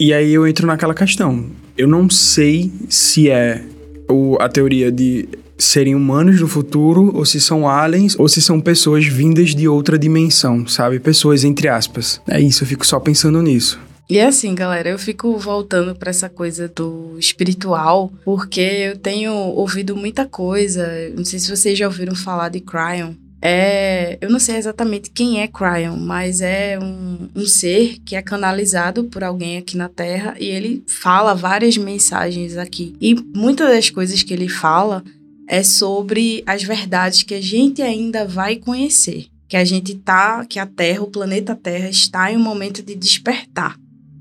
E 0.00 0.12
aí 0.12 0.32
eu 0.32 0.46
entro 0.46 0.66
naquela 0.66 0.94
questão. 0.94 1.46
Eu 1.78 1.86
não 1.86 2.10
sei 2.10 2.72
se 2.88 3.30
é 3.30 3.64
o, 4.08 4.36
a 4.40 4.48
teoria 4.48 4.90
de 4.90 5.28
serem 5.58 5.94
humanos 5.94 6.40
no 6.40 6.48
futuro, 6.48 7.10
ou 7.14 7.24
se 7.24 7.40
são 7.40 7.68
aliens, 7.68 8.18
ou 8.18 8.28
se 8.28 8.40
são 8.42 8.60
pessoas 8.60 9.06
vindas 9.06 9.54
de 9.54 9.68
outra 9.68 9.98
dimensão, 9.98 10.66
sabe? 10.66 10.98
Pessoas 10.98 11.44
entre 11.44 11.68
aspas. 11.68 12.20
É 12.28 12.40
isso, 12.40 12.62
eu 12.62 12.68
fico 12.68 12.86
só 12.86 12.98
pensando 12.98 13.40
nisso. 13.42 13.78
E 14.08 14.18
é 14.18 14.26
assim, 14.26 14.54
galera, 14.54 14.90
eu 14.90 14.98
fico 14.98 15.38
voltando 15.38 15.94
para 15.94 16.10
essa 16.10 16.28
coisa 16.28 16.68
do 16.68 17.16
espiritual, 17.18 18.12
porque 18.24 18.60
eu 18.60 18.98
tenho 18.98 19.32
ouvido 19.32 19.96
muita 19.96 20.26
coisa. 20.26 20.86
Não 21.16 21.24
sei 21.24 21.38
se 21.38 21.48
vocês 21.48 21.78
já 21.78 21.86
ouviram 21.86 22.14
falar 22.14 22.50
de 22.50 22.60
Cryon. 22.60 23.14
É, 23.46 24.16
eu 24.22 24.30
não 24.30 24.38
sei 24.38 24.56
exatamente 24.56 25.10
quem 25.10 25.42
é 25.42 25.46
Cryon, 25.46 25.96
mas 25.96 26.40
é 26.40 26.78
um, 26.78 27.28
um 27.34 27.46
ser 27.46 27.98
que 28.04 28.16
é 28.16 28.22
canalizado 28.22 29.04
por 29.04 29.22
alguém 29.22 29.58
aqui 29.58 29.76
na 29.76 29.88
Terra 29.88 30.34
e 30.38 30.46
ele 30.46 30.82
fala 30.86 31.34
várias 31.34 31.76
mensagens 31.76 32.56
aqui. 32.56 32.94
E 33.00 33.14
muitas 33.14 33.68
das 33.68 33.90
coisas 33.90 34.22
que 34.22 34.32
ele 34.32 34.48
fala 34.48 35.04
é 35.48 35.62
sobre 35.62 36.42
as 36.46 36.62
verdades 36.62 37.22
que 37.22 37.34
a 37.34 37.40
gente 37.40 37.82
ainda 37.82 38.26
vai 38.26 38.56
conhecer. 38.56 39.26
Que 39.48 39.56
a 39.56 39.64
gente 39.64 39.94
tá, 39.96 40.44
que 40.44 40.58
a 40.58 40.66
Terra, 40.66 41.02
o 41.02 41.10
planeta 41.10 41.54
Terra, 41.54 41.88
está 41.88 42.32
em 42.32 42.36
um 42.36 42.42
momento 42.42 42.82
de 42.82 42.94
despertar, 42.94 43.78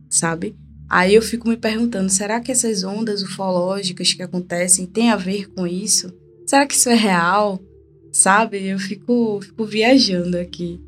sabe? 0.09 0.55
Aí 0.89 1.15
eu 1.15 1.21
fico 1.21 1.47
me 1.47 1.57
perguntando, 1.57 2.09
será 2.09 2.39
que 2.39 2.51
essas 2.51 2.83
ondas 2.83 3.23
ufológicas 3.23 4.13
que 4.13 4.21
acontecem 4.21 4.85
têm 4.85 5.09
a 5.09 5.15
ver 5.15 5.49
com 5.49 5.65
isso? 5.65 6.13
Será 6.45 6.67
que 6.67 6.75
isso 6.75 6.89
é 6.89 6.95
real? 6.95 7.59
Sabe? 8.11 8.67
Eu 8.67 8.77
fico, 8.77 9.39
fico 9.41 9.65
viajando 9.65 10.37
aqui 10.37 10.79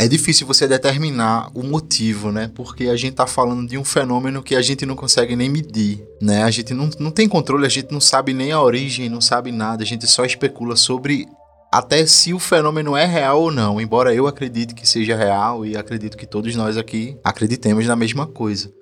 é 0.00 0.08
difícil 0.08 0.46
você 0.46 0.66
determinar 0.66 1.50
o 1.54 1.62
motivo, 1.62 2.32
né? 2.32 2.50
Porque 2.54 2.84
a 2.84 2.96
gente 2.96 3.16
tá 3.16 3.26
falando 3.26 3.68
de 3.68 3.76
um 3.76 3.84
fenômeno 3.84 4.42
que 4.42 4.56
a 4.56 4.62
gente 4.62 4.86
não 4.86 4.96
consegue 4.96 5.36
nem 5.36 5.50
medir, 5.50 6.02
né? 6.22 6.42
A 6.42 6.50
gente 6.50 6.72
não, 6.72 6.88
não 6.98 7.10
tem 7.10 7.28
controle, 7.28 7.66
a 7.66 7.68
gente 7.68 7.92
não 7.92 8.00
sabe 8.00 8.32
nem 8.32 8.50
a 8.50 8.62
origem, 8.62 9.10
não 9.10 9.20
sabe 9.20 9.52
nada, 9.52 9.82
a 9.82 9.86
gente 9.86 10.06
só 10.06 10.24
especula 10.24 10.74
sobre 10.74 11.28
até 11.70 12.06
se 12.06 12.32
o 12.32 12.38
fenômeno 12.38 12.96
é 12.96 13.04
real 13.04 13.42
ou 13.42 13.52
não, 13.52 13.78
embora 13.78 14.14
eu 14.14 14.26
acredite 14.26 14.74
que 14.74 14.88
seja 14.88 15.14
real 15.14 15.66
e 15.66 15.76
acredito 15.76 16.16
que 16.16 16.26
todos 16.26 16.56
nós 16.56 16.78
aqui 16.78 17.14
acreditemos 17.22 17.86
na 17.86 17.94
mesma 17.94 18.26
coisa. 18.26 18.72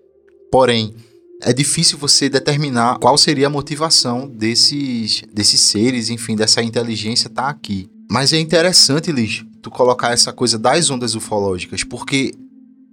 Porém, 0.52 0.94
é 1.42 1.52
difícil 1.52 1.98
você 1.98 2.28
determinar 2.28 2.96
qual 3.00 3.18
seria 3.18 3.48
a 3.48 3.50
motivação 3.50 4.28
desses, 4.28 5.24
desses 5.34 5.60
seres, 5.62 6.10
enfim, 6.10 6.36
dessa 6.36 6.62
inteligência 6.62 7.26
estar 7.26 7.42
tá 7.42 7.48
aqui. 7.48 7.90
Mas 8.08 8.32
é 8.32 8.38
interessante, 8.38 9.12
Liz, 9.12 9.44
tu 9.68 9.70
colocar 9.70 10.12
essa 10.12 10.32
coisa 10.32 10.58
das 10.58 10.90
ondas 10.90 11.14
ufológicas, 11.14 11.84
porque 11.84 12.32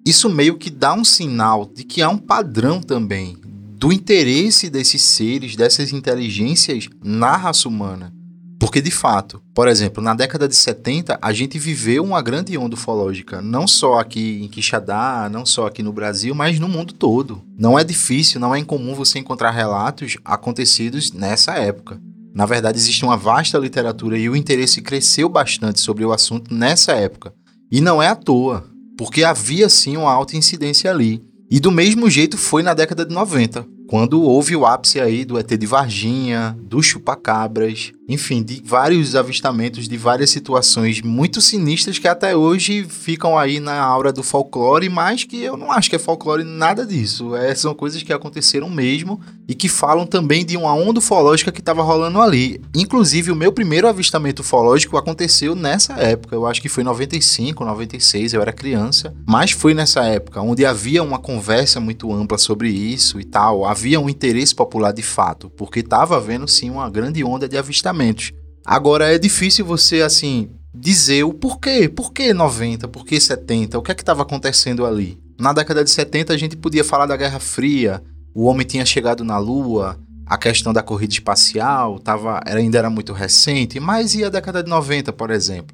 isso 0.05 0.29
meio 0.29 0.57
que 0.57 0.69
dá 0.69 0.93
um 0.93 1.05
sinal 1.05 1.65
de 1.65 1.83
que 1.83 2.01
há 2.01 2.09
um 2.09 2.17
padrão 2.17 2.81
também 2.81 3.37
do 3.41 3.91
interesse 3.91 4.69
desses 4.69 5.01
seres, 5.01 5.55
dessas 5.55 5.91
inteligências 5.91 6.87
na 7.03 7.35
raça 7.35 7.67
humana. 7.67 8.13
Porque, 8.57 8.81
de 8.81 8.89
fato, 8.89 9.41
por 9.53 9.67
exemplo, 9.67 10.01
na 10.01 10.13
década 10.13 10.47
de 10.47 10.55
70, 10.55 11.19
a 11.21 11.33
gente 11.33 11.59
viveu 11.59 12.03
uma 12.03 12.21
grande 12.21 12.57
onda 12.57 12.75
ufológica, 12.75 13.41
não 13.41 13.67
só 13.67 13.99
aqui 13.99 14.41
em 14.43 14.47
Quixadá, 14.47 15.29
não 15.29 15.45
só 15.45 15.67
aqui 15.67 15.83
no 15.83 15.91
Brasil, 15.91 16.33
mas 16.33 16.57
no 16.57 16.69
mundo 16.69 16.93
todo. 16.93 17.41
Não 17.57 17.77
é 17.77 17.83
difícil, 17.83 18.39
não 18.39 18.55
é 18.55 18.59
incomum 18.59 18.95
você 18.95 19.19
encontrar 19.19 19.51
relatos 19.51 20.17
acontecidos 20.23 21.11
nessa 21.11 21.53
época. 21.55 21.99
Na 22.35 22.45
verdade, 22.45 22.77
existe 22.77 23.05
uma 23.05 23.15
vasta 23.15 23.57
literatura 23.57 24.17
e 24.17 24.27
o 24.29 24.35
interesse 24.35 24.81
cresceu 24.81 25.29
bastante 25.29 25.79
sobre 25.79 26.03
o 26.03 26.11
assunto 26.11 26.53
nessa 26.53 26.91
época. 26.91 27.33
E 27.71 27.79
não 27.79 28.03
é 28.03 28.09
à 28.09 28.15
toa, 28.15 28.69
porque 28.97 29.23
havia 29.23 29.69
sim 29.69 29.95
uma 29.95 30.11
alta 30.11 30.35
incidência 30.35 30.91
ali. 30.91 31.23
E 31.49 31.61
do 31.61 31.71
mesmo 31.71 32.09
jeito 32.09 32.37
foi 32.37 32.61
na 32.61 32.73
década 32.73 33.05
de 33.05 33.13
90. 33.13 33.65
quando 33.87 34.19
houve 34.19 34.55
o 34.55 34.65
ápice 34.65 34.99
aí 34.99 35.23
do 35.23 35.37
ET 35.37 35.47
de 35.47 35.65
Varginha, 35.67 36.57
do 36.59 36.81
chupacabras, 36.81 37.91
enfim, 38.09 38.41
de 38.41 38.59
vários 38.65 39.15
avistamentos 39.15 39.87
de 39.87 39.95
várias 39.95 40.31
situações 40.31 41.01
muito 41.03 41.39
sinistras 41.39 41.99
que 41.99 42.07
até 42.07 42.35
hoje 42.35 42.83
ficam 42.89 43.37
aí 43.37 43.59
na 43.59 43.79
aura 43.79 44.11
do 44.11 44.23
folclore, 44.23 44.89
mas 44.89 45.23
que 45.23 45.39
eu 45.39 45.55
não 45.55 45.71
acho 45.71 45.87
que 45.87 45.95
é 45.95 45.99
folclore 45.99 46.43
nada 46.43 46.83
disso. 46.83 47.35
É, 47.35 47.53
são 47.53 47.75
coisas 47.75 48.01
que 48.01 48.11
aconteceram 48.11 48.71
mesmo 48.71 49.21
e 49.47 49.53
que 49.53 49.69
falam 49.69 50.05
também 50.05 50.45
de 50.45 50.57
uma 50.57 50.73
onda 50.73 50.99
ufológica 50.99 51.51
que 51.51 51.59
estava 51.59 51.81
rolando 51.81 52.21
ali. 52.21 52.61
Inclusive, 52.75 53.31
o 53.31 53.35
meu 53.35 53.51
primeiro 53.51 53.87
avistamento 53.87 54.41
ufológico 54.41 54.97
aconteceu 54.97 55.55
nessa 55.55 55.93
época. 55.93 56.35
Eu 56.35 56.45
acho 56.45 56.61
que 56.61 56.69
foi 56.69 56.83
95, 56.83 57.63
96, 57.63 58.33
eu 58.33 58.41
era 58.41 58.51
criança, 58.51 59.13
mas 59.27 59.51
foi 59.51 59.73
nessa 59.73 60.03
época 60.03 60.41
onde 60.41 60.65
havia 60.65 61.03
uma 61.03 61.19
conversa 61.19 61.79
muito 61.79 62.11
ampla 62.11 62.37
sobre 62.37 62.69
isso 62.69 63.19
e 63.19 63.23
tal. 63.23 63.65
Havia 63.65 63.99
um 63.99 64.09
interesse 64.09 64.53
popular 64.53 64.91
de 64.91 65.03
fato, 65.03 65.49
porque 65.49 65.79
estava 65.79 66.17
havendo 66.17 66.47
sim 66.47 66.69
uma 66.69 66.89
grande 66.89 67.23
onda 67.23 67.47
de 67.47 67.57
avistamento 67.57 68.33
Agora 68.65 69.13
é 69.13 69.19
difícil 69.19 69.63
você 69.63 70.01
assim 70.01 70.49
dizer 70.73 71.23
o 71.23 71.31
porquê, 71.31 71.87
por 71.87 72.11
que 72.11 72.33
90, 72.33 72.87
por 72.87 73.05
que 73.05 73.21
70, 73.21 73.77
o 73.77 73.81
que 73.81 73.91
é 73.91 73.95
que 73.95 74.01
estava 74.01 74.23
acontecendo 74.23 74.85
ali. 74.85 75.19
Na 75.39 75.53
década 75.53 75.83
de 75.83 75.91
70 75.91 76.33
a 76.33 76.37
gente 76.37 76.57
podia 76.57 76.83
falar 76.83 77.05
da 77.05 77.15
Guerra 77.15 77.39
Fria, 77.39 78.01
o 78.35 78.43
homem 78.43 78.67
tinha 78.67 78.85
chegado 78.85 79.23
na 79.23 79.37
Lua, 79.37 79.97
a 80.25 80.37
questão 80.37 80.73
da 80.73 80.83
corrida 80.83 81.13
espacial 81.13 81.97
tava, 81.99 82.41
ainda 82.45 82.77
era 82.77 82.89
muito 82.89 83.13
recente, 83.13 83.79
mas 83.79 84.13
e 84.13 84.25
a 84.25 84.29
década 84.29 84.61
de 84.61 84.69
90, 84.69 85.13
por 85.13 85.31
exemplo? 85.31 85.73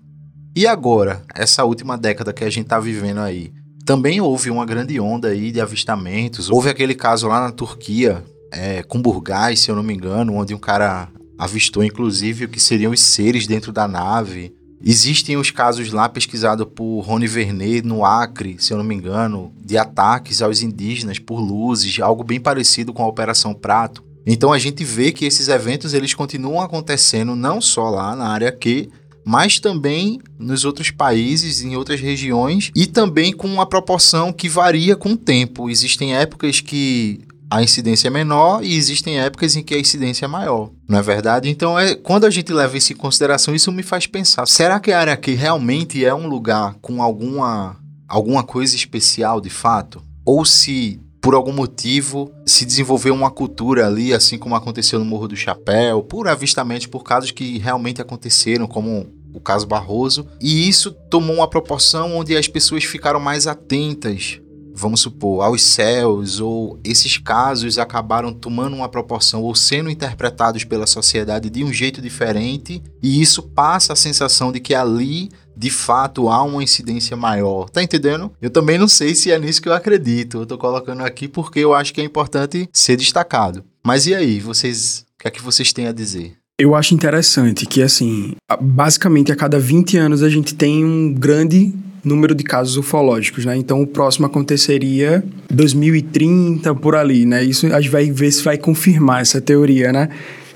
E 0.55 0.67
agora, 0.67 1.23
essa 1.33 1.63
última 1.63 1.97
década 1.97 2.31
que 2.31 2.43
a 2.43 2.49
gente 2.49 2.65
está 2.65 2.79
vivendo 2.79 3.19
aí? 3.19 3.51
Também 3.83 4.21
houve 4.21 4.51
uma 4.51 4.65
grande 4.65 4.99
onda 4.99 5.29
aí 5.29 5.51
de 5.51 5.59
avistamentos. 5.59 6.51
Houve 6.51 6.69
aquele 6.69 6.93
caso 6.93 7.27
lá 7.27 7.39
na 7.39 7.51
Turquia, 7.51 8.23
é, 8.51 8.83
com 8.83 9.01
Burgaz, 9.01 9.61
se 9.61 9.71
eu 9.71 9.75
não 9.75 9.81
me 9.81 9.95
engano, 9.95 10.35
onde 10.35 10.53
um 10.53 10.59
cara 10.59 11.07
avistou 11.39 11.83
inclusive 11.83 12.45
o 12.45 12.49
que 12.49 12.59
seriam 12.59 12.91
os 12.91 13.01
seres 13.01 13.47
dentro 13.47 13.71
da 13.71 13.87
nave. 13.87 14.53
Existem 14.83 15.37
os 15.37 15.51
casos 15.51 15.91
lá 15.91 16.09
pesquisados 16.09 16.65
por 16.75 17.01
Rony 17.01 17.27
Vernet 17.27 17.85
no 17.85 18.03
Acre, 18.03 18.55
se 18.59 18.73
eu 18.73 18.77
não 18.77 18.83
me 18.83 18.95
engano, 18.95 19.53
de 19.63 19.77
ataques 19.77 20.41
aos 20.41 20.61
indígenas 20.61 21.19
por 21.19 21.39
luzes, 21.39 21.99
algo 21.99 22.23
bem 22.23 22.39
parecido 22.39 22.91
com 22.91 23.03
a 23.03 23.07
Operação 23.07 23.53
Prato. 23.53 24.03
Então 24.25 24.51
a 24.51 24.59
gente 24.59 24.83
vê 24.83 25.11
que 25.11 25.25
esses 25.25 25.47
eventos 25.47 25.93
eles 25.93 26.13
continuam 26.13 26.61
acontecendo 26.61 27.35
não 27.35 27.59
só 27.61 27.89
lá 27.89 28.15
na 28.15 28.27
área 28.27 28.51
Q, 28.51 28.89
mas 29.23 29.59
também 29.59 30.19
nos 30.39 30.65
outros 30.65 30.89
países, 30.89 31.61
em 31.61 31.75
outras 31.75 31.99
regiões, 31.99 32.71
e 32.75 32.87
também 32.87 33.31
com 33.31 33.47
uma 33.47 33.65
proporção 33.65 34.33
que 34.33 34.49
varia 34.49 34.95
com 34.95 35.11
o 35.11 35.17
tempo. 35.17 35.69
Existem 35.69 36.15
épocas 36.15 36.59
que 36.59 37.21
a 37.51 37.61
incidência 37.61 38.07
é 38.07 38.09
menor 38.11 38.63
e 38.63 38.77
existem 38.77 39.19
épocas 39.19 39.57
em 39.57 39.61
que 39.61 39.75
a 39.75 39.79
incidência 39.79 40.23
é 40.23 40.27
maior, 40.27 40.71
não 40.87 40.97
é 40.97 41.01
verdade? 41.01 41.49
Então, 41.49 41.77
é, 41.77 41.95
quando 41.95 42.25
a 42.25 42.29
gente 42.29 42.53
leva 42.53 42.77
isso 42.77 42.93
em 42.93 42.95
consideração, 42.95 43.53
isso 43.53 43.73
me 43.73 43.83
faz 43.83 44.07
pensar: 44.07 44.47
será 44.47 44.79
que 44.79 44.89
a 44.89 44.97
área 44.97 45.11
aqui 45.11 45.33
realmente 45.33 46.05
é 46.05 46.13
um 46.13 46.27
lugar 46.27 46.75
com 46.81 47.03
alguma, 47.03 47.75
alguma 48.07 48.41
coisa 48.41 48.73
especial 48.73 49.41
de 49.41 49.49
fato? 49.49 50.01
Ou 50.23 50.45
se 50.45 51.01
por 51.19 51.35
algum 51.35 51.51
motivo 51.51 52.31
se 52.45 52.65
desenvolveu 52.65 53.13
uma 53.13 53.29
cultura 53.29 53.85
ali, 53.85 54.13
assim 54.13 54.37
como 54.37 54.55
aconteceu 54.55 54.97
no 54.97 55.05
Morro 55.05 55.27
do 55.27 55.35
Chapéu, 55.35 56.01
por 56.01 56.29
avistamentos, 56.29 56.87
por 56.87 57.03
casos 57.03 57.31
que 57.31 57.59
realmente 57.59 58.01
aconteceram, 58.01 58.65
como 58.65 59.07
o 59.33 59.41
caso 59.41 59.67
Barroso, 59.67 60.25
e 60.39 60.69
isso 60.69 60.91
tomou 61.09 61.35
uma 61.35 61.49
proporção 61.49 62.15
onde 62.15 62.35
as 62.35 62.47
pessoas 62.47 62.85
ficaram 62.85 63.19
mais 63.19 63.45
atentas 63.45 64.39
vamos 64.73 65.01
supor, 65.01 65.43
aos 65.43 65.61
céus, 65.61 66.39
ou 66.39 66.79
esses 66.83 67.17
casos 67.17 67.77
acabaram 67.77 68.33
tomando 68.33 68.75
uma 68.75 68.89
proporção 68.89 69.41
ou 69.41 69.55
sendo 69.55 69.89
interpretados 69.89 70.63
pela 70.63 70.87
sociedade 70.87 71.49
de 71.49 71.63
um 71.63 71.71
jeito 71.71 72.01
diferente, 72.01 72.81
e 73.01 73.21
isso 73.21 73.43
passa 73.43 73.93
a 73.93 73.95
sensação 73.95 74.51
de 74.51 74.59
que 74.59 74.73
ali 74.73 75.29
de 75.55 75.69
fato 75.69 76.29
há 76.29 76.41
uma 76.43 76.63
incidência 76.63 77.15
maior. 77.15 77.69
Tá 77.69 77.83
entendendo? 77.83 78.31
Eu 78.41 78.49
também 78.49 78.77
não 78.77 78.87
sei 78.87 79.13
se 79.13 79.31
é 79.31 79.37
nisso 79.37 79.61
que 79.61 79.69
eu 79.69 79.73
acredito. 79.73 80.39
Eu 80.39 80.45
tô 80.45 80.57
colocando 80.57 81.01
aqui 81.01 81.27
porque 81.27 81.59
eu 81.59 81.73
acho 81.73 81.93
que 81.93 82.01
é 82.01 82.03
importante 82.03 82.67
ser 82.73 82.95
destacado. 82.95 83.63
Mas 83.83 84.07
e 84.07 84.15
aí, 84.15 84.39
vocês, 84.39 85.05
o 85.13 85.21
que 85.21 85.27
é 85.27 85.31
que 85.31 85.41
vocês 85.41 85.71
têm 85.73 85.87
a 85.87 85.91
dizer? 85.91 86.40
Eu 86.61 86.75
acho 86.75 86.93
interessante 86.93 87.65
que, 87.65 87.81
assim, 87.81 88.33
basicamente 88.61 89.31
a 89.31 89.35
cada 89.35 89.57
20 89.57 89.97
anos 89.97 90.21
a 90.21 90.29
gente 90.29 90.53
tem 90.53 90.85
um 90.85 91.11
grande 91.11 91.73
número 92.03 92.35
de 92.35 92.43
casos 92.43 92.77
ufológicos, 92.77 93.45
né? 93.45 93.57
Então 93.57 93.81
o 93.81 93.87
próximo 93.87 94.27
aconteceria 94.27 95.23
2030 95.49 96.75
por 96.75 96.95
ali, 96.95 97.25
né? 97.25 97.43
Isso 97.43 97.65
a 97.65 97.81
gente 97.81 97.89
vai 97.89 98.11
ver 98.11 98.31
se 98.31 98.43
vai 98.43 98.59
confirmar 98.59 99.23
essa 99.23 99.41
teoria, 99.41 99.91
né? 99.91 100.09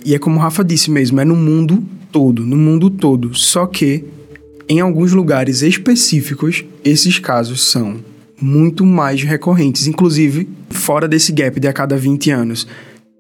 E 0.06 0.14
é 0.14 0.20
como 0.20 0.38
o 0.38 0.40
Rafa 0.40 0.64
disse 0.64 0.92
mesmo, 0.92 1.20
é 1.20 1.26
no 1.26 1.36
mundo 1.36 1.84
todo, 2.12 2.46
no 2.46 2.56
mundo 2.56 2.92
todo. 2.92 3.34
Só 3.34 3.66
que 3.66 4.04
em 4.70 4.82
alguns 4.82 5.12
lugares 5.12 5.64
específicos 5.64 6.64
esses 6.84 7.18
casos 7.18 7.64
são 7.64 7.96
muito 8.40 8.86
mais 8.86 9.24
recorrentes, 9.24 9.88
inclusive 9.88 10.48
fora 10.70 11.08
desse 11.08 11.32
gap 11.32 11.60
de 11.60 11.68
a 11.68 11.74
cada 11.74 11.98
20 11.98 12.30
anos. 12.30 12.68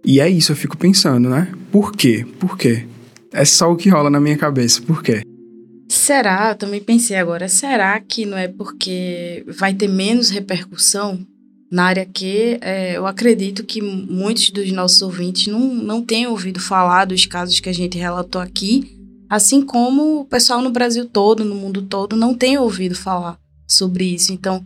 E 0.06 0.20
é 0.20 0.30
isso, 0.30 0.52
eu 0.52 0.56
fico 0.56 0.78
pensando, 0.78 1.28
né? 1.28 1.52
Por 1.72 1.92
quê? 1.92 2.24
Por 2.40 2.56
quê? 2.56 2.86
É 3.34 3.44
só 3.44 3.72
o 3.72 3.76
que 3.76 3.90
rola 3.90 4.08
na 4.08 4.20
minha 4.20 4.38
cabeça. 4.38 4.80
Por 4.84 5.02
quê? 5.02 5.24
Será? 5.90 6.52
Eu 6.52 6.56
também 6.56 6.80
pensei 6.80 7.18
agora, 7.18 7.50
será 7.50 8.00
que 8.00 8.24
não 8.24 8.38
é 8.38 8.48
porque 8.48 9.44
vai 9.48 9.74
ter 9.74 9.88
menos 9.88 10.30
repercussão 10.30 11.26
na 11.72 11.86
área 11.86 12.06
que 12.06 12.60
é, 12.62 12.96
eu 12.96 13.08
acredito 13.08 13.64
que 13.64 13.82
muitos 13.82 14.52
dos 14.52 14.72
nossos 14.72 15.02
ouvintes 15.02 15.48
não, 15.48 15.60
não 15.60 16.04
tenham 16.04 16.32
ouvido 16.32 16.60
falar 16.60 17.06
dos 17.06 17.26
casos 17.26 17.60
que 17.60 17.68
a 17.70 17.74
gente 17.74 17.98
relatou 17.98 18.40
aqui, 18.40 18.96
assim 19.28 19.64
como 19.64 20.22
o 20.22 20.26
pessoal 20.26 20.62
no 20.62 20.70
Brasil 20.70 21.06
todo, 21.06 21.44
no 21.44 21.56
mundo 21.56 21.82
todo, 21.82 22.16
não 22.16 22.36
tem 22.36 22.60
ouvido 22.60 22.96
falar 22.96 23.40
sobre 23.68 24.06
isso. 24.06 24.32
Então, 24.32 24.64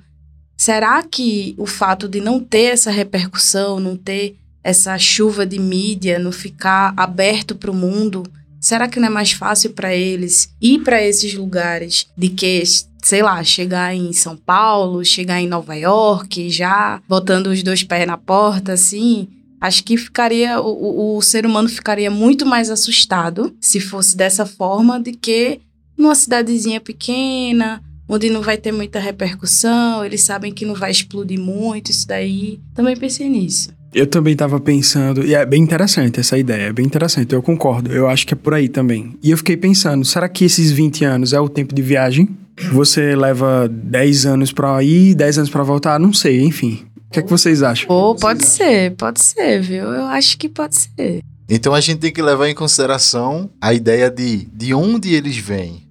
será 0.58 1.02
que 1.02 1.56
o 1.58 1.66
fato 1.66 2.10
de 2.10 2.20
não 2.20 2.42
ter 2.42 2.74
essa 2.74 2.92
repercussão, 2.92 3.80
não 3.80 3.96
ter 3.96 4.36
essa 4.70 4.98
chuva 4.98 5.46
de 5.46 5.60
mídia, 5.60 6.20
não 6.20 6.32
ficar 6.32 6.94
aberto 6.96 7.56
para 7.56 7.72
o 7.72 7.76
mundo, 7.76 8.24
Será 8.60 8.90
que 8.90 9.00
não 9.00 9.08
é 9.08 9.10
mais 9.10 9.32
fácil 9.32 9.72
para 9.72 9.96
eles 9.96 10.54
ir 10.62 10.80
para 10.80 11.02
esses 11.02 11.34
lugares 11.34 12.08
de 12.18 12.30
que, 12.30 12.62
sei 13.02 13.24
lá, 13.24 13.42
chegar 13.42 13.96
em 13.96 14.12
São 14.12 14.36
Paulo, 14.36 15.06
chegar 15.06 15.40
em 15.40 15.48
Nova 15.48 15.76
York, 15.76 16.50
já 16.50 17.02
botando 17.08 17.48
os 17.48 17.64
dois 17.64 17.84
pés 17.84 18.06
na 18.06 18.18
porta, 18.18 18.74
assim? 18.74 19.30
Acho 19.62 19.84
que 19.84 19.98
ficaria 19.98 20.60
o, 20.60 21.18
o 21.18 21.22
ser 21.22 21.46
humano 21.46 21.70
ficaria 21.70 22.12
muito 22.12 22.46
mais 22.46 22.70
assustado 22.70 23.56
se 23.62 23.80
fosse 23.80 24.16
dessa 24.16 24.46
forma 24.46 25.00
do 25.00 25.12
que 25.12 25.62
numa 25.98 26.16
cidadezinha 26.16 26.80
pequena, 26.80 27.82
onde 28.08 28.30
não 28.30 28.42
vai 28.42 28.58
ter 28.58 28.72
muita 28.72 29.00
repercussão, 29.00 30.04
eles 30.04 30.22
sabem 30.22 30.54
que 30.54 30.66
não 30.66 30.76
vai 30.76 30.92
explodir 30.92 31.40
muito 31.40 31.92
isso 31.92 32.08
daí. 32.08 32.60
Também 32.74 32.96
pensei 32.96 33.30
nisso. 33.30 33.79
Eu 33.94 34.06
também 34.06 34.34
estava 34.34 34.60
pensando, 34.60 35.26
e 35.26 35.34
é 35.34 35.44
bem 35.46 35.64
interessante 35.64 36.20
essa 36.20 36.38
ideia, 36.38 36.68
é 36.68 36.74
bem 36.74 36.86
interessante, 36.86 37.34
eu 37.34 37.42
concordo, 37.42 37.92
eu 37.92 38.08
acho 38.08 38.26
que 38.26 38.34
é 38.34 38.38
por 38.38 38.54
aí 38.54 38.70
também. 38.70 39.18
E 39.24 39.32
eu 39.32 39.38
fiquei 39.38 39.58
pensando, 39.58 40.06
será 40.06 40.30
que 40.30 40.46
esses 40.46 40.72
20 40.72 41.06
anos 41.06 41.34
é 41.34 41.40
o 41.40 41.50
tempo 41.50 41.74
de 41.74 41.82
viagem? 41.82 42.30
Você 42.72 43.16
leva 43.16 43.68
10 43.68 44.26
anos 44.28 44.52
para 44.52 44.84
ir, 44.84 45.16
10 45.16 45.40
anos 45.40 45.50
para 45.50 45.64
voltar? 45.64 46.00
Não 46.00 46.14
sei, 46.14 46.44
enfim. 46.44 46.86
O 47.08 47.12
que 47.12 47.20
é 47.20 47.24
que 47.24 47.30
vocês 47.30 47.64
acham? 47.64 47.90
Ou 47.90 48.12
oh, 48.12 48.16
pode 48.16 48.46
ser, 48.46 48.96
pode 48.96 49.24
ser, 49.24 49.62
viu? 49.62 49.86
Eu 49.86 50.06
acho 50.06 50.38
que 50.38 50.48
pode 50.48 50.76
ser. 50.76 51.24
Então 51.50 51.74
a 51.74 51.82
gente 51.82 52.00
tem 52.00 52.12
que 52.12 52.22
levar 52.22 52.48
em 52.48 52.54
consideração 52.54 53.50
a 53.60 53.74
ideia 53.74 54.12
de 54.12 54.46
de 54.54 54.72
onde 54.74 55.16
eles 55.16 55.38
vêm. 55.38 55.88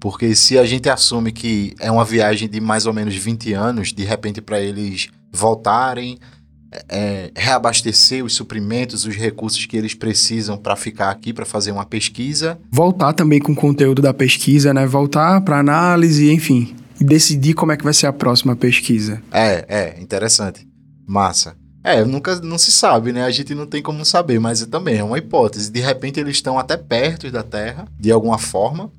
Porque 0.00 0.34
se 0.34 0.58
a 0.58 0.64
gente 0.64 0.88
assume 0.88 1.32
que 1.32 1.74
é 1.78 1.90
uma 1.90 2.04
viagem 2.04 2.48
de 2.48 2.60
mais 2.60 2.86
ou 2.86 2.94
menos 2.94 3.14
20 3.14 3.52
anos, 3.52 3.92
de 3.92 4.04
repente 4.04 4.40
para 4.40 4.60
eles 4.60 5.08
voltarem, 5.30 6.18
é, 6.88 7.30
reabastecer 7.36 8.24
os 8.24 8.34
suprimentos, 8.34 9.04
os 9.04 9.14
recursos 9.14 9.64
que 9.66 9.76
eles 9.76 9.94
precisam 9.94 10.56
para 10.56 10.76
ficar 10.76 11.10
aqui, 11.10 11.32
para 11.32 11.44
fazer 11.44 11.70
uma 11.70 11.84
pesquisa. 11.84 12.58
Voltar 12.70 13.12
também 13.12 13.40
com 13.40 13.52
o 13.52 13.56
conteúdo 13.56 14.02
da 14.02 14.14
pesquisa, 14.14 14.72
né? 14.72 14.86
Voltar 14.86 15.40
para 15.42 15.58
análise, 15.58 16.30
enfim. 16.30 16.74
E 17.00 17.04
decidir 17.04 17.54
como 17.54 17.72
é 17.72 17.76
que 17.76 17.84
vai 17.84 17.94
ser 17.94 18.06
a 18.06 18.12
próxima 18.12 18.54
pesquisa. 18.54 19.22
É, 19.32 19.64
é, 19.68 20.00
interessante. 20.00 20.66
Massa. 21.06 21.56
É, 21.82 22.02
nunca 22.02 22.40
não 22.40 22.56
se 22.56 22.72
sabe, 22.72 23.12
né? 23.12 23.24
A 23.24 23.30
gente 23.30 23.54
não 23.54 23.66
tem 23.66 23.82
como 23.82 24.02
saber, 24.06 24.40
mas 24.40 24.64
também 24.66 24.96
é 24.96 25.04
uma 25.04 25.18
hipótese. 25.18 25.70
De 25.70 25.80
repente 25.80 26.18
eles 26.18 26.36
estão 26.36 26.58
até 26.58 26.78
perto 26.78 27.30
da 27.30 27.42
Terra, 27.42 27.86
de 28.00 28.10
alguma 28.10 28.38
forma, 28.38 28.90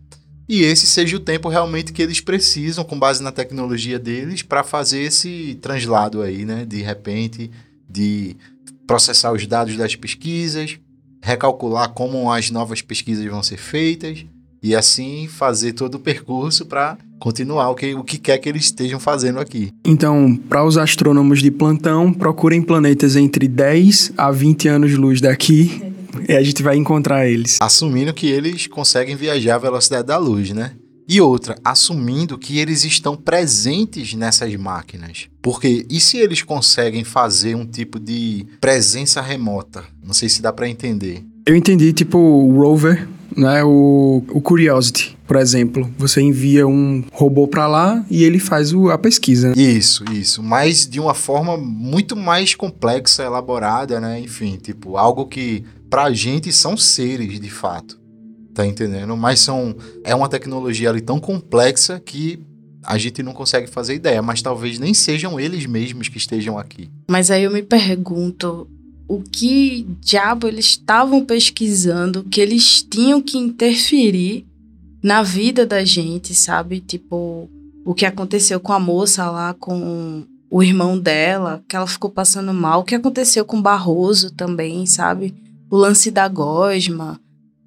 e 0.47 0.63
esse 0.63 0.85
seja 0.85 1.17
o 1.17 1.19
tempo 1.19 1.49
realmente 1.49 1.91
que 1.91 2.01
eles 2.01 2.21
precisam, 2.21 2.83
com 2.83 2.97
base 2.97 3.23
na 3.23 3.31
tecnologia 3.31 3.97
deles, 3.97 4.41
para 4.41 4.63
fazer 4.63 5.01
esse 5.01 5.57
translado 5.61 6.21
aí, 6.21 6.45
né? 6.45 6.65
De 6.65 6.81
repente, 6.81 7.49
de 7.89 8.35
processar 8.85 9.31
os 9.31 9.47
dados 9.47 9.75
das 9.75 9.95
pesquisas, 9.95 10.77
recalcular 11.21 11.89
como 11.89 12.31
as 12.31 12.51
novas 12.51 12.81
pesquisas 12.81 13.25
vão 13.25 13.41
ser 13.41 13.57
feitas 13.57 14.23
e 14.61 14.75
assim 14.75 15.27
fazer 15.27 15.73
todo 15.73 15.95
o 15.95 15.99
percurso 15.99 16.65
para 16.65 16.97
continuar 17.19 17.69
o 17.69 17.75
que, 17.75 17.95
o 17.95 18.03
que 18.03 18.19
quer 18.19 18.37
que 18.37 18.47
eles 18.47 18.65
estejam 18.65 18.99
fazendo 18.99 19.39
aqui. 19.39 19.71
Então, 19.83 20.35
para 20.47 20.63
os 20.63 20.77
astrônomos 20.77 21.41
de 21.41 21.49
plantão, 21.49 22.13
procurem 22.13 22.61
planetas 22.61 23.15
entre 23.15 23.47
10 23.47 24.13
a 24.15 24.29
20 24.29 24.67
anos-luz 24.67 25.19
daqui 25.21 25.94
e 26.27 26.33
a 26.33 26.43
gente 26.43 26.63
vai 26.63 26.75
encontrar 26.75 27.27
eles. 27.27 27.57
Assumindo 27.61 28.13
que 28.13 28.27
eles 28.27 28.67
conseguem 28.67 29.15
viajar 29.15 29.55
à 29.55 29.59
velocidade 29.59 30.07
da 30.07 30.17
luz, 30.17 30.51
né? 30.51 30.71
E 31.07 31.21
outra, 31.21 31.55
assumindo 31.63 32.37
que 32.37 32.57
eles 32.57 32.83
estão 32.83 33.15
presentes 33.15 34.15
nessas 34.15 34.55
máquinas. 34.55 35.27
Porque 35.41 35.85
e 35.87 35.99
se 35.99 36.17
eles 36.17 36.41
conseguem 36.41 37.03
fazer 37.03 37.55
um 37.55 37.65
tipo 37.65 37.99
de 37.99 38.45
presença 38.59 39.21
remota? 39.21 39.83
Não 40.03 40.13
sei 40.13 40.29
se 40.29 40.41
dá 40.41 40.51
para 40.51 40.67
entender. 40.67 41.23
Eu 41.45 41.55
entendi, 41.55 41.93
tipo, 41.93 42.17
o 42.17 42.59
rover, 42.59 43.07
né? 43.37 43.63
O, 43.63 44.23
o 44.29 44.41
Curiosity, 44.41 45.15
por 45.27 45.37
exemplo. 45.37 45.87
Você 45.99 46.21
envia 46.21 46.65
um 46.65 47.03
robô 47.11 47.47
para 47.47 47.67
lá 47.67 48.03
e 48.09 48.23
ele 48.23 48.39
faz 48.39 48.73
o, 48.73 48.89
a 48.89 48.97
pesquisa. 48.97 49.53
Isso, 49.55 50.03
isso. 50.11 50.41
Mas 50.41 50.87
de 50.87 50.99
uma 50.99 51.13
forma 51.13 51.55
muito 51.55 52.15
mais 52.15 52.55
complexa, 52.55 53.23
elaborada, 53.23 53.99
né? 53.99 54.19
Enfim, 54.19 54.57
tipo, 54.57 54.97
algo 54.97 55.27
que 55.27 55.63
pra 55.95 56.11
gente 56.11 56.51
são 56.51 56.75
seres, 56.75 57.39
de 57.39 57.49
fato. 57.49 57.97
Tá 58.53 58.65
entendendo? 58.65 59.15
Mas 59.15 59.39
são 59.39 59.73
é 60.03 60.13
uma 60.13 60.27
tecnologia 60.27 60.89
ali 60.89 60.99
tão 60.99 61.21
complexa 61.21 62.01
que 62.01 62.37
a 62.83 62.97
gente 62.97 63.23
não 63.23 63.31
consegue 63.31 63.67
fazer 63.67 63.95
ideia, 63.95 64.21
mas 64.21 64.41
talvez 64.41 64.77
nem 64.77 64.93
sejam 64.93 65.39
eles 65.39 65.65
mesmos 65.65 66.09
que 66.09 66.17
estejam 66.17 66.59
aqui. 66.59 66.89
Mas 67.09 67.31
aí 67.31 67.43
eu 67.43 67.51
me 67.51 67.63
pergunto, 67.63 68.67
o 69.07 69.21
que 69.21 69.87
diabo 70.01 70.49
eles 70.49 70.65
estavam 70.65 71.23
pesquisando 71.23 72.25
que 72.25 72.41
eles 72.41 72.83
tinham 72.83 73.21
que 73.21 73.37
interferir 73.37 74.45
na 75.01 75.23
vida 75.23 75.65
da 75.65 75.85
gente, 75.85 76.35
sabe? 76.35 76.81
Tipo, 76.81 77.49
o 77.85 77.93
que 77.93 78.05
aconteceu 78.05 78.59
com 78.59 78.73
a 78.73 78.79
moça 78.81 79.31
lá, 79.31 79.53
com 79.53 80.25
o 80.51 80.61
irmão 80.61 80.99
dela, 80.99 81.63
que 81.69 81.75
ela 81.75 81.87
ficou 81.87 82.09
passando 82.09 82.53
mal, 82.53 82.81
o 82.81 82.83
que 82.83 82.95
aconteceu 82.95 83.45
com 83.45 83.61
Barroso 83.61 84.29
também, 84.31 84.85
sabe? 84.85 85.44
O 85.69 85.77
lance 85.77 86.11
da 86.11 86.27
gosma 86.27 87.19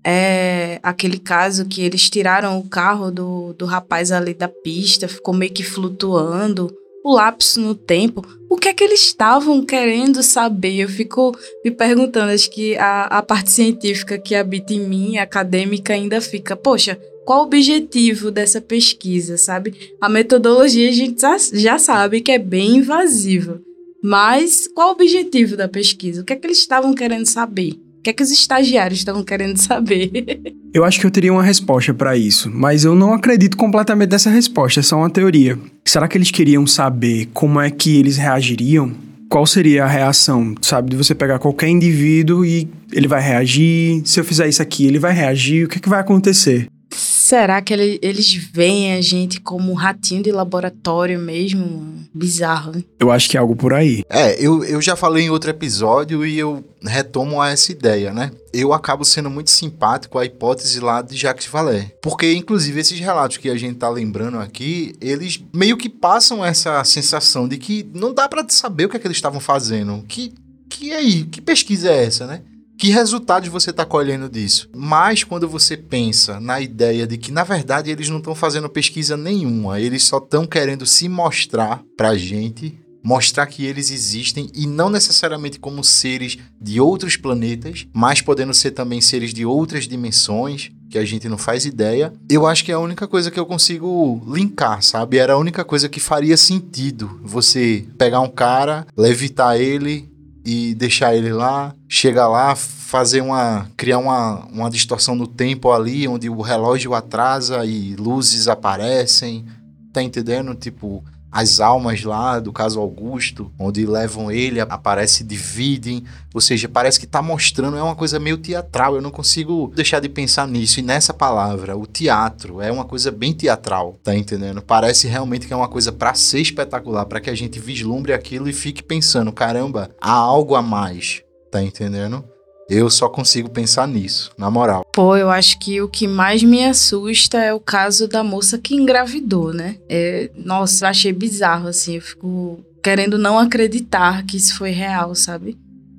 é 0.05 0.79
aquele 0.83 1.19
caso 1.19 1.67
que 1.67 1.83
eles 1.83 2.09
tiraram 2.09 2.59
o 2.59 2.69
carro 2.69 3.11
do, 3.11 3.53
do 3.53 3.67
rapaz 3.67 4.13
ali 4.13 4.33
da 4.33 4.49
pista, 4.49 5.09
ficou 5.09 5.35
meio 5.35 5.53
que 5.53 5.63
flutuando, 5.63 6.75
o 7.05 7.15
lapso 7.15 7.61
no 7.61 7.75
tempo. 7.75 8.23
O 8.49 8.57
que 8.57 8.69
é 8.69 8.75
que 8.75 8.85
eles 8.85 9.01
estavam 9.01 9.65
querendo 9.65 10.23
saber? 10.23 10.77
Eu 10.77 10.89
fico 10.89 11.37
me 11.65 11.71
perguntando, 11.71 12.33
acho 12.33 12.51
que 12.51 12.77
a, 12.77 13.05
a 13.05 13.23
parte 13.23 13.51
científica 13.51 14.19
que 14.19 14.35
habita 14.35 14.73
em 14.73 14.87
mim, 14.87 15.19
acadêmica, 15.19 15.93
ainda 15.93 16.21
fica, 16.21 16.57
poxa, 16.57 16.99
qual 17.25 17.41
o 17.41 17.45
objetivo 17.45 18.31
dessa 18.31 18.61
pesquisa, 18.61 19.37
sabe? 19.37 19.75
A 20.01 20.09
metodologia 20.09 20.89
a 20.89 20.93
gente 20.93 21.21
já, 21.53 21.79
sabe 21.79 22.21
que 22.21 22.33
é 22.33 22.39
bem 22.39 22.77
invasiva. 22.77 23.61
Mas 24.03 24.69
qual 24.69 24.91
o 24.91 24.93
objetivo 24.93 25.57
da 25.57 25.69
pesquisa? 25.69 26.23
O 26.23 26.25
que 26.25 26.33
é 26.33 26.37
que 26.37 26.47
eles 26.47 26.59
estavam 26.59 26.95
querendo 26.95 27.27
saber? 27.27 27.79
Que 28.09 28.13
é 28.13 28.15
que 28.15 28.23
os 28.23 28.31
estagiários 28.31 29.01
estavam 29.01 29.23
querendo 29.23 29.59
saber? 29.59 30.41
Eu 30.73 30.83
acho 30.83 30.99
que 30.99 31.05
eu 31.05 31.11
teria 31.11 31.31
uma 31.33 31.43
resposta 31.43 31.93
para 31.93 32.17
isso, 32.17 32.51
mas 32.51 32.85
eu 32.85 32.95
não 32.95 33.15
acredito 33.15 33.57
completamente 33.57 34.11
nessa 34.11 34.31
resposta, 34.31 34.81
é 34.81 34.83
só 34.83 34.97
uma 34.99 35.11
teoria. 35.11 35.59
Será 35.85 36.07
que 36.07 36.17
eles 36.17 36.31
queriam 36.31 36.67
saber 36.67 37.29
como 37.33 37.59
é 37.59 37.71
que 37.71 37.99
eles 37.99 38.17
reagiriam? 38.17 38.93
Qual 39.31 39.47
seria 39.47 39.85
a 39.85 39.87
reação, 39.87 40.55
sabe, 40.61 40.91
de 40.91 40.97
você 40.97 41.15
pegar 41.15 41.39
qualquer 41.39 41.69
indivíduo 41.69 42.45
e 42.45 42.69
ele 42.93 43.09
vai 43.09 43.21
reagir? 43.21 44.03
Se 44.05 44.21
eu 44.21 44.25
fizer 44.25 44.47
isso 44.47 44.63
aqui, 44.63 44.87
ele 44.87 44.99
vai 44.99 45.13
reagir? 45.13 45.65
O 45.65 45.69
que, 45.69 45.79
é 45.79 45.81
que 45.81 45.89
vai 45.89 46.01
acontecer? 46.01 46.67
Será 46.91 47.61
que 47.61 47.75
ele, 47.75 47.99
eles 48.01 48.33
veem 48.35 48.95
a 48.95 49.01
gente 49.03 49.41
como 49.41 49.71
um 49.71 49.75
ratinho 49.75 50.23
de 50.23 50.33
laboratório 50.33 51.19
mesmo? 51.19 52.07
Bizarro. 52.15 52.73
Né? 52.73 52.85
Eu 52.99 53.11
acho 53.11 53.29
que 53.29 53.37
é 53.37 53.41
algo 53.41 53.55
por 53.55 53.75
aí. 53.75 54.03
É, 54.09 54.43
eu, 54.43 54.65
eu 54.65 54.81
já 54.81 54.97
falei 54.97 55.27
em 55.27 55.31
outro 55.31 55.51
episódio 55.51 56.25
e 56.25 56.39
eu 56.39 56.65
retomo 56.83 57.41
a 57.43 57.51
essa 57.51 57.71
ideia, 57.71 58.15
né? 58.15 58.31
Eu 58.53 58.73
acabo 58.73 59.05
sendo 59.05 59.29
muito 59.29 59.51
simpático 59.51 60.19
à 60.19 60.25
hipótese 60.25 60.81
lá 60.81 61.03
de 61.03 61.17
Jacques 61.17 61.47
Vallée. 61.47 61.93
Porque, 62.03 62.33
inclusive, 62.33 62.81
esses 62.81 62.99
relatos 62.99 63.37
que 63.37 63.51
a 63.51 63.57
gente 63.57 63.77
tá 63.77 63.91
lembrando 63.91 64.39
aqui, 64.39 64.95
eles 65.01 65.39
meio 65.53 65.77
que 65.77 65.91
passam 65.91 66.43
essa 66.43 66.83
sensação 66.85 67.47
de 67.47 67.59
que 67.59 67.87
não 67.93 68.15
dá 68.15 68.27
para 68.27 68.49
saber 68.49 68.87
o 68.87 68.89
que 68.89 68.97
é 68.97 69.01
que 69.01 69.07
eles 69.07 69.19
estavam 69.19 69.41
fazendo. 69.41 70.03
Que, 70.09 70.33
que 70.71 70.93
aí? 70.93 71.25
Que 71.25 71.43
pesquisa 71.43 71.91
é 71.91 72.07
essa, 72.07 72.27
né? 72.27 72.41
Que 72.79 72.91
resultados 72.91 73.49
você 73.49 73.71
está 73.71 73.85
colhendo 73.85 74.29
disso? 74.29 74.71
Mas 74.73 75.25
quando 75.25 75.49
você 75.49 75.77
pensa 75.77 76.39
na 76.39 76.61
ideia 76.61 77.09
de 77.09 77.19
que, 77.19 77.33
na 77.33 77.43
verdade, 77.43 77.91
eles 77.91 78.09
não 78.09 78.19
estão 78.19 78.37
fazendo 78.37 78.69
pesquisa 78.69 79.17
nenhuma, 79.17 79.81
eles 79.81 80.05
só 80.05 80.19
estão 80.19 80.47
querendo 80.47 80.87
se 80.87 81.09
mostrar 81.09 81.83
para 81.97 82.11
a 82.11 82.17
gente, 82.17 82.79
mostrar 83.03 83.47
que 83.47 83.67
eles 83.67 83.91
existem 83.91 84.49
e 84.55 84.65
não 84.65 84.91
necessariamente 84.91 85.59
como 85.59 85.83
seres 85.83 86.39
de 86.61 86.81
outros 86.81 87.17
planetas, 87.17 87.85
mas 87.93 88.21
podendo 88.21 88.55
ser 88.55 88.71
também 88.71 89.01
seres 89.01 89.35
de 89.35 89.45
outras 89.45 89.89
dimensões, 89.89 90.71
que 90.89 90.99
a 90.99 91.05
gente 91.05 91.29
não 91.29 91.37
faz 91.37 91.65
ideia. 91.65 92.13
Eu 92.31 92.47
acho 92.47 92.65
que 92.65 92.71
é 92.71 92.77
a 92.77 92.79
única 92.79 93.09
coisa 93.09 93.29
que 93.29 93.41
eu 93.41 93.45
consigo 93.45 94.23
linkar, 94.33 94.83
sabe? 94.85 95.19
Era 95.19 95.33
a 95.33 95.39
única 95.39 95.65
coisa 95.65 95.89
que 95.89 95.99
faria 95.99 96.37
sentido 96.37 97.21
você 97.25 97.85
pegar 97.99 98.21
um 98.21 98.31
cara, 98.31 98.87
levitar 98.97 99.61
ele 99.61 100.09
e 100.51 100.75
deixar 100.75 101.15
ele 101.15 101.31
lá, 101.31 101.75
chegar 101.87 102.27
lá, 102.27 102.57
fazer 102.57 103.21
uma 103.21 103.67
criar 103.77 103.99
uma, 103.99 104.47
uma 104.47 104.71
distorção 104.71 105.15
no 105.15 105.27
tempo 105.27 105.71
ali, 105.71 106.09
onde 106.09 106.31
o 106.31 106.41
relógio 106.41 106.95
atrasa 106.95 107.67
e 107.67 107.95
luzes 107.97 108.49
aparecem, 108.49 109.45
tá 109.93 110.03
entendendo? 110.03 110.55
Tipo, 110.55 111.05
as 111.31 111.61
almas 111.61 112.03
lá 112.03 112.39
do 112.39 112.53
caso 112.53 112.81
Augusto, 112.81 113.53
onde 113.59 113.85
levam 113.85 114.31
ele, 114.31 114.61
aparece, 114.61 115.23
dividem, 115.23 116.05
ou 116.35 116.41
seja, 116.41 116.69
parece 116.69 116.99
que 116.99 117.07
tá 117.07 117.21
mostrando, 117.21 117.77
é 117.77 117.83
uma 117.83 117.95
coisa 117.95 118.19
meio 118.19 118.39
teatral, 118.39 118.95
eu 118.95 119.03
não 119.03 119.11
consigo 119.11 119.73
deixar 119.75 120.01
de 120.01 120.09
pensar 120.09 120.49
nisso, 120.49 120.81
e 120.81 120.83
nessa 120.83 121.13
palavra, 121.13 121.77
o 121.77 121.87
teatro, 121.87 122.61
é 122.61 122.73
uma 122.73 122.85
coisa 122.85 123.11
bem 123.11 123.33
teatral, 123.33 123.99
tá 124.03 124.15
entendendo? 124.15 124.63
Parece 124.63 125.07
realmente 125.07 125.47
que 125.47 125.53
é 125.53 125.57
uma 125.57 125.69
coisa 125.69 125.93
para 125.93 126.15
ser 126.15 126.41
espetacular, 126.41 127.05
para 127.07 127.21
que 127.21 127.31
a 127.31 127.35
gente 127.35 127.59
vislumbre 127.59 128.13
aquilo 128.13 128.49
e 128.49 128.53
fique 128.53 128.83
pensando, 128.83 129.33
caramba, 129.33 129.91
há 130.01 130.13
algo 130.13 130.55
a 130.55 130.63
mais, 130.63 131.23
tá 131.51 131.63
entendendo? 131.63 132.25
Eu 132.69 132.91
só 132.91 133.09
consigo 133.09 133.49
pensar 133.49 133.89
nisso, 133.89 134.31
na 134.37 134.51
moral. 134.51 134.85
Pô, 134.93 135.17
eu 135.17 135.31
acho 135.31 135.59
que 135.59 135.81
o 135.81 135.89
que 135.89 136.07
mais 136.07 136.43
me 136.43 136.65
assusta 136.65 137.39
é 137.39 137.53
o 137.53 137.61
caso 137.61 138.07
da 138.07 138.23
moça 138.23 138.59
que 138.59 138.75
engravidou, 138.75 139.55
né? 139.55 139.77
É, 139.89 140.31
nossa, 140.37 140.85
eu 140.85 140.89
achei 140.91 141.13
bizarro, 141.13 141.69
assim. 141.69 141.97
Eu 141.97 142.03
fico 142.03 142.65
querendo 142.83 143.17
não 143.17 143.39
acreditar 143.39 144.25
que 144.27 144.37
isso 144.37 144.57
foi 144.57 144.71
real, 144.71 145.15
sabe? 145.15 145.57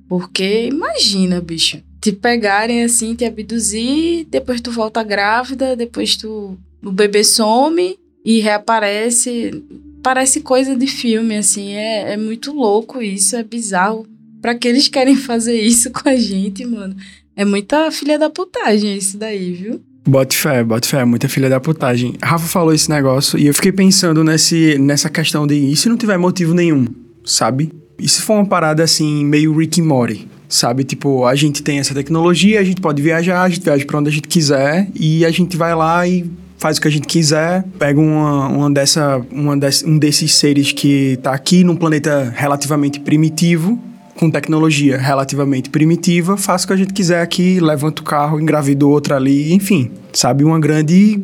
Porque 0.08 0.68
imagina, 0.68 1.42
bicho, 1.42 1.82
te 2.00 2.12
pegarem 2.12 2.84
assim, 2.84 3.16
te 3.16 3.26
abduzir, 3.26 4.26
depois 4.30 4.62
tu 4.62 4.72
volta 4.72 5.04
grávida, 5.04 5.76
depois 5.76 6.16
tu 6.16 6.58
o 6.84 6.92
bebê 6.92 7.24
some 7.24 7.98
e 8.24 8.40
reaparece. 8.40 9.64
Parece 10.02 10.42
coisa 10.42 10.76
de 10.76 10.88
filme, 10.88 11.36
assim. 11.38 11.74
É, 11.74 12.14
é 12.14 12.18
muito 12.18 12.54
louco 12.54 13.02
isso, 13.02 13.36
é 13.36 13.44
bizarro. 13.44 14.08
Pra 14.42 14.56
que 14.56 14.68
eles 14.68 14.88
querem 14.88 15.16
fazer 15.16 15.60
isso 15.60 15.92
com 15.92 16.08
a 16.08 16.16
gente, 16.16 16.66
mano? 16.66 16.96
É 17.36 17.46
muita 17.46 17.92
filha 17.92 18.18
da 18.18 18.30
putagem 18.30 18.98
isso 18.98 19.18
daí, 19.18 19.54
viu? 19.54 19.82
Bote 20.08 20.36
fé, 20.36 20.64
bote 20.64 20.88
fé, 20.88 21.06
muita 21.06 21.30
filha 21.30 21.50
da 21.50 21.60
putagem. 21.60 22.16
Rafa 22.22 22.48
falou 22.48 22.74
esse 22.74 22.90
negócio 22.90 23.38
e 23.38 23.48
eu 23.48 23.54
fiquei 23.54 23.72
pensando 23.72 24.24
nesse, 24.24 24.78
nessa 24.80 25.10
questão 25.10 25.46
de 25.46 25.56
e 25.56 25.76
se 25.76 25.88
não 25.88 25.98
tiver 25.98 26.18
motivo 26.18 26.54
nenhum, 26.54 26.88
sabe? 27.24 27.72
E 28.00 28.08
se 28.08 28.22
for 28.22 28.36
uma 28.36 28.46
parada 28.46 28.84
assim, 28.84 29.24
meio 29.26 29.56
Rick 29.56 29.82
and 29.82 29.86
Morty, 29.86 30.28
sabe? 30.48 30.84
Tipo, 30.84 31.26
a 31.26 31.36
gente 31.36 31.62
tem 31.62 31.80
essa 31.80 31.94
tecnologia, 31.94 32.60
a 32.60 32.64
gente 32.64 32.82
pode 32.82 33.02
viajar, 33.02 33.44
a 33.44 33.50
gente 33.50 33.64
viaja 33.64 33.86
pra 33.86 34.00
onde 34.00 34.10
a 34.10 34.12
gente 34.12 34.28
quiser 34.28 34.90
e 34.96 35.26
a 35.26 35.32
gente 35.32 35.56
vai 35.56 35.76
lá 35.76 36.08
e 36.08 36.30
faz 36.58 36.78
o 36.78 36.82
que 36.82 36.88
a 36.88 36.92
gente 36.92 37.08
quiser, 37.08 37.64
pega 37.78 38.00
uma, 38.00 38.48
uma 38.48 38.72
dessa, 38.72 39.22
uma 39.32 39.56
desse, 39.56 39.86
um 39.86 39.98
desses 39.98 40.34
seres 40.34 40.72
que 40.72 41.18
tá 41.22 41.34
aqui 41.34 41.64
num 41.64 41.76
planeta 41.76 42.34
relativamente 42.36 43.00
primitivo 43.00 43.80
com 44.20 44.30
tecnologia 44.30 44.98
relativamente 44.98 45.70
primitiva, 45.70 46.36
faça 46.36 46.66
o 46.66 46.68
que 46.68 46.74
a 46.74 46.76
gente 46.76 46.94
quiser 46.94 47.22
aqui, 47.22 47.58
levanta 47.62 48.02
o 48.02 48.06
carro, 48.06 48.38
engravida 48.38 48.86
outra 48.86 49.16
ali, 49.16 49.54
enfim, 49.54 49.92
sabe? 50.12 50.44
Uma 50.44 50.60
grande 50.60 51.18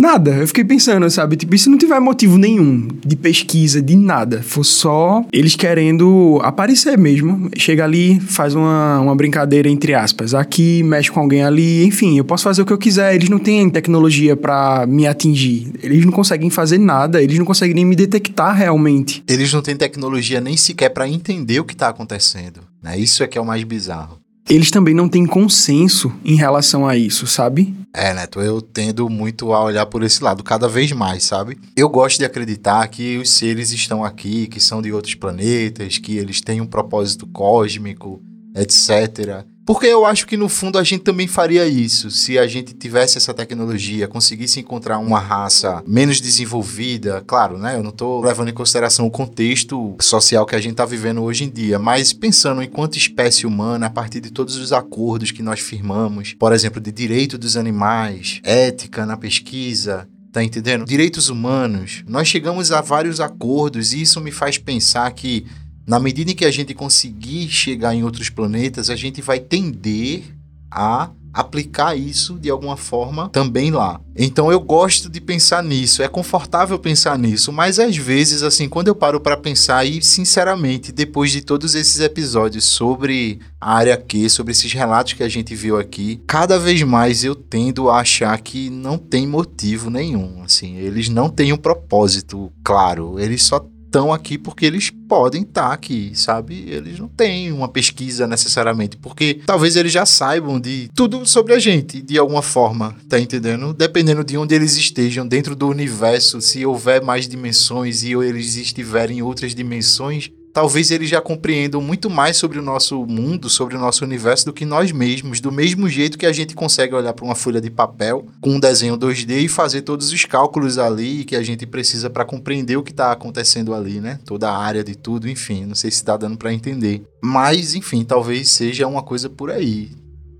Nada. 0.00 0.30
Eu 0.30 0.46
fiquei 0.46 0.64
pensando, 0.64 1.10
sabe? 1.10 1.36
Tipo, 1.36 1.58
se 1.58 1.68
não 1.68 1.76
tiver 1.76 2.00
motivo 2.00 2.38
nenhum 2.38 2.88
de 3.04 3.14
pesquisa, 3.14 3.82
de 3.82 3.94
nada, 3.94 4.42
for 4.42 4.64
só 4.64 5.22
eles 5.30 5.54
querendo 5.54 6.40
aparecer 6.42 6.96
mesmo. 6.96 7.50
Chega 7.54 7.84
ali, 7.84 8.18
faz 8.18 8.54
uma, 8.54 8.98
uma 8.98 9.14
brincadeira 9.14 9.68
entre 9.68 9.92
aspas. 9.92 10.32
Aqui, 10.32 10.82
mexe 10.82 11.10
com 11.10 11.20
alguém 11.20 11.42
ali, 11.42 11.84
enfim, 11.84 12.16
eu 12.16 12.24
posso 12.24 12.44
fazer 12.44 12.62
o 12.62 12.64
que 12.64 12.72
eu 12.72 12.78
quiser. 12.78 13.14
Eles 13.14 13.28
não 13.28 13.38
têm 13.38 13.68
tecnologia 13.68 14.34
para 14.34 14.86
me 14.86 15.06
atingir. 15.06 15.70
Eles 15.82 16.02
não 16.02 16.12
conseguem 16.12 16.48
fazer 16.48 16.78
nada, 16.78 17.22
eles 17.22 17.38
não 17.38 17.44
conseguem 17.44 17.74
nem 17.74 17.84
me 17.84 17.94
detectar 17.94 18.56
realmente. 18.56 19.22
Eles 19.28 19.52
não 19.52 19.60
têm 19.60 19.76
tecnologia 19.76 20.40
nem 20.40 20.56
sequer 20.56 20.88
para 20.88 21.06
entender 21.06 21.60
o 21.60 21.64
que 21.64 21.76
tá 21.76 21.90
acontecendo. 21.90 22.60
Né? 22.82 22.98
Isso 22.98 23.22
é 23.22 23.26
que 23.26 23.36
é 23.36 23.40
o 23.40 23.44
mais 23.44 23.62
bizarro. 23.64 24.19
Eles 24.48 24.70
também 24.70 24.94
não 24.94 25.08
têm 25.08 25.26
consenso 25.26 26.12
em 26.24 26.34
relação 26.34 26.86
a 26.86 26.96
isso, 26.96 27.26
sabe? 27.26 27.74
É, 27.92 28.14
Neto, 28.14 28.40
eu 28.40 28.62
tendo 28.62 29.08
muito 29.08 29.52
a 29.52 29.64
olhar 29.64 29.86
por 29.86 30.02
esse 30.02 30.22
lado 30.22 30.42
cada 30.42 30.68
vez 30.68 30.92
mais, 30.92 31.24
sabe? 31.24 31.58
Eu 31.76 31.88
gosto 31.88 32.18
de 32.18 32.24
acreditar 32.24 32.86
que 32.88 33.18
os 33.18 33.30
seres 33.30 33.72
estão 33.72 34.04
aqui, 34.04 34.46
que 34.46 34.60
são 34.60 34.80
de 34.80 34.92
outros 34.92 35.14
planetas, 35.14 35.98
que 35.98 36.16
eles 36.16 36.40
têm 36.40 36.60
um 36.60 36.66
propósito 36.66 37.26
cósmico, 37.26 38.22
etc. 38.54 39.44
Porque 39.70 39.86
eu 39.86 40.04
acho 40.04 40.26
que 40.26 40.36
no 40.36 40.48
fundo 40.48 40.80
a 40.80 40.82
gente 40.82 41.04
também 41.04 41.28
faria 41.28 41.64
isso. 41.64 42.10
Se 42.10 42.36
a 42.36 42.44
gente 42.44 42.74
tivesse 42.74 43.16
essa 43.16 43.32
tecnologia, 43.32 44.08
conseguisse 44.08 44.58
encontrar 44.58 44.98
uma 44.98 45.20
raça 45.20 45.80
menos 45.86 46.20
desenvolvida, 46.20 47.22
claro, 47.24 47.56
né? 47.56 47.76
Eu 47.76 47.82
não 47.84 47.90
estou 47.90 48.20
levando 48.20 48.48
em 48.48 48.52
consideração 48.52 49.06
o 49.06 49.10
contexto 49.12 49.94
social 50.00 50.44
que 50.44 50.56
a 50.56 50.60
gente 50.60 50.72
está 50.72 50.84
vivendo 50.84 51.22
hoje 51.22 51.44
em 51.44 51.48
dia, 51.48 51.78
mas 51.78 52.12
pensando 52.12 52.64
enquanto 52.64 52.96
espécie 52.96 53.46
humana, 53.46 53.86
a 53.86 53.90
partir 53.90 54.18
de 54.18 54.32
todos 54.32 54.56
os 54.56 54.72
acordos 54.72 55.30
que 55.30 55.40
nós 55.40 55.60
firmamos, 55.60 56.34
por 56.36 56.52
exemplo, 56.52 56.80
de 56.80 56.90
direito 56.90 57.38
dos 57.38 57.56
animais, 57.56 58.40
ética 58.42 59.06
na 59.06 59.16
pesquisa, 59.16 60.08
Tá 60.32 60.44
entendendo? 60.44 60.84
Direitos 60.84 61.28
humanos. 61.28 62.04
Nós 62.06 62.28
chegamos 62.28 62.70
a 62.70 62.80
vários 62.80 63.18
acordos 63.18 63.92
e 63.92 64.02
isso 64.02 64.20
me 64.20 64.30
faz 64.30 64.58
pensar 64.58 65.10
que 65.10 65.44
na 65.86 65.98
medida 65.98 66.30
em 66.30 66.34
que 66.34 66.44
a 66.44 66.50
gente 66.50 66.74
conseguir 66.74 67.48
chegar 67.48 67.94
em 67.94 68.04
outros 68.04 68.28
planetas, 68.28 68.90
a 68.90 68.96
gente 68.96 69.20
vai 69.20 69.40
tender 69.40 70.24
a 70.70 71.10
aplicar 71.32 71.96
isso 71.96 72.34
de 72.38 72.50
alguma 72.50 72.76
forma 72.76 73.28
também 73.28 73.70
lá. 73.70 74.00
Então 74.16 74.50
eu 74.50 74.60
gosto 74.60 75.08
de 75.08 75.20
pensar 75.20 75.62
nisso, 75.62 76.02
é 76.02 76.08
confortável 76.08 76.78
pensar 76.78 77.18
nisso, 77.18 77.52
mas 77.52 77.78
às 77.78 77.96
vezes 77.96 78.42
assim, 78.42 78.68
quando 78.68 78.88
eu 78.88 78.94
paro 78.94 79.20
para 79.20 79.36
pensar 79.36 79.84
e 79.84 80.02
sinceramente, 80.02 80.92
depois 80.92 81.30
de 81.30 81.40
todos 81.40 81.74
esses 81.74 82.00
episódios 82.00 82.64
sobre 82.64 83.38
a 83.60 83.74
área 83.74 83.96
Q, 83.96 84.28
sobre 84.28 84.52
esses 84.52 84.72
relatos 84.72 85.12
que 85.12 85.22
a 85.22 85.28
gente 85.28 85.54
viu 85.54 85.78
aqui, 85.78 86.20
cada 86.26 86.58
vez 86.58 86.82
mais 86.82 87.22
eu 87.22 87.34
tendo 87.34 87.88
a 87.88 88.00
achar 88.00 88.38
que 88.40 88.68
não 88.68 88.98
tem 88.98 89.26
motivo 89.26 89.88
nenhum, 89.88 90.42
assim, 90.42 90.76
eles 90.76 91.08
não 91.08 91.28
têm 91.28 91.52
um 91.52 91.56
propósito 91.56 92.52
claro, 92.64 93.18
eles 93.20 93.42
só 93.44 93.64
estão 93.86 94.12
aqui 94.12 94.36
porque 94.36 94.66
eles 94.66 94.90
podem 95.10 95.42
estar 95.42 95.70
tá 95.70 95.74
aqui, 95.74 96.12
sabe? 96.14 96.66
Eles 96.68 97.00
não 97.00 97.08
têm 97.08 97.50
uma 97.50 97.66
pesquisa 97.66 98.28
necessariamente, 98.28 98.96
porque 98.96 99.40
talvez 99.44 99.74
eles 99.74 99.90
já 99.90 100.06
saibam 100.06 100.60
de 100.60 100.88
tudo 100.94 101.26
sobre 101.26 101.52
a 101.52 101.58
gente, 101.58 102.00
de 102.00 102.16
alguma 102.16 102.42
forma, 102.42 102.94
tá 103.08 103.18
entendendo? 103.18 103.74
Dependendo 103.74 104.22
de 104.22 104.38
onde 104.38 104.54
eles 104.54 104.76
estejam 104.76 105.26
dentro 105.26 105.56
do 105.56 105.66
universo, 105.66 106.40
se 106.40 106.64
houver 106.64 107.02
mais 107.02 107.26
dimensões 107.26 108.04
e 108.04 108.12
eles 108.12 108.54
estiverem 108.54 109.18
em 109.18 109.22
outras 109.22 109.52
dimensões, 109.52 110.30
talvez 110.52 110.90
eles 110.90 111.08
já 111.08 111.20
compreendam 111.20 111.80
muito 111.80 112.10
mais 112.10 112.36
sobre 112.36 112.58
o 112.58 112.62
nosso 112.62 113.04
mundo, 113.06 113.48
sobre 113.48 113.76
o 113.76 113.80
nosso 113.80 114.04
universo 114.04 114.46
do 114.46 114.52
que 114.52 114.64
nós 114.64 114.92
mesmos, 114.92 115.40
do 115.40 115.52
mesmo 115.52 115.88
jeito 115.88 116.18
que 116.18 116.26
a 116.26 116.32
gente 116.32 116.54
consegue 116.54 116.94
olhar 116.94 117.12
para 117.12 117.24
uma 117.24 117.34
folha 117.34 117.60
de 117.60 117.70
papel 117.70 118.26
com 118.40 118.50
um 118.50 118.60
desenho 118.60 118.96
2D 118.96 119.44
e 119.44 119.48
fazer 119.48 119.82
todos 119.82 120.12
os 120.12 120.24
cálculos 120.24 120.78
ali 120.78 121.24
que 121.24 121.36
a 121.36 121.42
gente 121.42 121.66
precisa 121.66 122.10
para 122.10 122.24
compreender 122.24 122.76
o 122.76 122.82
que 122.82 122.90
está 122.90 123.12
acontecendo 123.12 123.74
ali, 123.74 124.00
né? 124.00 124.18
Toda 124.24 124.50
a 124.50 124.58
área 124.58 124.84
de 124.84 124.96
tudo, 124.96 125.28
enfim, 125.28 125.64
não 125.66 125.74
sei 125.74 125.90
se 125.90 125.98
está 125.98 126.16
dando 126.16 126.36
para 126.36 126.52
entender. 126.52 127.02
Mas, 127.22 127.74
enfim, 127.74 128.04
talvez 128.04 128.48
seja 128.50 128.86
uma 128.86 129.02
coisa 129.02 129.28
por 129.28 129.50
aí. 129.50 129.90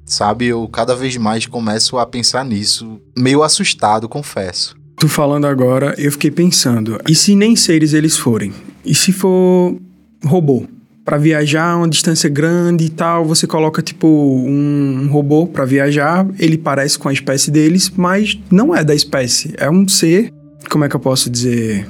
Sabe, 0.05 0.47
eu 0.47 0.67
cada 0.67 0.97
vez 0.97 1.17
mais 1.17 1.47
começo 1.47 1.97
a 1.97 2.05
pensar 2.05 2.45
nisso, 2.45 3.01
meio 3.17 3.45
assustado, 3.45 4.09
confesso. 4.09 4.75
Tu 4.97 5.09
falando 5.09 5.47
agora, 5.47 5.95
eu 5.97 6.11
fiquei 6.11 6.31
pensando, 6.31 7.01
e 7.09 7.15
se 7.15 7.37
nem 7.37 7.55
seres 7.55 7.95
eles 7.95 8.19
forem? 8.19 8.53
E 8.85 8.95
se 8.95 9.13
for 9.13 9.79
robô. 10.25 10.65
Para 11.05 11.17
viajar 11.17 11.77
uma 11.77 11.89
distância 11.89 12.29
grande 12.29 12.85
e 12.85 12.89
tal, 12.89 13.25
você 13.25 13.47
coloca 13.47 13.83
tipo 13.83 14.07
um, 14.07 15.09
robô 15.11 15.47
para 15.47 15.65
viajar, 15.65 16.27
ele 16.39 16.59
parece 16.59 16.99
com 16.99 17.09
a 17.09 17.13
espécie 17.13 17.51
deles, 17.51 17.91
mas 17.97 18.39
não 18.51 18.75
é 18.75 18.85
da 18.85 18.95
espécie, 18.95 19.55
é 19.57 19.69
um 19.69 19.89
ser, 19.89 20.33
como 20.69 20.85
é 20.85 20.89
que 20.89 20.95
eu 20.95 21.01
posso 21.01 21.31
dizer, 21.31 21.87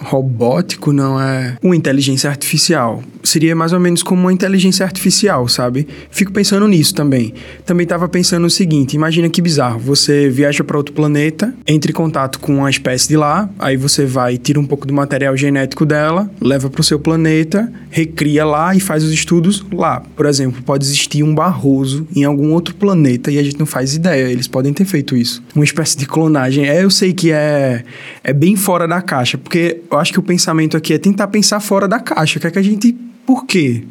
robótico, 0.00 0.92
não 0.92 1.20
é 1.20 1.56
uma 1.62 1.76
inteligência 1.76 2.30
artificial. 2.30 3.02
Seria 3.22 3.54
mais 3.54 3.72
ou 3.72 3.80
menos 3.80 4.02
como 4.02 4.22
uma 4.22 4.32
inteligência 4.32 4.84
artificial, 4.84 5.46
sabe? 5.48 5.86
Fico 6.10 6.32
pensando 6.32 6.66
nisso 6.68 6.94
também. 6.94 7.34
Também 7.66 7.84
estava 7.84 8.08
pensando 8.08 8.46
o 8.46 8.50
seguinte: 8.50 8.94
imagina 8.94 9.28
que 9.28 9.42
bizarro. 9.42 9.78
Você 9.80 10.28
viaja 10.28 10.62
para 10.62 10.76
outro 10.76 10.94
planeta, 10.94 11.52
entra 11.66 11.90
em 11.90 11.94
contato 11.94 12.38
com 12.38 12.58
uma 12.58 12.70
espécie 12.70 13.08
de 13.08 13.16
lá, 13.16 13.48
aí 13.58 13.76
você 13.76 14.06
vai, 14.06 14.38
tira 14.38 14.58
um 14.58 14.66
pouco 14.66 14.86
do 14.86 14.94
material 14.94 15.36
genético 15.36 15.84
dela, 15.84 16.30
leva 16.40 16.70
para 16.70 16.80
o 16.80 16.84
seu 16.84 16.98
planeta, 16.98 17.70
recria 17.90 18.44
lá 18.44 18.74
e 18.74 18.80
faz 18.80 19.04
os 19.04 19.12
estudos 19.12 19.64
lá. 19.72 20.02
Por 20.16 20.26
exemplo, 20.26 20.62
pode 20.62 20.84
existir 20.84 21.22
um 21.22 21.38
Barroso 21.38 22.06
em 22.16 22.24
algum 22.24 22.52
outro 22.52 22.74
planeta 22.74 23.30
e 23.30 23.38
a 23.38 23.42
gente 23.42 23.58
não 23.58 23.66
faz 23.66 23.94
ideia. 23.94 24.28
Eles 24.28 24.48
podem 24.48 24.72
ter 24.72 24.84
feito 24.84 25.16
isso. 25.16 25.42
Uma 25.54 25.64
espécie 25.64 25.96
de 25.96 26.04
clonagem. 26.04 26.68
É, 26.68 26.82
eu 26.82 26.90
sei 26.90 27.12
que 27.12 27.30
é, 27.30 27.84
é 28.24 28.32
bem 28.32 28.56
fora 28.56 28.88
da 28.88 29.00
caixa, 29.00 29.38
porque 29.38 29.82
eu 29.90 29.98
acho 29.98 30.12
que 30.12 30.18
o 30.18 30.22
pensamento 30.22 30.76
aqui 30.76 30.92
é 30.92 30.98
tentar 30.98 31.28
pensar 31.28 31.60
fora 31.60 31.88
da 31.88 32.00
caixa. 32.00 32.38
O 32.38 32.40
que 32.40 32.46
é 32.46 32.50
que 32.50 32.58
a 32.58 32.62
gente. 32.62 32.92
Por 33.26 33.44
quê? 33.46 33.84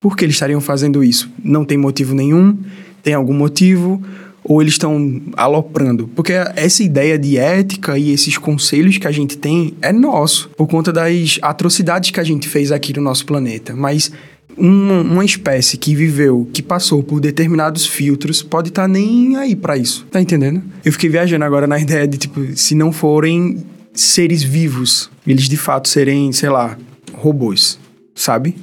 Por 0.00 0.16
que 0.16 0.24
eles 0.24 0.36
estariam 0.36 0.60
fazendo 0.60 1.04
isso? 1.04 1.30
Não 1.42 1.64
tem 1.64 1.76
motivo 1.76 2.14
nenhum? 2.14 2.56
Tem 3.02 3.14
algum 3.14 3.34
motivo? 3.34 4.02
Ou 4.42 4.62
eles 4.62 4.74
estão 4.74 5.20
aloprando? 5.36 6.08
Porque 6.08 6.32
essa 6.56 6.82
ideia 6.82 7.18
de 7.18 7.36
ética 7.36 7.98
e 7.98 8.10
esses 8.10 8.38
conselhos 8.38 8.96
que 8.96 9.06
a 9.06 9.12
gente 9.12 9.36
tem 9.36 9.74
é 9.82 9.92
nosso, 9.92 10.48
por 10.56 10.66
conta 10.66 10.90
das 10.90 11.38
atrocidades 11.42 12.10
que 12.10 12.20
a 12.20 12.24
gente 12.24 12.48
fez 12.48 12.72
aqui 12.72 12.96
no 12.96 13.02
nosso 13.02 13.26
planeta. 13.26 13.76
Mas 13.76 14.10
uma, 14.56 15.02
uma, 15.02 15.24
espécie 15.24 15.76
que 15.76 15.94
viveu, 15.94 16.48
que 16.52 16.62
passou 16.62 17.02
por 17.02 17.20
determinados 17.20 17.86
filtros, 17.86 18.42
pode 18.42 18.70
estar 18.70 18.82
tá 18.82 18.88
nem 18.88 19.36
aí 19.36 19.54
para 19.54 19.76
isso. 19.76 20.06
Tá 20.10 20.20
entendendo? 20.20 20.62
Eu 20.82 20.92
fiquei 20.92 21.10
viajando 21.10 21.44
agora 21.44 21.66
na 21.66 21.78
ideia 21.80 22.08
de, 22.08 22.16
tipo, 22.16 22.40
se 22.56 22.74
não 22.74 22.92
forem 22.92 23.62
seres 23.92 24.42
vivos, 24.42 25.10
eles 25.26 25.48
de 25.48 25.56
fato 25.56 25.88
serem, 25.88 26.32
sei 26.32 26.48
lá, 26.48 26.78
robôs, 27.12 27.78
sabe? 28.14 28.56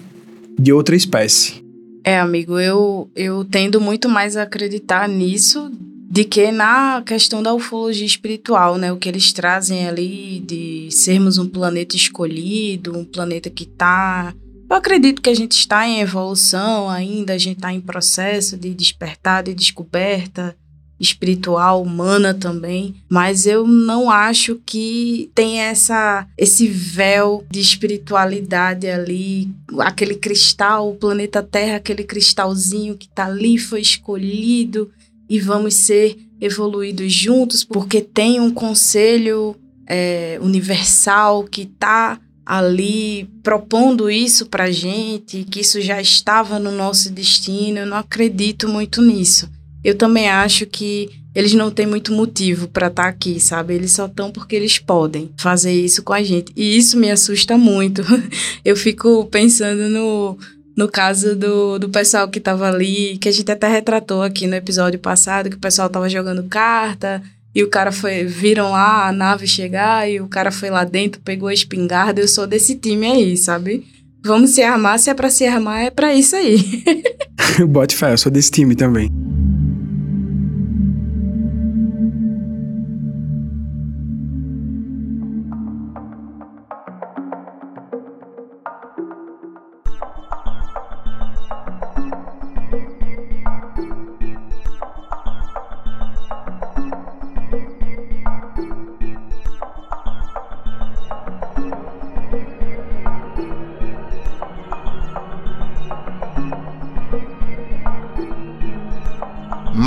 De 0.58 0.72
outra 0.74 0.96
espécie. 0.96 1.64
É, 2.04 2.20
amigo, 2.20 2.60
eu, 2.60 3.10
eu 3.16 3.44
tendo 3.44 3.82
muito 3.82 4.08
mais 4.08 4.38
a 4.38 4.44
acreditar 4.44 5.08
nisso 5.10 5.70
de 6.10 6.24
que 6.24 6.52
na 6.52 7.04
questão 7.06 7.44
da 7.44 7.54
ufologia 7.54 8.06
espiritual, 8.06 8.78
né? 8.78 8.92
O 8.92 8.98
que 8.98 9.10
eles 9.10 9.34
trazem 9.34 9.88
ali 9.88 10.40
de 10.40 10.88
sermos 10.90 11.38
um 11.38 11.48
planeta 11.48 11.96
escolhido, 11.96 12.98
um 12.98 13.04
planeta 13.04 13.50
que 13.50 13.66
tá. 13.66 14.34
Eu 14.70 14.76
acredito 14.76 15.22
que 15.22 15.30
a 15.30 15.36
gente 15.36 15.52
está 15.52 15.86
em 15.86 16.00
evolução 16.00 16.90
ainda, 16.90 17.34
a 17.34 17.38
gente 17.38 17.58
está 17.58 17.74
em 17.74 17.82
processo 17.82 18.58
de 18.58 18.74
despertar, 18.74 19.44
de 19.44 19.54
descoberta 19.54 20.56
espiritual, 21.00 21.82
humana 21.82 22.34
também, 22.34 22.96
mas 23.08 23.46
eu 23.46 23.68
não 23.68 24.10
acho 24.10 24.60
que 24.66 25.30
tem 25.36 25.60
essa 25.60 26.28
esse 26.38 26.68
véu 26.68 27.46
de 27.50 27.60
espiritualidade 27.60 28.88
ali, 28.88 29.50
aquele 29.80 30.16
cristal, 30.16 30.90
o 30.90 30.96
planeta 30.96 31.44
Terra, 31.44 31.78
aquele 31.78 32.04
cristalzinho 32.04 32.98
que 32.98 33.08
tá 33.08 33.26
ali 33.26 33.58
foi 33.58 33.82
escolhido 33.82 34.92
e 35.30 35.40
vamos 35.40 35.76
ser 35.76 36.18
evoluídos 36.42 37.12
juntos, 37.14 37.64
porque 37.64 38.02
tem 38.02 38.40
um 38.40 38.52
conselho 38.52 39.56
é, 39.86 40.40
universal 40.42 41.44
que 41.44 41.66
tá 41.66 42.20
ali 42.46 43.30
propondo 43.44 44.10
isso 44.10 44.46
pra 44.46 44.72
gente, 44.72 45.44
que 45.44 45.60
isso 45.60 45.82
já 45.82 46.02
estava 46.02 46.58
no 46.58 46.72
nosso 46.72 47.12
destino. 47.12 47.80
Eu 47.80 47.86
não 47.86 47.98
acredito 47.98 48.70
muito 48.70 49.02
nisso 49.02 49.50
eu 49.84 49.96
também 49.96 50.30
acho 50.30 50.66
que 50.66 51.10
eles 51.38 51.54
não 51.54 51.70
têm 51.70 51.86
muito 51.86 52.12
motivo 52.12 52.68
para 52.68 52.88
estar 52.88 53.04
tá 53.04 53.10
aqui, 53.10 53.40
sabe? 53.40 53.76
Eles 53.76 53.92
só 53.92 54.08
estão 54.08 54.32
porque 54.32 54.56
eles 54.56 54.80
podem 54.80 55.30
fazer 55.38 55.72
isso 55.72 56.02
com 56.02 56.12
a 56.12 56.24
gente. 56.24 56.52
E 56.56 56.76
isso 56.76 56.98
me 56.98 57.12
assusta 57.12 57.56
muito. 57.58 58.02
eu 58.66 58.76
fico 58.76 59.24
pensando 59.26 59.88
no, 59.88 60.36
no 60.76 60.88
caso 60.88 61.36
do, 61.36 61.78
do 61.78 61.90
pessoal 61.90 62.28
que 62.28 62.40
estava 62.40 62.68
ali, 62.68 63.20
que 63.20 63.30
a 63.30 63.32
gente 63.32 63.52
até 63.52 63.68
retratou 63.68 64.24
aqui 64.24 64.48
no 64.48 64.56
episódio 64.56 65.00
passado, 65.00 65.50
que 65.50 65.56
o 65.56 65.60
pessoal 65.60 65.86
estava 65.86 66.10
jogando 66.10 66.42
carta. 66.44 67.22
E 67.54 67.64
o 67.64 67.70
cara 67.70 67.92
foi, 67.92 68.24
viram 68.24 68.72
lá 68.72 69.08
a 69.08 69.12
nave 69.12 69.46
chegar 69.48 70.10
e 70.10 70.20
o 70.20 70.28
cara 70.28 70.52
foi 70.52 70.72
lá 70.72 70.84
dentro, 70.84 71.22
pegou 71.22 71.50
a 71.50 71.54
espingarda. 71.54 72.20
Eu 72.20 72.28
sou 72.28 72.48
desse 72.48 72.76
time 72.76 73.06
aí, 73.06 73.38
sabe? 73.38 73.86
Vamos 74.24 74.52
se 74.52 74.64
armar, 74.64 74.98
se 74.98 75.12
é 75.12 75.14
pra 75.14 75.30
se 75.30 75.46
armar, 75.46 75.84
é 75.84 75.92
pra 75.92 76.16
isso 76.16 76.36
aí. 76.36 76.84
Bote 77.70 77.96
fé, 77.96 78.14
eu 78.14 78.18
sou 78.18 78.32
desse 78.32 78.50
time 78.50 78.76
também. 78.76 79.37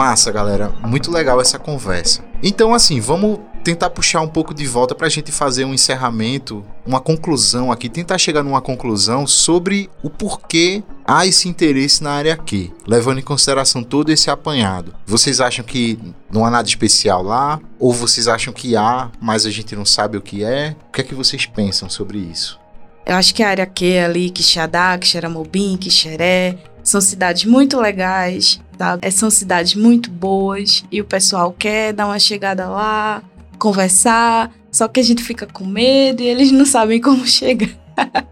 Massa, 0.01 0.32
galera. 0.32 0.72
Muito 0.82 1.11
legal 1.11 1.42
essa 1.42 1.59
conversa. 1.59 2.24
Então, 2.42 2.72
assim, 2.72 3.01
vamos 3.01 3.38
tentar 3.62 3.90
puxar 3.90 4.22
um 4.22 4.28
pouco 4.28 4.55
de 4.55 4.66
volta 4.66 4.94
para 4.94 5.07
a 5.07 5.11
gente 5.11 5.30
fazer 5.30 5.66
um 5.66 5.74
encerramento, 5.74 6.64
uma 6.86 7.01
conclusão 7.01 7.70
aqui, 7.70 7.86
tentar 7.86 8.16
chegar 8.16 8.42
numa 8.42 8.62
conclusão 8.62 9.26
sobre 9.26 9.90
o 10.03 10.09
porquê 10.09 10.82
há 11.05 11.26
esse 11.26 11.51
interesse 11.51 12.03
na 12.03 12.12
área 12.12 12.34
Q, 12.34 12.72
levando 12.86 13.18
em 13.18 13.22
consideração 13.22 13.82
todo 13.82 14.11
esse 14.11 14.30
apanhado. 14.30 14.94
Vocês 15.05 15.38
acham 15.38 15.62
que 15.62 15.98
não 16.32 16.46
há 16.46 16.51
nada 16.51 16.66
especial 16.66 17.22
lá? 17.22 17.61
Ou 17.78 17.92
vocês 17.92 18.26
acham 18.26 18.55
que 18.55 18.74
há, 18.74 19.11
mas 19.20 19.44
a 19.44 19.51
gente 19.51 19.76
não 19.76 19.84
sabe 19.84 20.16
o 20.16 20.22
que 20.22 20.42
é? 20.42 20.74
O 20.88 20.92
que 20.92 21.03
é 21.03 21.05
que 21.05 21.14
vocês 21.14 21.44
pensam 21.44 21.90
sobre 21.90 22.16
isso? 22.16 22.59
Eu 23.05 23.16
acho 23.16 23.34
que 23.34 23.42
a 23.42 23.51
área 23.51 23.66
Q 23.66 23.98
ali, 23.98 24.30
Quixadá, 24.30 24.96
Quixeramobim, 24.96 25.76
Quixeré, 25.76 26.57
são 26.82 27.03
cidades 27.03 27.44
muito 27.44 27.78
legais, 27.78 28.59
tá? 28.81 28.99
São 29.11 29.28
cidades 29.28 29.74
muito 29.74 30.11
boas 30.11 30.83
e 30.91 31.03
o 31.03 31.05
pessoal 31.05 31.53
quer 31.53 31.93
dar 31.93 32.07
uma 32.07 32.18
chegada 32.18 32.66
lá, 32.66 33.22
conversar, 33.59 34.51
só 34.72 34.89
que 34.89 34.99
a 34.99 35.03
gente 35.03 35.22
fica 35.22 35.47
com 35.47 35.66
medo 35.66 36.22
e 36.22 36.26
eles 36.26 36.51
não 36.51 36.64
sabem 36.64 36.99
como 37.03 37.26
chegar. 37.26 37.68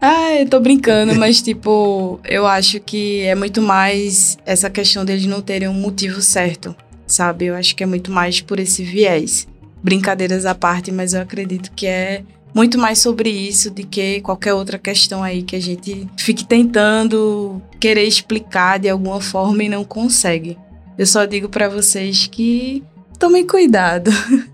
Ai, 0.00 0.42
eu 0.42 0.48
tô 0.48 0.60
brincando, 0.60 1.12
mas 1.18 1.42
tipo, 1.42 2.20
eu 2.24 2.46
acho 2.46 2.78
que 2.78 3.22
é 3.22 3.34
muito 3.34 3.60
mais 3.60 4.38
essa 4.46 4.70
questão 4.70 5.04
deles 5.04 5.26
não 5.26 5.42
terem 5.42 5.66
um 5.66 5.74
motivo 5.74 6.22
certo, 6.22 6.76
sabe? 7.04 7.46
Eu 7.46 7.56
acho 7.56 7.74
que 7.74 7.82
é 7.82 7.86
muito 7.86 8.12
mais 8.12 8.40
por 8.40 8.60
esse 8.60 8.84
viés. 8.84 9.48
Brincadeiras 9.82 10.46
à 10.46 10.54
parte, 10.54 10.92
mas 10.92 11.14
eu 11.14 11.20
acredito 11.20 11.72
que 11.72 11.86
é 11.86 12.22
muito 12.54 12.78
mais 12.78 13.00
sobre 13.00 13.28
isso 13.28 13.70
do 13.70 13.84
que 13.84 14.20
qualquer 14.20 14.54
outra 14.54 14.78
questão 14.78 15.22
aí 15.22 15.42
que 15.42 15.56
a 15.56 15.60
gente 15.60 16.06
fique 16.16 16.44
tentando 16.44 17.60
querer 17.80 18.04
explicar 18.04 18.78
de 18.78 18.88
alguma 18.88 19.20
forma 19.20 19.64
e 19.64 19.68
não 19.68 19.84
consegue. 19.84 20.56
Eu 20.96 21.06
só 21.06 21.24
digo 21.24 21.48
para 21.48 21.68
vocês 21.68 22.28
que 22.28 22.84
tomem 23.18 23.44
cuidado. 23.44 24.10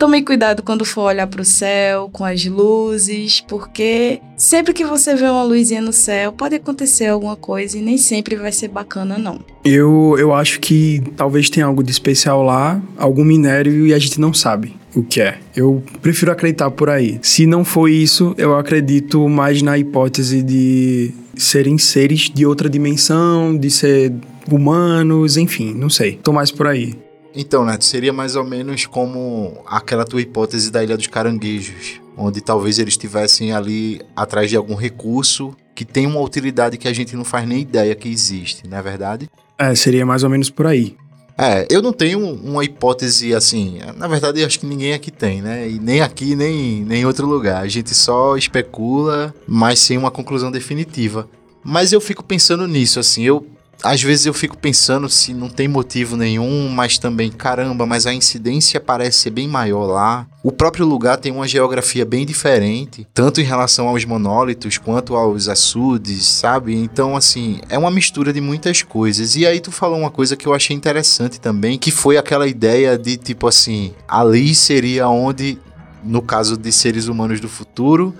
Tomem 0.00 0.24
cuidado 0.24 0.62
quando 0.62 0.82
for 0.82 1.02
olhar 1.02 1.26
para 1.26 1.42
o 1.42 1.44
céu, 1.44 2.08
com 2.10 2.24
as 2.24 2.46
luzes, 2.46 3.44
porque 3.46 4.18
sempre 4.34 4.72
que 4.72 4.82
você 4.82 5.14
vê 5.14 5.26
uma 5.26 5.42
luzinha 5.42 5.82
no 5.82 5.92
céu, 5.92 6.32
pode 6.32 6.54
acontecer 6.54 7.08
alguma 7.08 7.36
coisa 7.36 7.76
e 7.76 7.82
nem 7.82 7.98
sempre 7.98 8.34
vai 8.34 8.50
ser 8.50 8.68
bacana, 8.68 9.18
não. 9.18 9.40
Eu, 9.62 10.16
eu 10.18 10.32
acho 10.32 10.58
que 10.58 11.02
talvez 11.18 11.50
tenha 11.50 11.66
algo 11.66 11.84
de 11.84 11.90
especial 11.90 12.42
lá, 12.42 12.80
algum 12.96 13.22
minério 13.22 13.86
e 13.86 13.92
a 13.92 13.98
gente 13.98 14.18
não 14.18 14.32
sabe 14.32 14.74
o 14.96 15.02
que 15.02 15.20
é. 15.20 15.36
Eu 15.54 15.82
prefiro 16.00 16.32
acreditar 16.32 16.70
por 16.70 16.88
aí. 16.88 17.18
Se 17.20 17.44
não 17.44 17.62
for 17.62 17.86
isso, 17.86 18.34
eu 18.38 18.56
acredito 18.56 19.28
mais 19.28 19.60
na 19.60 19.76
hipótese 19.76 20.42
de 20.42 21.12
serem 21.36 21.76
seres 21.76 22.30
de 22.30 22.46
outra 22.46 22.70
dimensão, 22.70 23.54
de 23.54 23.70
ser 23.70 24.14
humanos, 24.50 25.36
enfim, 25.36 25.74
não 25.74 25.90
sei. 25.90 26.18
Tô 26.22 26.32
mais 26.32 26.50
por 26.50 26.66
aí. 26.66 26.94
Então, 27.34 27.64
Neto, 27.64 27.84
seria 27.84 28.12
mais 28.12 28.34
ou 28.34 28.44
menos 28.44 28.86
como 28.86 29.62
aquela 29.66 30.04
tua 30.04 30.20
hipótese 30.20 30.70
da 30.70 30.82
Ilha 30.82 30.96
dos 30.96 31.06
Caranguejos, 31.06 32.00
onde 32.16 32.40
talvez 32.40 32.78
eles 32.78 32.94
estivessem 32.94 33.52
ali 33.52 34.00
atrás 34.16 34.50
de 34.50 34.56
algum 34.56 34.74
recurso 34.74 35.56
que 35.74 35.84
tem 35.84 36.06
uma 36.06 36.20
utilidade 36.20 36.76
que 36.76 36.88
a 36.88 36.92
gente 36.92 37.16
não 37.16 37.24
faz 37.24 37.48
nem 37.48 37.60
ideia 37.60 37.94
que 37.94 38.08
existe, 38.08 38.68
não 38.68 38.78
é 38.78 38.82
verdade? 38.82 39.30
É, 39.56 39.74
seria 39.74 40.04
mais 40.04 40.24
ou 40.24 40.30
menos 40.30 40.50
por 40.50 40.66
aí. 40.66 40.96
É, 41.38 41.66
eu 41.70 41.80
não 41.80 41.92
tenho 41.92 42.18
uma 42.18 42.62
hipótese 42.62 43.34
assim. 43.34 43.78
Na 43.96 44.06
verdade, 44.06 44.44
acho 44.44 44.60
que 44.60 44.66
ninguém 44.66 44.92
aqui 44.92 45.10
tem, 45.10 45.40
né? 45.40 45.70
E 45.70 45.78
nem 45.78 46.02
aqui, 46.02 46.36
nem, 46.36 46.84
nem 46.84 47.00
em 47.00 47.06
outro 47.06 47.26
lugar. 47.26 47.62
A 47.62 47.68
gente 47.68 47.94
só 47.94 48.36
especula, 48.36 49.34
mas 49.48 49.78
sem 49.78 49.96
uma 49.96 50.10
conclusão 50.10 50.50
definitiva. 50.50 51.26
Mas 51.64 51.92
eu 51.92 52.00
fico 52.00 52.22
pensando 52.22 52.66
nisso, 52.68 53.00
assim. 53.00 53.22
Eu 53.22 53.46
às 53.82 54.02
vezes 54.02 54.26
eu 54.26 54.34
fico 54.34 54.56
pensando 54.56 55.08
se 55.08 55.32
não 55.32 55.48
tem 55.48 55.66
motivo 55.66 56.16
nenhum, 56.16 56.68
mas 56.68 56.98
também, 56.98 57.30
caramba, 57.30 57.86
mas 57.86 58.06
a 58.06 58.12
incidência 58.12 58.80
parece 58.80 59.18
ser 59.18 59.30
bem 59.30 59.48
maior 59.48 59.86
lá. 59.86 60.26
O 60.42 60.52
próprio 60.52 60.86
lugar 60.86 61.18
tem 61.18 61.32
uma 61.32 61.48
geografia 61.48 62.04
bem 62.04 62.26
diferente, 62.26 63.06
tanto 63.12 63.40
em 63.40 63.44
relação 63.44 63.88
aos 63.88 64.04
monólitos 64.04 64.78
quanto 64.78 65.14
aos 65.14 65.48
açudes, 65.48 66.26
sabe? 66.26 66.74
Então, 66.74 67.16
assim, 67.16 67.60
é 67.68 67.78
uma 67.78 67.90
mistura 67.90 68.32
de 68.32 68.40
muitas 68.40 68.82
coisas. 68.82 69.36
E 69.36 69.46
aí 69.46 69.60
tu 69.60 69.72
falou 69.72 69.98
uma 69.98 70.10
coisa 70.10 70.36
que 70.36 70.46
eu 70.46 70.54
achei 70.54 70.76
interessante 70.76 71.40
também, 71.40 71.78
que 71.78 71.90
foi 71.90 72.16
aquela 72.16 72.46
ideia 72.46 72.98
de 72.98 73.16
tipo 73.16 73.46
assim, 73.46 73.92
ali 74.08 74.54
seria 74.54 75.08
onde 75.08 75.58
no 76.02 76.22
caso 76.22 76.56
de 76.56 76.72
seres 76.72 77.08
humanos 77.08 77.40
do 77.40 77.48
futuro, 77.48 78.14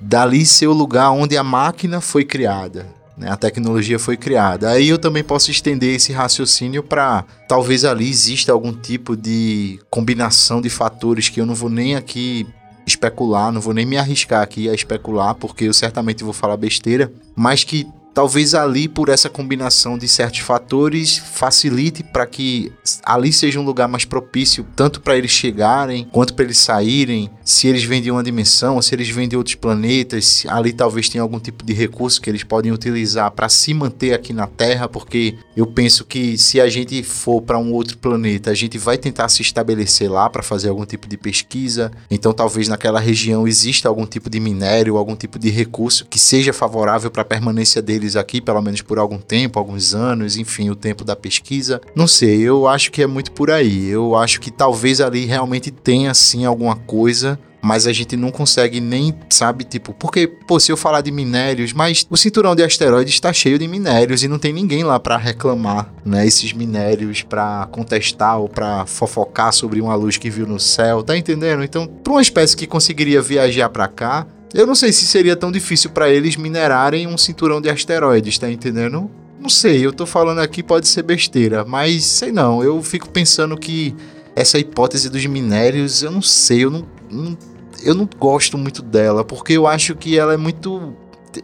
dali 0.00 0.44
ser 0.44 0.66
o 0.66 0.72
lugar 0.72 1.10
onde 1.10 1.36
a 1.36 1.42
máquina 1.42 2.00
foi 2.00 2.24
criada 2.24 3.01
né? 3.16 3.30
A 3.30 3.36
tecnologia 3.36 3.98
foi 3.98 4.16
criada. 4.16 4.70
Aí 4.70 4.88
eu 4.88 4.98
também 4.98 5.22
posso 5.22 5.50
estender 5.50 5.94
esse 5.94 6.12
raciocínio 6.12 6.82
para 6.82 7.24
talvez 7.46 7.84
ali 7.84 8.08
exista 8.08 8.52
algum 8.52 8.72
tipo 8.72 9.16
de 9.16 9.78
combinação 9.90 10.60
de 10.60 10.70
fatores 10.70 11.28
que 11.28 11.40
eu 11.40 11.46
não 11.46 11.54
vou 11.54 11.70
nem 11.70 11.94
aqui 11.94 12.46
especular, 12.86 13.52
não 13.52 13.60
vou 13.60 13.74
nem 13.74 13.86
me 13.86 13.96
arriscar 13.96 14.42
aqui 14.42 14.68
a 14.68 14.74
especular, 14.74 15.34
porque 15.34 15.64
eu 15.64 15.72
certamente 15.72 16.24
vou 16.24 16.32
falar 16.32 16.56
besteira, 16.56 17.12
mas 17.36 17.62
que 17.64 17.86
talvez 18.14 18.54
ali 18.54 18.88
por 18.88 19.08
essa 19.08 19.28
combinação 19.28 19.96
de 19.96 20.06
certos 20.08 20.40
fatores 20.40 21.18
facilite 21.18 22.02
para 22.02 22.26
que 22.26 22.72
ali 23.04 23.32
seja 23.32 23.58
um 23.58 23.64
lugar 23.64 23.88
mais 23.88 24.04
propício 24.04 24.66
tanto 24.76 25.00
para 25.00 25.16
eles 25.16 25.30
chegarem 25.30 26.06
quanto 26.10 26.34
para 26.34 26.44
eles 26.44 26.58
saírem. 26.58 27.30
Se 27.44 27.66
eles 27.66 27.84
vêm 27.84 28.02
de 28.02 28.10
uma 28.10 28.22
dimensão, 28.22 28.80
se 28.80 28.94
eles 28.94 29.08
vêm 29.08 29.28
de 29.28 29.36
outros 29.36 29.56
planetas, 29.56 30.44
ali 30.48 30.72
talvez 30.72 31.08
tenha 31.08 31.22
algum 31.22 31.38
tipo 31.38 31.64
de 31.64 31.72
recurso 31.72 32.20
que 32.20 32.30
eles 32.30 32.44
podem 32.44 32.72
utilizar 32.72 33.30
para 33.30 33.48
se 33.48 33.74
manter 33.74 34.14
aqui 34.14 34.32
na 34.32 34.46
Terra, 34.46 34.88
porque 34.88 35.36
eu 35.56 35.66
penso 35.66 36.04
que 36.04 36.38
se 36.38 36.60
a 36.60 36.68
gente 36.68 37.02
for 37.02 37.40
para 37.42 37.58
um 37.58 37.72
outro 37.72 37.98
planeta, 37.98 38.50
a 38.50 38.54
gente 38.54 38.78
vai 38.78 38.96
tentar 38.96 39.28
se 39.28 39.42
estabelecer 39.42 40.10
lá 40.10 40.28
para 40.28 40.42
fazer 40.42 40.68
algum 40.68 40.84
tipo 40.84 41.08
de 41.08 41.16
pesquisa. 41.16 41.90
Então 42.10 42.32
talvez 42.32 42.68
naquela 42.68 43.00
região 43.00 43.46
exista 43.46 43.88
algum 43.88 44.06
tipo 44.06 44.30
de 44.30 44.38
minério, 44.38 44.96
algum 44.96 45.16
tipo 45.16 45.38
de 45.38 45.50
recurso 45.50 46.06
que 46.06 46.18
seja 46.18 46.52
favorável 46.52 47.10
para 47.10 47.22
a 47.22 47.24
permanência 47.24 47.82
deles 47.82 48.01
eles 48.02 48.16
aqui, 48.16 48.40
pelo 48.40 48.60
menos 48.60 48.82
por 48.82 48.98
algum 48.98 49.18
tempo, 49.18 49.58
alguns 49.58 49.94
anos, 49.94 50.36
enfim, 50.36 50.70
o 50.70 50.76
tempo 50.76 51.04
da 51.04 51.16
pesquisa. 51.16 51.80
Não 51.94 52.06
sei, 52.06 52.40
eu 52.40 52.66
acho 52.66 52.90
que 52.90 53.02
é 53.02 53.06
muito 53.06 53.32
por 53.32 53.50
aí. 53.50 53.88
Eu 53.88 54.16
acho 54.16 54.40
que 54.40 54.50
talvez 54.50 55.00
ali 55.00 55.24
realmente 55.24 55.70
tenha 55.70 56.12
sim 56.12 56.44
alguma 56.44 56.76
coisa 56.76 57.38
mas 57.64 57.86
a 57.86 57.92
gente 57.92 58.16
não 58.16 58.32
consegue 58.32 58.80
nem, 58.80 59.14
sabe, 59.30 59.62
tipo, 59.62 59.94
porque, 59.94 60.26
pô, 60.26 60.58
se 60.58 60.72
eu 60.72 60.76
falar 60.76 61.00
de 61.00 61.12
minérios, 61.12 61.72
mas 61.72 62.04
o 62.10 62.16
cinturão 62.16 62.56
de 62.56 62.64
asteroides 62.64 63.14
está 63.14 63.32
cheio 63.32 63.56
de 63.56 63.68
minérios 63.68 64.24
e 64.24 64.28
não 64.28 64.36
tem 64.36 64.52
ninguém 64.52 64.82
lá 64.82 64.98
para 64.98 65.16
reclamar, 65.16 65.94
né, 66.04 66.26
esses 66.26 66.52
minérios 66.52 67.22
para 67.22 67.68
contestar 67.70 68.40
ou 68.40 68.48
para 68.48 68.84
fofocar 68.84 69.52
sobre 69.52 69.80
uma 69.80 69.94
luz 69.94 70.16
que 70.16 70.28
viu 70.28 70.44
no 70.44 70.58
céu, 70.58 71.04
tá 71.04 71.16
entendendo? 71.16 71.62
Então, 71.62 71.86
para 71.86 72.12
uma 72.12 72.20
espécie 72.20 72.56
que 72.56 72.66
conseguiria 72.66 73.22
viajar 73.22 73.68
para 73.68 73.86
cá, 73.86 74.26
eu 74.54 74.66
não 74.66 74.74
sei 74.74 74.92
se 74.92 75.06
seria 75.06 75.36
tão 75.36 75.50
difícil 75.50 75.90
para 75.90 76.10
eles 76.10 76.36
minerarem 76.36 77.06
um 77.06 77.16
cinturão 77.16 77.60
de 77.60 77.70
asteroides, 77.70 78.38
tá 78.38 78.50
entendendo? 78.50 79.10
Não 79.40 79.48
sei, 79.48 79.84
eu 79.84 79.92
tô 79.92 80.06
falando 80.06 80.40
aqui 80.40 80.62
pode 80.62 80.86
ser 80.86 81.02
besteira, 81.02 81.64
mas 81.64 82.04
sei 82.04 82.30
não, 82.30 82.62
eu 82.62 82.80
fico 82.82 83.08
pensando 83.08 83.56
que 83.56 83.94
essa 84.36 84.58
hipótese 84.58 85.10
dos 85.10 85.24
minérios, 85.26 86.02
eu 86.02 86.10
não 86.10 86.22
sei, 86.22 86.64
eu 86.64 86.70
não, 86.70 86.86
não 87.10 87.36
eu 87.84 87.94
não 87.94 88.08
gosto 88.18 88.56
muito 88.56 88.80
dela, 88.80 89.24
porque 89.24 89.54
eu 89.54 89.66
acho 89.66 89.96
que 89.96 90.16
ela 90.16 90.34
é 90.34 90.36
muito 90.36 90.94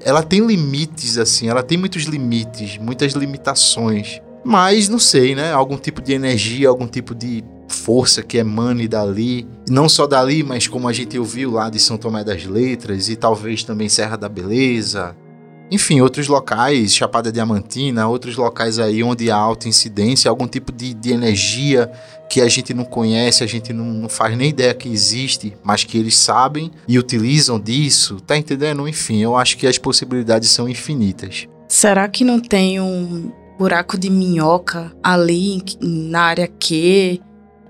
ela 0.05 0.23
tem 0.23 0.47
limites 0.47 1.19
assim, 1.19 1.49
ela 1.49 1.63
tem 1.63 1.79
muitos 1.79 2.05
limites, 2.05 2.79
muitas 2.79 3.13
limitações. 3.13 4.21
Mas 4.45 4.89
não 4.89 4.99
sei, 4.99 5.35
né? 5.35 5.53
Algum 5.53 5.77
tipo 5.77 6.01
de 6.01 6.13
energia, 6.13 6.69
algum 6.69 6.87
tipo 6.87 7.15
de 7.15 7.43
força 7.69 8.23
que 8.23 8.39
emane 8.39 8.89
dali, 8.89 9.47
não 9.69 9.89
só 9.89 10.07
dali, 10.07 10.43
mas 10.43 10.67
como 10.67 10.89
a 10.89 10.93
gente 10.93 11.19
ouviu 11.19 11.53
lá 11.53 11.69
de 11.69 11.79
São 11.79 11.99
Tomé 11.99 12.25
das 12.25 12.45
Letras 12.45 13.09
e 13.09 13.17
talvez 13.17 13.63
também 13.63 13.89
Serra 13.89 14.17
da 14.17 14.29
Beleza. 14.29 15.15
Enfim, 15.71 16.01
outros 16.01 16.29
locais, 16.29 16.95
Chapada 16.95 17.31
Diamantina, 17.31 18.09
outros 18.09 18.37
locais 18.37 18.79
aí 18.79 19.03
onde 19.03 19.31
há 19.31 19.37
alta 19.37 19.69
incidência, 19.69 20.31
algum 20.31 20.47
tipo 20.47 20.73
de, 20.73 20.95
de 20.95 21.13
energia 21.13 21.93
que 22.31 22.41
a 22.41 22.49
gente 22.49 22.73
não 22.73 22.85
conhece, 22.85 23.45
a 23.45 23.47
gente 23.47 23.73
não, 23.73 23.85
não, 23.85 24.09
faz 24.09 24.37
nem 24.37 24.49
ideia 24.49 24.73
que 24.73 24.89
existe, 24.89 25.55
mas 25.63 25.85
que 25.85 25.99
eles 25.99 26.17
sabem 26.17 26.71
e 26.87 26.99
utilizam 26.99 27.61
disso, 27.61 28.19
tá 28.21 28.37
entendendo? 28.37 28.89
Enfim, 28.89 29.19
eu 29.19 29.37
acho 29.37 29.59
que 29.59 29.67
as 29.67 29.77
possibilidades 29.77 30.49
são 30.49 30.69
infinitas. 30.69 31.47
Será 31.69 32.09
que 32.09 32.25
não 32.25 32.41
tem 32.41 32.81
um 32.81 33.31
buraco 33.59 33.99
de 33.99 34.09
minhoca 34.09 34.93
ali 35.03 35.63
na 35.83 36.23
área 36.23 36.47
Q 36.47 37.21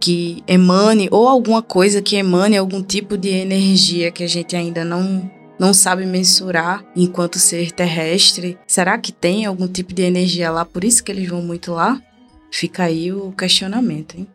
que 0.01 0.42
emane, 0.46 1.09
ou 1.11 1.28
alguma 1.28 1.62
coisa 1.62 2.01
que 2.01 2.16
emane 2.16 2.57
algum 2.57 2.82
tipo 2.82 3.16
de 3.16 3.28
energia 3.28 4.11
que 4.11 4.22
a 4.22 4.28
gente 4.28 4.55
ainda 4.55 4.84
não, 4.84 5.30
não 5.59 5.74
sabe 5.74 6.07
mensurar 6.07 6.84
enquanto 6.94 7.38
ser 7.38 7.72
terrestre. 7.72 8.59
Será 8.66 8.99
que 8.99 9.12
tem 9.12 9.44
algum 9.44 9.66
tipo 9.66 9.92
de 9.92 10.03
energia 10.03 10.51
lá? 10.51 10.64
Por 10.64 10.84
isso 10.84 11.03
que 11.03 11.11
eles 11.11 11.28
vão 11.28 11.42
muito 11.42 11.72
lá? 11.72 12.01
Fica 12.51 12.84
aí 12.84 13.12
o 13.12 13.32
questionamento, 13.32 14.16
hein? 14.16 14.26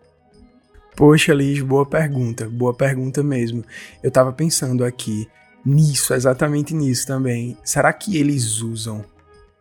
Poxa, 0.95 1.34
Liz, 1.34 1.61
boa 1.61 1.86
pergunta. 1.86 2.47
Boa 2.47 2.74
pergunta 2.74 3.24
mesmo. 3.24 3.64
Eu 4.03 4.11
tava 4.11 4.32
pensando 4.32 4.86
aqui 4.86 5.28
nisso, 5.66 6.14
exatamente 6.14 6.74
nisso 6.74 7.07
também. 7.07 7.57
Será 7.64 7.91
que 7.91 8.18
eles 8.18 8.61
usam 8.61 9.03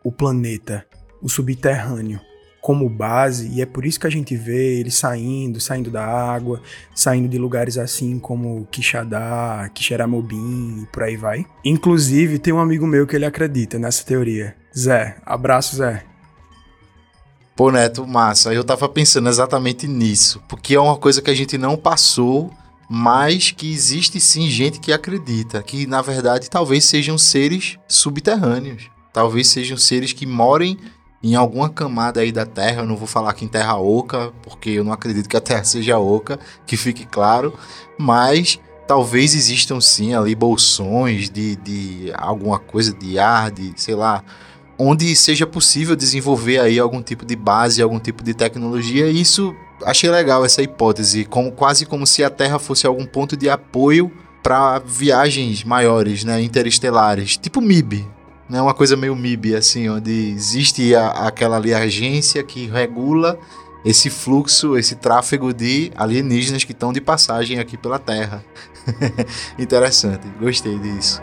o 0.03 0.11
planeta, 0.11 0.85
o 1.21 1.29
subterrâneo, 1.29 2.19
como 2.63 2.87
base, 2.87 3.49
e 3.49 3.61
é 3.61 3.65
por 3.65 3.85
isso 3.85 3.99
que 3.99 4.07
a 4.07 4.09
gente 4.09 4.37
vê 4.37 4.79
eles 4.79 4.95
saindo, 4.95 5.59
saindo 5.59 5.91
da 5.91 6.05
água, 6.05 6.61
saindo 6.95 7.27
de 7.27 7.37
lugares 7.37 7.77
assim 7.77 8.17
como 8.17 8.65
Quixadá, 8.71 9.69
Quixeramobim 9.73 10.83
e 10.83 10.85
por 10.85 11.03
aí 11.03 11.17
vai. 11.17 11.45
Inclusive, 11.65 12.39
tem 12.39 12.53
um 12.53 12.59
amigo 12.59 12.87
meu 12.87 13.05
que 13.05 13.17
ele 13.17 13.25
acredita 13.25 13.77
nessa 13.77 14.05
teoria. 14.05 14.55
Zé, 14.73 15.17
abraço, 15.25 15.75
Zé. 15.75 16.05
Pô, 17.53 17.69
Neto, 17.69 18.07
massa. 18.07 18.53
Eu 18.53 18.63
tava 18.63 18.87
pensando 18.87 19.27
exatamente 19.27 19.85
nisso, 19.85 20.41
porque 20.47 20.73
é 20.73 20.79
uma 20.79 20.95
coisa 20.95 21.21
que 21.21 21.29
a 21.29 21.35
gente 21.35 21.57
não 21.57 21.75
passou, 21.75 22.49
mas 22.89 23.51
que 23.51 23.73
existe 23.73 24.21
sim 24.21 24.49
gente 24.49 24.79
que 24.79 24.93
acredita, 24.93 25.61
que 25.61 25.85
na 25.85 26.01
verdade 26.01 26.49
talvez 26.49 26.85
sejam 26.85 27.17
seres 27.17 27.77
subterrâneos. 27.89 28.89
Talvez 29.11 29.49
sejam 29.49 29.77
seres 29.77 30.13
que 30.13 30.25
morem 30.25 30.77
em 31.23 31.35
alguma 31.35 31.69
camada 31.69 32.19
aí 32.19 32.31
da 32.31 32.45
Terra, 32.45 32.81
eu 32.81 32.85
não 32.85 32.97
vou 32.97 33.07
falar 33.07 33.29
aqui 33.29 33.45
em 33.45 33.47
Terra 33.47 33.77
Oca, 33.77 34.33
porque 34.41 34.71
eu 34.71 34.83
não 34.83 34.91
acredito 34.91 35.29
que 35.29 35.37
a 35.37 35.41
Terra 35.41 35.63
seja 35.63 35.97
oca, 35.97 36.37
que 36.65 36.75
fique 36.75 37.05
claro, 37.05 37.53
mas 37.97 38.59
talvez 38.85 39.33
existam 39.33 39.79
sim 39.79 40.13
ali 40.13 40.35
bolsões 40.35 41.29
de, 41.29 41.55
de 41.55 42.11
alguma 42.17 42.59
coisa 42.59 42.93
de 42.93 43.17
ar, 43.17 43.51
de 43.51 43.73
sei 43.77 43.95
lá, 43.95 44.21
onde 44.77 45.15
seja 45.15 45.47
possível 45.47 45.95
desenvolver 45.95 46.59
aí 46.59 46.77
algum 46.77 47.01
tipo 47.01 47.25
de 47.25 47.37
base, 47.37 47.81
algum 47.81 47.99
tipo 47.99 48.21
de 48.21 48.33
tecnologia, 48.33 49.07
e 49.07 49.21
isso 49.21 49.55
achei 49.85 50.09
legal 50.09 50.43
essa 50.43 50.61
hipótese, 50.61 51.23
como 51.23 51.53
quase 51.53 51.85
como 51.85 52.05
se 52.05 52.21
a 52.21 52.29
Terra 52.29 52.59
fosse 52.59 52.85
algum 52.85 53.05
ponto 53.05 53.37
de 53.37 53.49
apoio 53.49 54.11
para 54.41 54.79
viagens 54.79 55.63
maiores, 55.63 56.25
né, 56.25 56.41
interestelares, 56.41 57.37
tipo 57.37 57.61
MIB, 57.61 58.05
né, 58.49 58.61
uma 58.61 58.73
coisa 58.73 58.95
meio 58.95 59.15
MIB, 59.15 59.55
assim, 59.55 59.89
onde 59.89 60.11
existe 60.31 60.93
a, 60.95 61.27
aquela 61.27 61.57
ali 61.57 61.73
agência 61.73 62.43
que 62.43 62.67
regula 62.67 63.39
esse 63.83 64.09
fluxo, 64.09 64.77
esse 64.77 64.95
tráfego 64.95 65.53
de 65.53 65.91
alienígenas 65.95 66.63
que 66.63 66.71
estão 66.71 66.93
de 66.93 67.01
passagem 67.01 67.59
aqui 67.59 67.77
pela 67.77 67.99
Terra. 67.99 68.43
Interessante, 69.59 70.27
gostei 70.39 70.77
disso. 70.79 71.21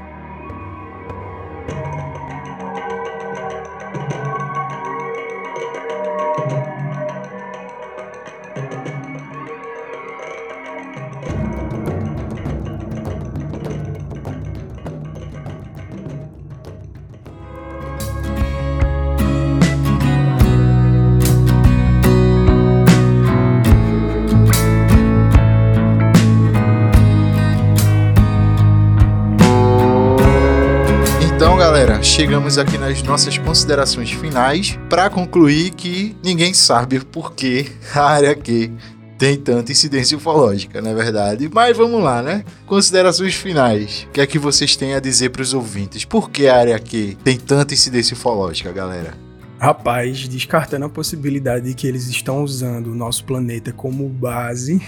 Chegamos 32.20 32.58
aqui 32.58 32.76
nas 32.76 33.02
nossas 33.02 33.38
considerações 33.38 34.10
finais 34.10 34.78
para 34.90 35.08
concluir 35.08 35.70
que 35.70 36.14
ninguém 36.22 36.52
sabe 36.52 37.00
por 37.00 37.32
que 37.32 37.72
a 37.94 38.02
área 38.02 38.34
Q 38.34 38.70
tem 39.16 39.38
tanta 39.38 39.72
incidência 39.72 40.18
ufológica, 40.18 40.82
não 40.82 40.90
é 40.90 40.94
verdade? 40.94 41.48
Mas 41.50 41.74
vamos 41.74 42.02
lá, 42.02 42.20
né? 42.20 42.44
Considerações 42.66 43.34
finais. 43.34 44.06
O 44.06 44.12
que 44.12 44.20
é 44.20 44.26
que 44.26 44.38
vocês 44.38 44.76
têm 44.76 44.92
a 44.92 45.00
dizer 45.00 45.30
para 45.30 45.40
os 45.40 45.54
ouvintes? 45.54 46.04
Por 46.04 46.28
que 46.28 46.46
a 46.46 46.58
área 46.58 46.78
Q 46.78 47.16
tem 47.24 47.38
tanta 47.38 47.72
incidência 47.72 48.12
ufológica, 48.12 48.70
galera? 48.70 49.14
Rapaz, 49.58 50.28
descartando 50.28 50.84
a 50.84 50.90
possibilidade 50.90 51.68
de 51.68 51.74
que 51.74 51.86
eles 51.86 52.06
estão 52.06 52.44
usando 52.44 52.88
o 52.88 52.94
nosso 52.94 53.24
planeta 53.24 53.72
como 53.72 54.06
base, 54.10 54.78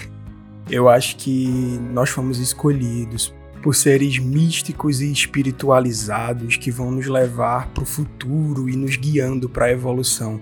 eu 0.69 0.87
acho 0.87 1.17
que 1.17 1.49
nós 1.95 2.11
fomos 2.11 2.39
escolhidos 2.39 3.33
por 3.63 3.75
seres 3.75 4.19
místicos 4.19 5.01
e 5.01 5.11
espiritualizados 5.11 6.57
que 6.57 6.71
vão 6.71 6.91
nos 6.91 7.07
levar 7.07 7.69
para 7.69 7.85
o 7.85 7.87
futuro 7.87 8.69
e 8.69 8.77
nos 8.77 8.97
guiando 8.97 9.49
para 9.49 9.67
a 9.67 9.73
evolução. 9.73 10.41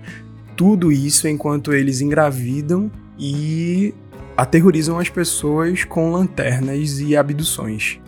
Tudo 0.57 0.91
isso 0.91 1.27
enquanto 1.27 1.73
eles 1.73 2.01
engravidam 2.01 2.91
e 3.17 3.93
aterrorizam 4.35 4.97
as 4.97 5.09
pessoas 5.09 5.83
com 5.83 6.11
lanternas 6.11 6.99
e 6.99 7.15
abduções. 7.15 7.99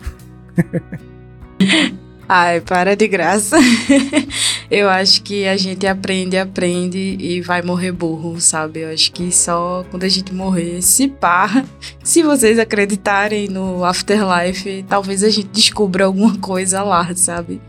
Ai, 2.28 2.60
para 2.60 2.96
de 2.96 3.06
graça. 3.06 3.56
eu 4.70 4.88
acho 4.88 5.22
que 5.22 5.46
a 5.46 5.56
gente 5.56 5.86
aprende, 5.86 6.38
aprende 6.38 7.16
e 7.20 7.40
vai 7.42 7.60
morrer 7.60 7.92
burro, 7.92 8.40
sabe? 8.40 8.80
Eu 8.80 8.92
acho 8.92 9.12
que 9.12 9.30
só 9.30 9.84
quando 9.90 10.04
a 10.04 10.08
gente 10.08 10.32
morrer, 10.32 10.80
se 10.80 11.08
pá, 11.08 11.64
se 12.02 12.22
vocês 12.22 12.58
acreditarem 12.58 13.48
no 13.48 13.84
afterlife, 13.84 14.84
talvez 14.88 15.22
a 15.22 15.28
gente 15.28 15.48
descubra 15.48 16.06
alguma 16.06 16.36
coisa 16.38 16.82
lá, 16.82 17.14
sabe? 17.14 17.60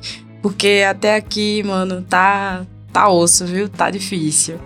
Porque 0.41 0.85
até 0.87 1.15
aqui, 1.15 1.61
mano, 1.63 2.01
tá 2.01 2.65
tá 2.93 3.09
osso, 3.09 3.45
viu? 3.45 3.67
Tá 3.67 3.89
difícil. 3.89 4.57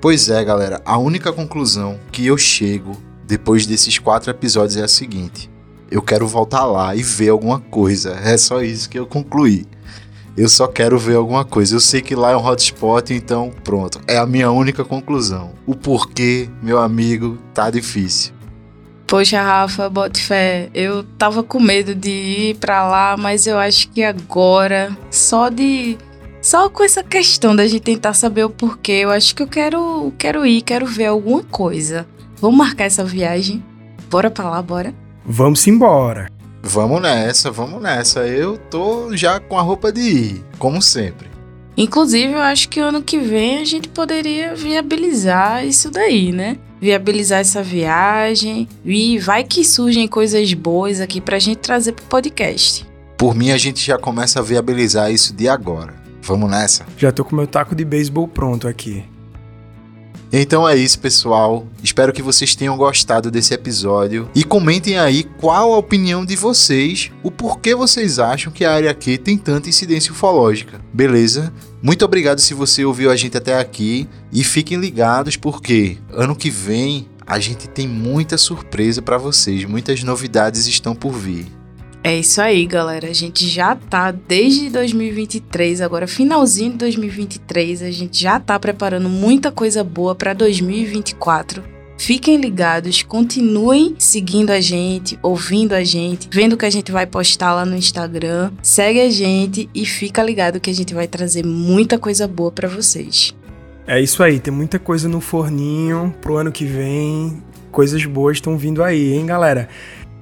Pois 0.00 0.28
é, 0.28 0.42
galera. 0.42 0.82
A 0.84 0.98
única 0.98 1.32
conclusão 1.32 2.00
que 2.10 2.26
eu 2.26 2.36
chego 2.36 3.00
depois 3.24 3.64
desses 3.64 3.96
quatro 3.96 4.28
episódios 4.28 4.76
é 4.76 4.82
a 4.82 4.88
seguinte: 4.88 5.51
eu 5.92 6.00
quero 6.00 6.26
voltar 6.26 6.64
lá 6.64 6.96
e 6.96 7.02
ver 7.02 7.28
alguma 7.28 7.60
coisa. 7.60 8.18
É 8.24 8.36
só 8.38 8.62
isso 8.62 8.88
que 8.88 8.98
eu 8.98 9.06
concluí. 9.06 9.66
Eu 10.34 10.48
só 10.48 10.66
quero 10.66 10.98
ver 10.98 11.16
alguma 11.16 11.44
coisa. 11.44 11.76
Eu 11.76 11.80
sei 11.80 12.00
que 12.00 12.14
lá 12.14 12.30
é 12.30 12.36
um 12.36 12.44
hotspot, 12.44 13.12
então 13.12 13.52
pronto. 13.62 14.00
É 14.06 14.16
a 14.16 14.24
minha 14.24 14.50
única 14.50 14.84
conclusão. 14.86 15.52
O 15.66 15.74
porquê, 15.74 16.48
meu 16.62 16.80
amigo, 16.80 17.36
tá 17.52 17.68
difícil. 17.68 18.32
Poxa, 19.06 19.42
Rafa, 19.42 19.90
bote 19.90 20.22
fé. 20.22 20.70
Eu 20.72 21.04
tava 21.18 21.42
com 21.42 21.60
medo 21.60 21.94
de 21.94 22.08
ir 22.08 22.56
pra 22.56 22.88
lá, 22.88 23.14
mas 23.18 23.46
eu 23.46 23.58
acho 23.58 23.90
que 23.90 24.02
agora, 24.02 24.96
só 25.10 25.50
de. 25.50 25.98
Só 26.40 26.70
com 26.70 26.82
essa 26.82 27.04
questão 27.04 27.54
da 27.54 27.66
gente 27.66 27.82
tentar 27.82 28.14
saber 28.14 28.44
o 28.44 28.50
porquê, 28.50 28.92
eu 28.92 29.10
acho 29.10 29.36
que 29.36 29.42
eu 29.42 29.46
quero, 29.46 30.12
quero 30.18 30.46
ir, 30.46 30.62
quero 30.62 30.86
ver 30.86 31.06
alguma 31.06 31.42
coisa. 31.42 32.06
Vamos 32.40 32.56
marcar 32.56 32.86
essa 32.86 33.04
viagem? 33.04 33.62
Bora 34.10 34.30
pra 34.30 34.48
lá, 34.48 34.60
bora? 34.62 35.01
Vamos 35.24 35.66
embora. 35.66 36.28
Vamos 36.62 37.00
nessa, 37.02 37.50
vamos 37.50 37.82
nessa. 37.82 38.26
Eu 38.26 38.56
tô 38.56 39.16
já 39.16 39.40
com 39.40 39.58
a 39.58 39.62
roupa 39.62 39.92
de 39.92 40.00
ir, 40.00 40.44
como 40.58 40.80
sempre. 40.80 41.28
Inclusive, 41.76 42.32
eu 42.32 42.40
acho 42.40 42.68
que 42.68 42.80
ano 42.80 43.02
que 43.02 43.18
vem 43.18 43.58
a 43.58 43.64
gente 43.64 43.88
poderia 43.88 44.54
viabilizar 44.54 45.64
isso 45.66 45.90
daí, 45.90 46.30
né? 46.30 46.58
Viabilizar 46.80 47.40
essa 47.40 47.62
viagem 47.62 48.68
e 48.84 49.18
vai 49.18 49.42
que 49.44 49.64
surgem 49.64 50.06
coisas 50.06 50.52
boas 50.52 51.00
aqui 51.00 51.20
pra 51.20 51.38
gente 51.38 51.58
trazer 51.58 51.92
pro 51.92 52.04
podcast. 52.04 52.86
Por 53.16 53.34
mim, 53.34 53.50
a 53.52 53.56
gente 53.58 53.84
já 53.84 53.96
começa 53.98 54.40
a 54.40 54.42
viabilizar 54.42 55.10
isso 55.10 55.32
de 55.32 55.48
agora. 55.48 55.94
Vamos 56.20 56.50
nessa? 56.50 56.84
Já 56.98 57.10
tô 57.10 57.24
com 57.24 57.34
meu 57.34 57.46
taco 57.46 57.74
de 57.74 57.84
beisebol 57.84 58.28
pronto 58.28 58.68
aqui. 58.68 59.04
Então 60.32 60.66
é 60.66 60.74
isso, 60.74 60.98
pessoal. 60.98 61.66
Espero 61.82 62.10
que 62.10 62.22
vocês 62.22 62.56
tenham 62.56 62.74
gostado 62.74 63.30
desse 63.30 63.52
episódio 63.52 64.30
e 64.34 64.42
comentem 64.42 64.98
aí 64.98 65.24
qual 65.24 65.74
a 65.74 65.76
opinião 65.76 66.24
de 66.24 66.36
vocês, 66.36 67.12
o 67.22 67.30
porquê 67.30 67.74
vocês 67.74 68.18
acham 68.18 68.50
que 68.50 68.64
a 68.64 68.72
área 68.72 68.90
aqui 68.90 69.18
tem 69.18 69.36
tanta 69.36 69.68
incidência 69.68 70.10
ufológica. 70.10 70.80
Beleza? 70.90 71.52
Muito 71.82 72.02
obrigado 72.02 72.38
se 72.38 72.54
você 72.54 72.82
ouviu 72.82 73.10
a 73.10 73.16
gente 73.16 73.36
até 73.36 73.58
aqui 73.58 74.08
e 74.32 74.42
fiquem 74.42 74.78
ligados 74.78 75.36
porque 75.36 75.98
ano 76.10 76.34
que 76.34 76.48
vem 76.48 77.08
a 77.26 77.38
gente 77.38 77.68
tem 77.68 77.86
muita 77.86 78.38
surpresa 78.38 79.02
para 79.02 79.18
vocês, 79.18 79.64
muitas 79.66 80.02
novidades 80.02 80.66
estão 80.66 80.94
por 80.94 81.12
vir. 81.12 81.46
É 82.04 82.18
isso 82.18 82.40
aí, 82.40 82.66
galera. 82.66 83.08
A 83.08 83.12
gente 83.12 83.46
já 83.46 83.76
tá 83.76 84.10
desde 84.10 84.68
2023, 84.70 85.80
agora 85.80 86.08
finalzinho 86.08 86.72
de 86.72 86.78
2023, 86.78 87.82
a 87.82 87.90
gente 87.92 88.20
já 88.20 88.40
tá 88.40 88.58
preparando 88.58 89.08
muita 89.08 89.52
coisa 89.52 89.84
boa 89.84 90.12
para 90.12 90.32
2024. 90.32 91.62
Fiquem 91.96 92.36
ligados, 92.36 93.04
continuem 93.04 93.94
seguindo 93.96 94.50
a 94.50 94.60
gente, 94.60 95.16
ouvindo 95.22 95.72
a 95.72 95.84
gente, 95.84 96.28
vendo 96.32 96.54
o 96.54 96.56
que 96.56 96.66
a 96.66 96.70
gente 96.70 96.90
vai 96.90 97.06
postar 97.06 97.54
lá 97.54 97.64
no 97.64 97.76
Instagram. 97.76 98.50
Segue 98.60 99.00
a 99.00 99.08
gente 99.08 99.70
e 99.72 99.86
fica 99.86 100.20
ligado 100.24 100.58
que 100.58 100.70
a 100.70 100.74
gente 100.74 100.92
vai 100.92 101.06
trazer 101.06 101.46
muita 101.46 102.00
coisa 102.00 102.26
boa 102.26 102.50
para 102.50 102.66
vocês. 102.66 103.32
É 103.86 104.00
isso 104.00 104.20
aí, 104.24 104.40
tem 104.40 104.52
muita 104.52 104.80
coisa 104.80 105.08
no 105.08 105.20
forninho 105.20 106.12
pro 106.20 106.36
ano 106.36 106.50
que 106.50 106.64
vem. 106.64 107.40
Coisas 107.70 108.04
boas 108.04 108.38
estão 108.38 108.58
vindo 108.58 108.82
aí, 108.82 109.12
hein, 109.12 109.24
galera? 109.24 109.68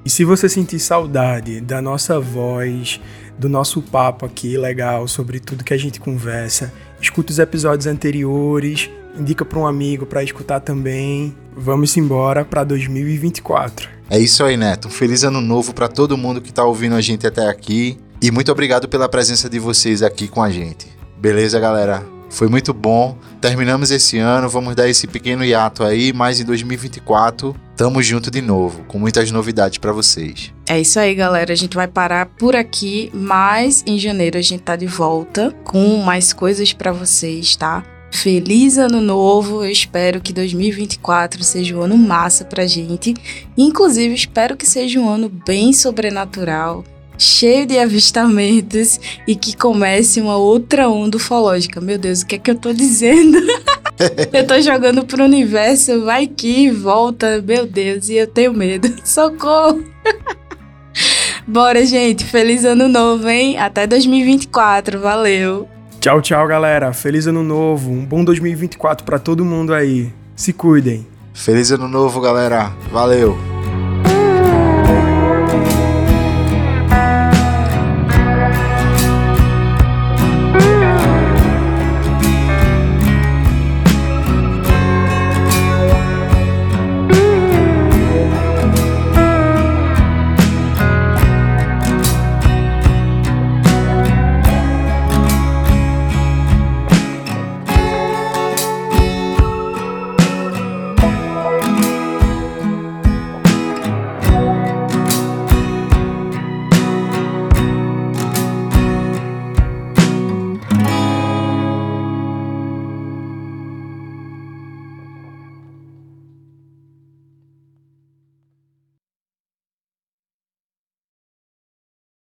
E 0.05 0.11
se 0.11 0.25
você 0.25 0.49
sentir 0.49 0.79
saudade 0.79 1.61
da 1.61 1.83
nossa 1.83 2.19
voz, 2.19 3.01
do 3.39 3.49
nosso 3.49 3.83
papo 3.83 4.25
aqui 4.25 4.57
legal 4.57 5.07
sobre 5.07 5.41
tudo 5.41 5.65
que 5.65 5.75
a 5.75 5.79
gente 5.79 6.01
conversa, 6.01 6.73
escuta 7.01 7.33
os 7.33 7.39
episódios 7.39 7.87
anteriores, 7.87 8.91
indica 9.19 9.45
para 9.45 9.59
um 9.59 9.67
amigo 9.67 10.07
para 10.07 10.23
escutar 10.23 10.61
também. 10.61 11.35
Vamos 11.57 11.97
embora 11.97 12.45
para 12.45 12.65
2024. 12.65 13.89
É 14.09 14.19
isso 14.19 14.43
aí, 14.43 14.57
Neto. 14.57 14.89
Um 14.89 14.91
feliz 14.91 15.23
ano 15.23 15.41
novo 15.41 15.75
para 15.75 15.89
todo 15.89 16.17
mundo 16.17 16.41
que 16.41 16.51
está 16.51 16.65
ouvindo 16.65 16.95
a 16.95 17.01
gente 17.01 17.27
até 17.27 17.49
aqui. 17.49 17.99
E 18.23 18.31
muito 18.31 18.51
obrigado 18.51 18.89
pela 18.89 19.09
presença 19.09 19.49
de 19.49 19.59
vocês 19.59 20.03
aqui 20.03 20.29
com 20.29 20.43
a 20.43 20.51
gente. 20.51 20.87
Beleza, 21.19 21.61
galera? 21.61 22.20
Foi 22.31 22.49
muito 22.49 22.73
bom. 22.73 23.19
Terminamos 23.41 23.91
esse 23.91 24.19
ano, 24.19 24.49
vamos 24.49 24.75
dar 24.75 24.89
esse 24.89 25.07
pequeno 25.07 25.45
hiato 25.45 25.83
aí, 25.83 26.13
mas 26.13 26.41
em 26.41 26.45
2024 26.45 27.55
tamo 27.77 28.03
junto 28.03 28.31
de 28.31 28.43
novo, 28.43 28.85
com 28.85 28.99
muitas 28.99 29.31
novidades 29.31 29.79
para 29.79 29.91
vocês. 29.91 30.53
É 30.69 30.79
isso 30.81 31.01
aí, 31.01 31.15
galera. 31.15 31.53
A 31.53 31.57
gente 31.57 31.75
vai 31.75 31.89
parar 31.89 32.27
por 32.27 32.55
aqui, 32.55 33.11
mas 33.13 33.83
em 33.87 33.99
janeiro 33.99 34.39
a 34.39 34.43
gente 34.43 34.63
tá 34.63 34.77
de 34.77 34.87
volta 34.87 35.55
com 35.65 35.97
mais 35.99 36.33
coisas 36.33 36.73
para 36.73 36.93
vocês, 36.93 37.57
tá? 37.57 37.83
Feliz 38.13 38.77
ano 38.77 39.01
novo! 39.01 39.65
Eu 39.65 39.71
espero 39.71 40.21
que 40.21 40.33
2024 40.33 41.43
seja 41.43 41.77
um 41.77 41.83
ano 41.83 41.97
massa 41.97 42.45
pra 42.45 42.67
gente. 42.67 43.15
Inclusive, 43.57 44.15
espero 44.15 44.57
que 44.57 44.67
seja 44.67 44.99
um 45.01 45.09
ano 45.09 45.29
bem 45.29 45.73
sobrenatural, 45.73 46.85
cheio 47.21 47.67
de 47.67 47.79
avistamentos 47.79 48.99
e 49.27 49.37
que 49.37 49.55
comece 49.55 50.21
uma 50.21 50.37
outra 50.37 50.89
onda 50.89 51.19
ufológica. 51.19 51.81
Meu 51.81 51.99
Deus, 51.99 52.23
o 52.23 52.27
que 52.27 52.37
é 52.37 52.39
que 52.39 52.51
eu 52.51 52.55
tô 52.55 52.73
dizendo? 52.73 53.39
eu 54.33 54.47
tô 54.47 54.59
jogando 54.61 55.05
pro 55.05 55.25
universo, 55.25 56.03
vai 56.03 56.27
que 56.27 56.71
volta, 56.71 57.43
meu 57.47 57.67
Deus, 57.67 58.09
e 58.09 58.15
eu 58.15 58.27
tenho 58.27 58.55
medo. 58.55 58.91
Socorro! 59.05 59.85
Bora, 61.47 61.85
gente. 61.85 62.25
Feliz 62.25 62.65
ano 62.65 62.89
novo, 62.89 63.29
hein? 63.29 63.59
Até 63.59 63.87
2024. 63.87 64.99
Valeu! 64.99 65.69
Tchau, 66.01 66.23
tchau, 66.23 66.47
galera. 66.47 66.93
Feliz 66.93 67.27
ano 67.27 67.43
novo. 67.43 67.91
Um 67.91 68.05
bom 68.05 68.25
2024 68.25 69.05
para 69.05 69.19
todo 69.19 69.45
mundo 69.45 69.75
aí. 69.75 70.11
Se 70.35 70.53
cuidem. 70.53 71.07
Feliz 71.35 71.71
ano 71.71 71.89
novo, 71.89 72.21
galera. 72.21 72.73
Valeu. 72.91 73.60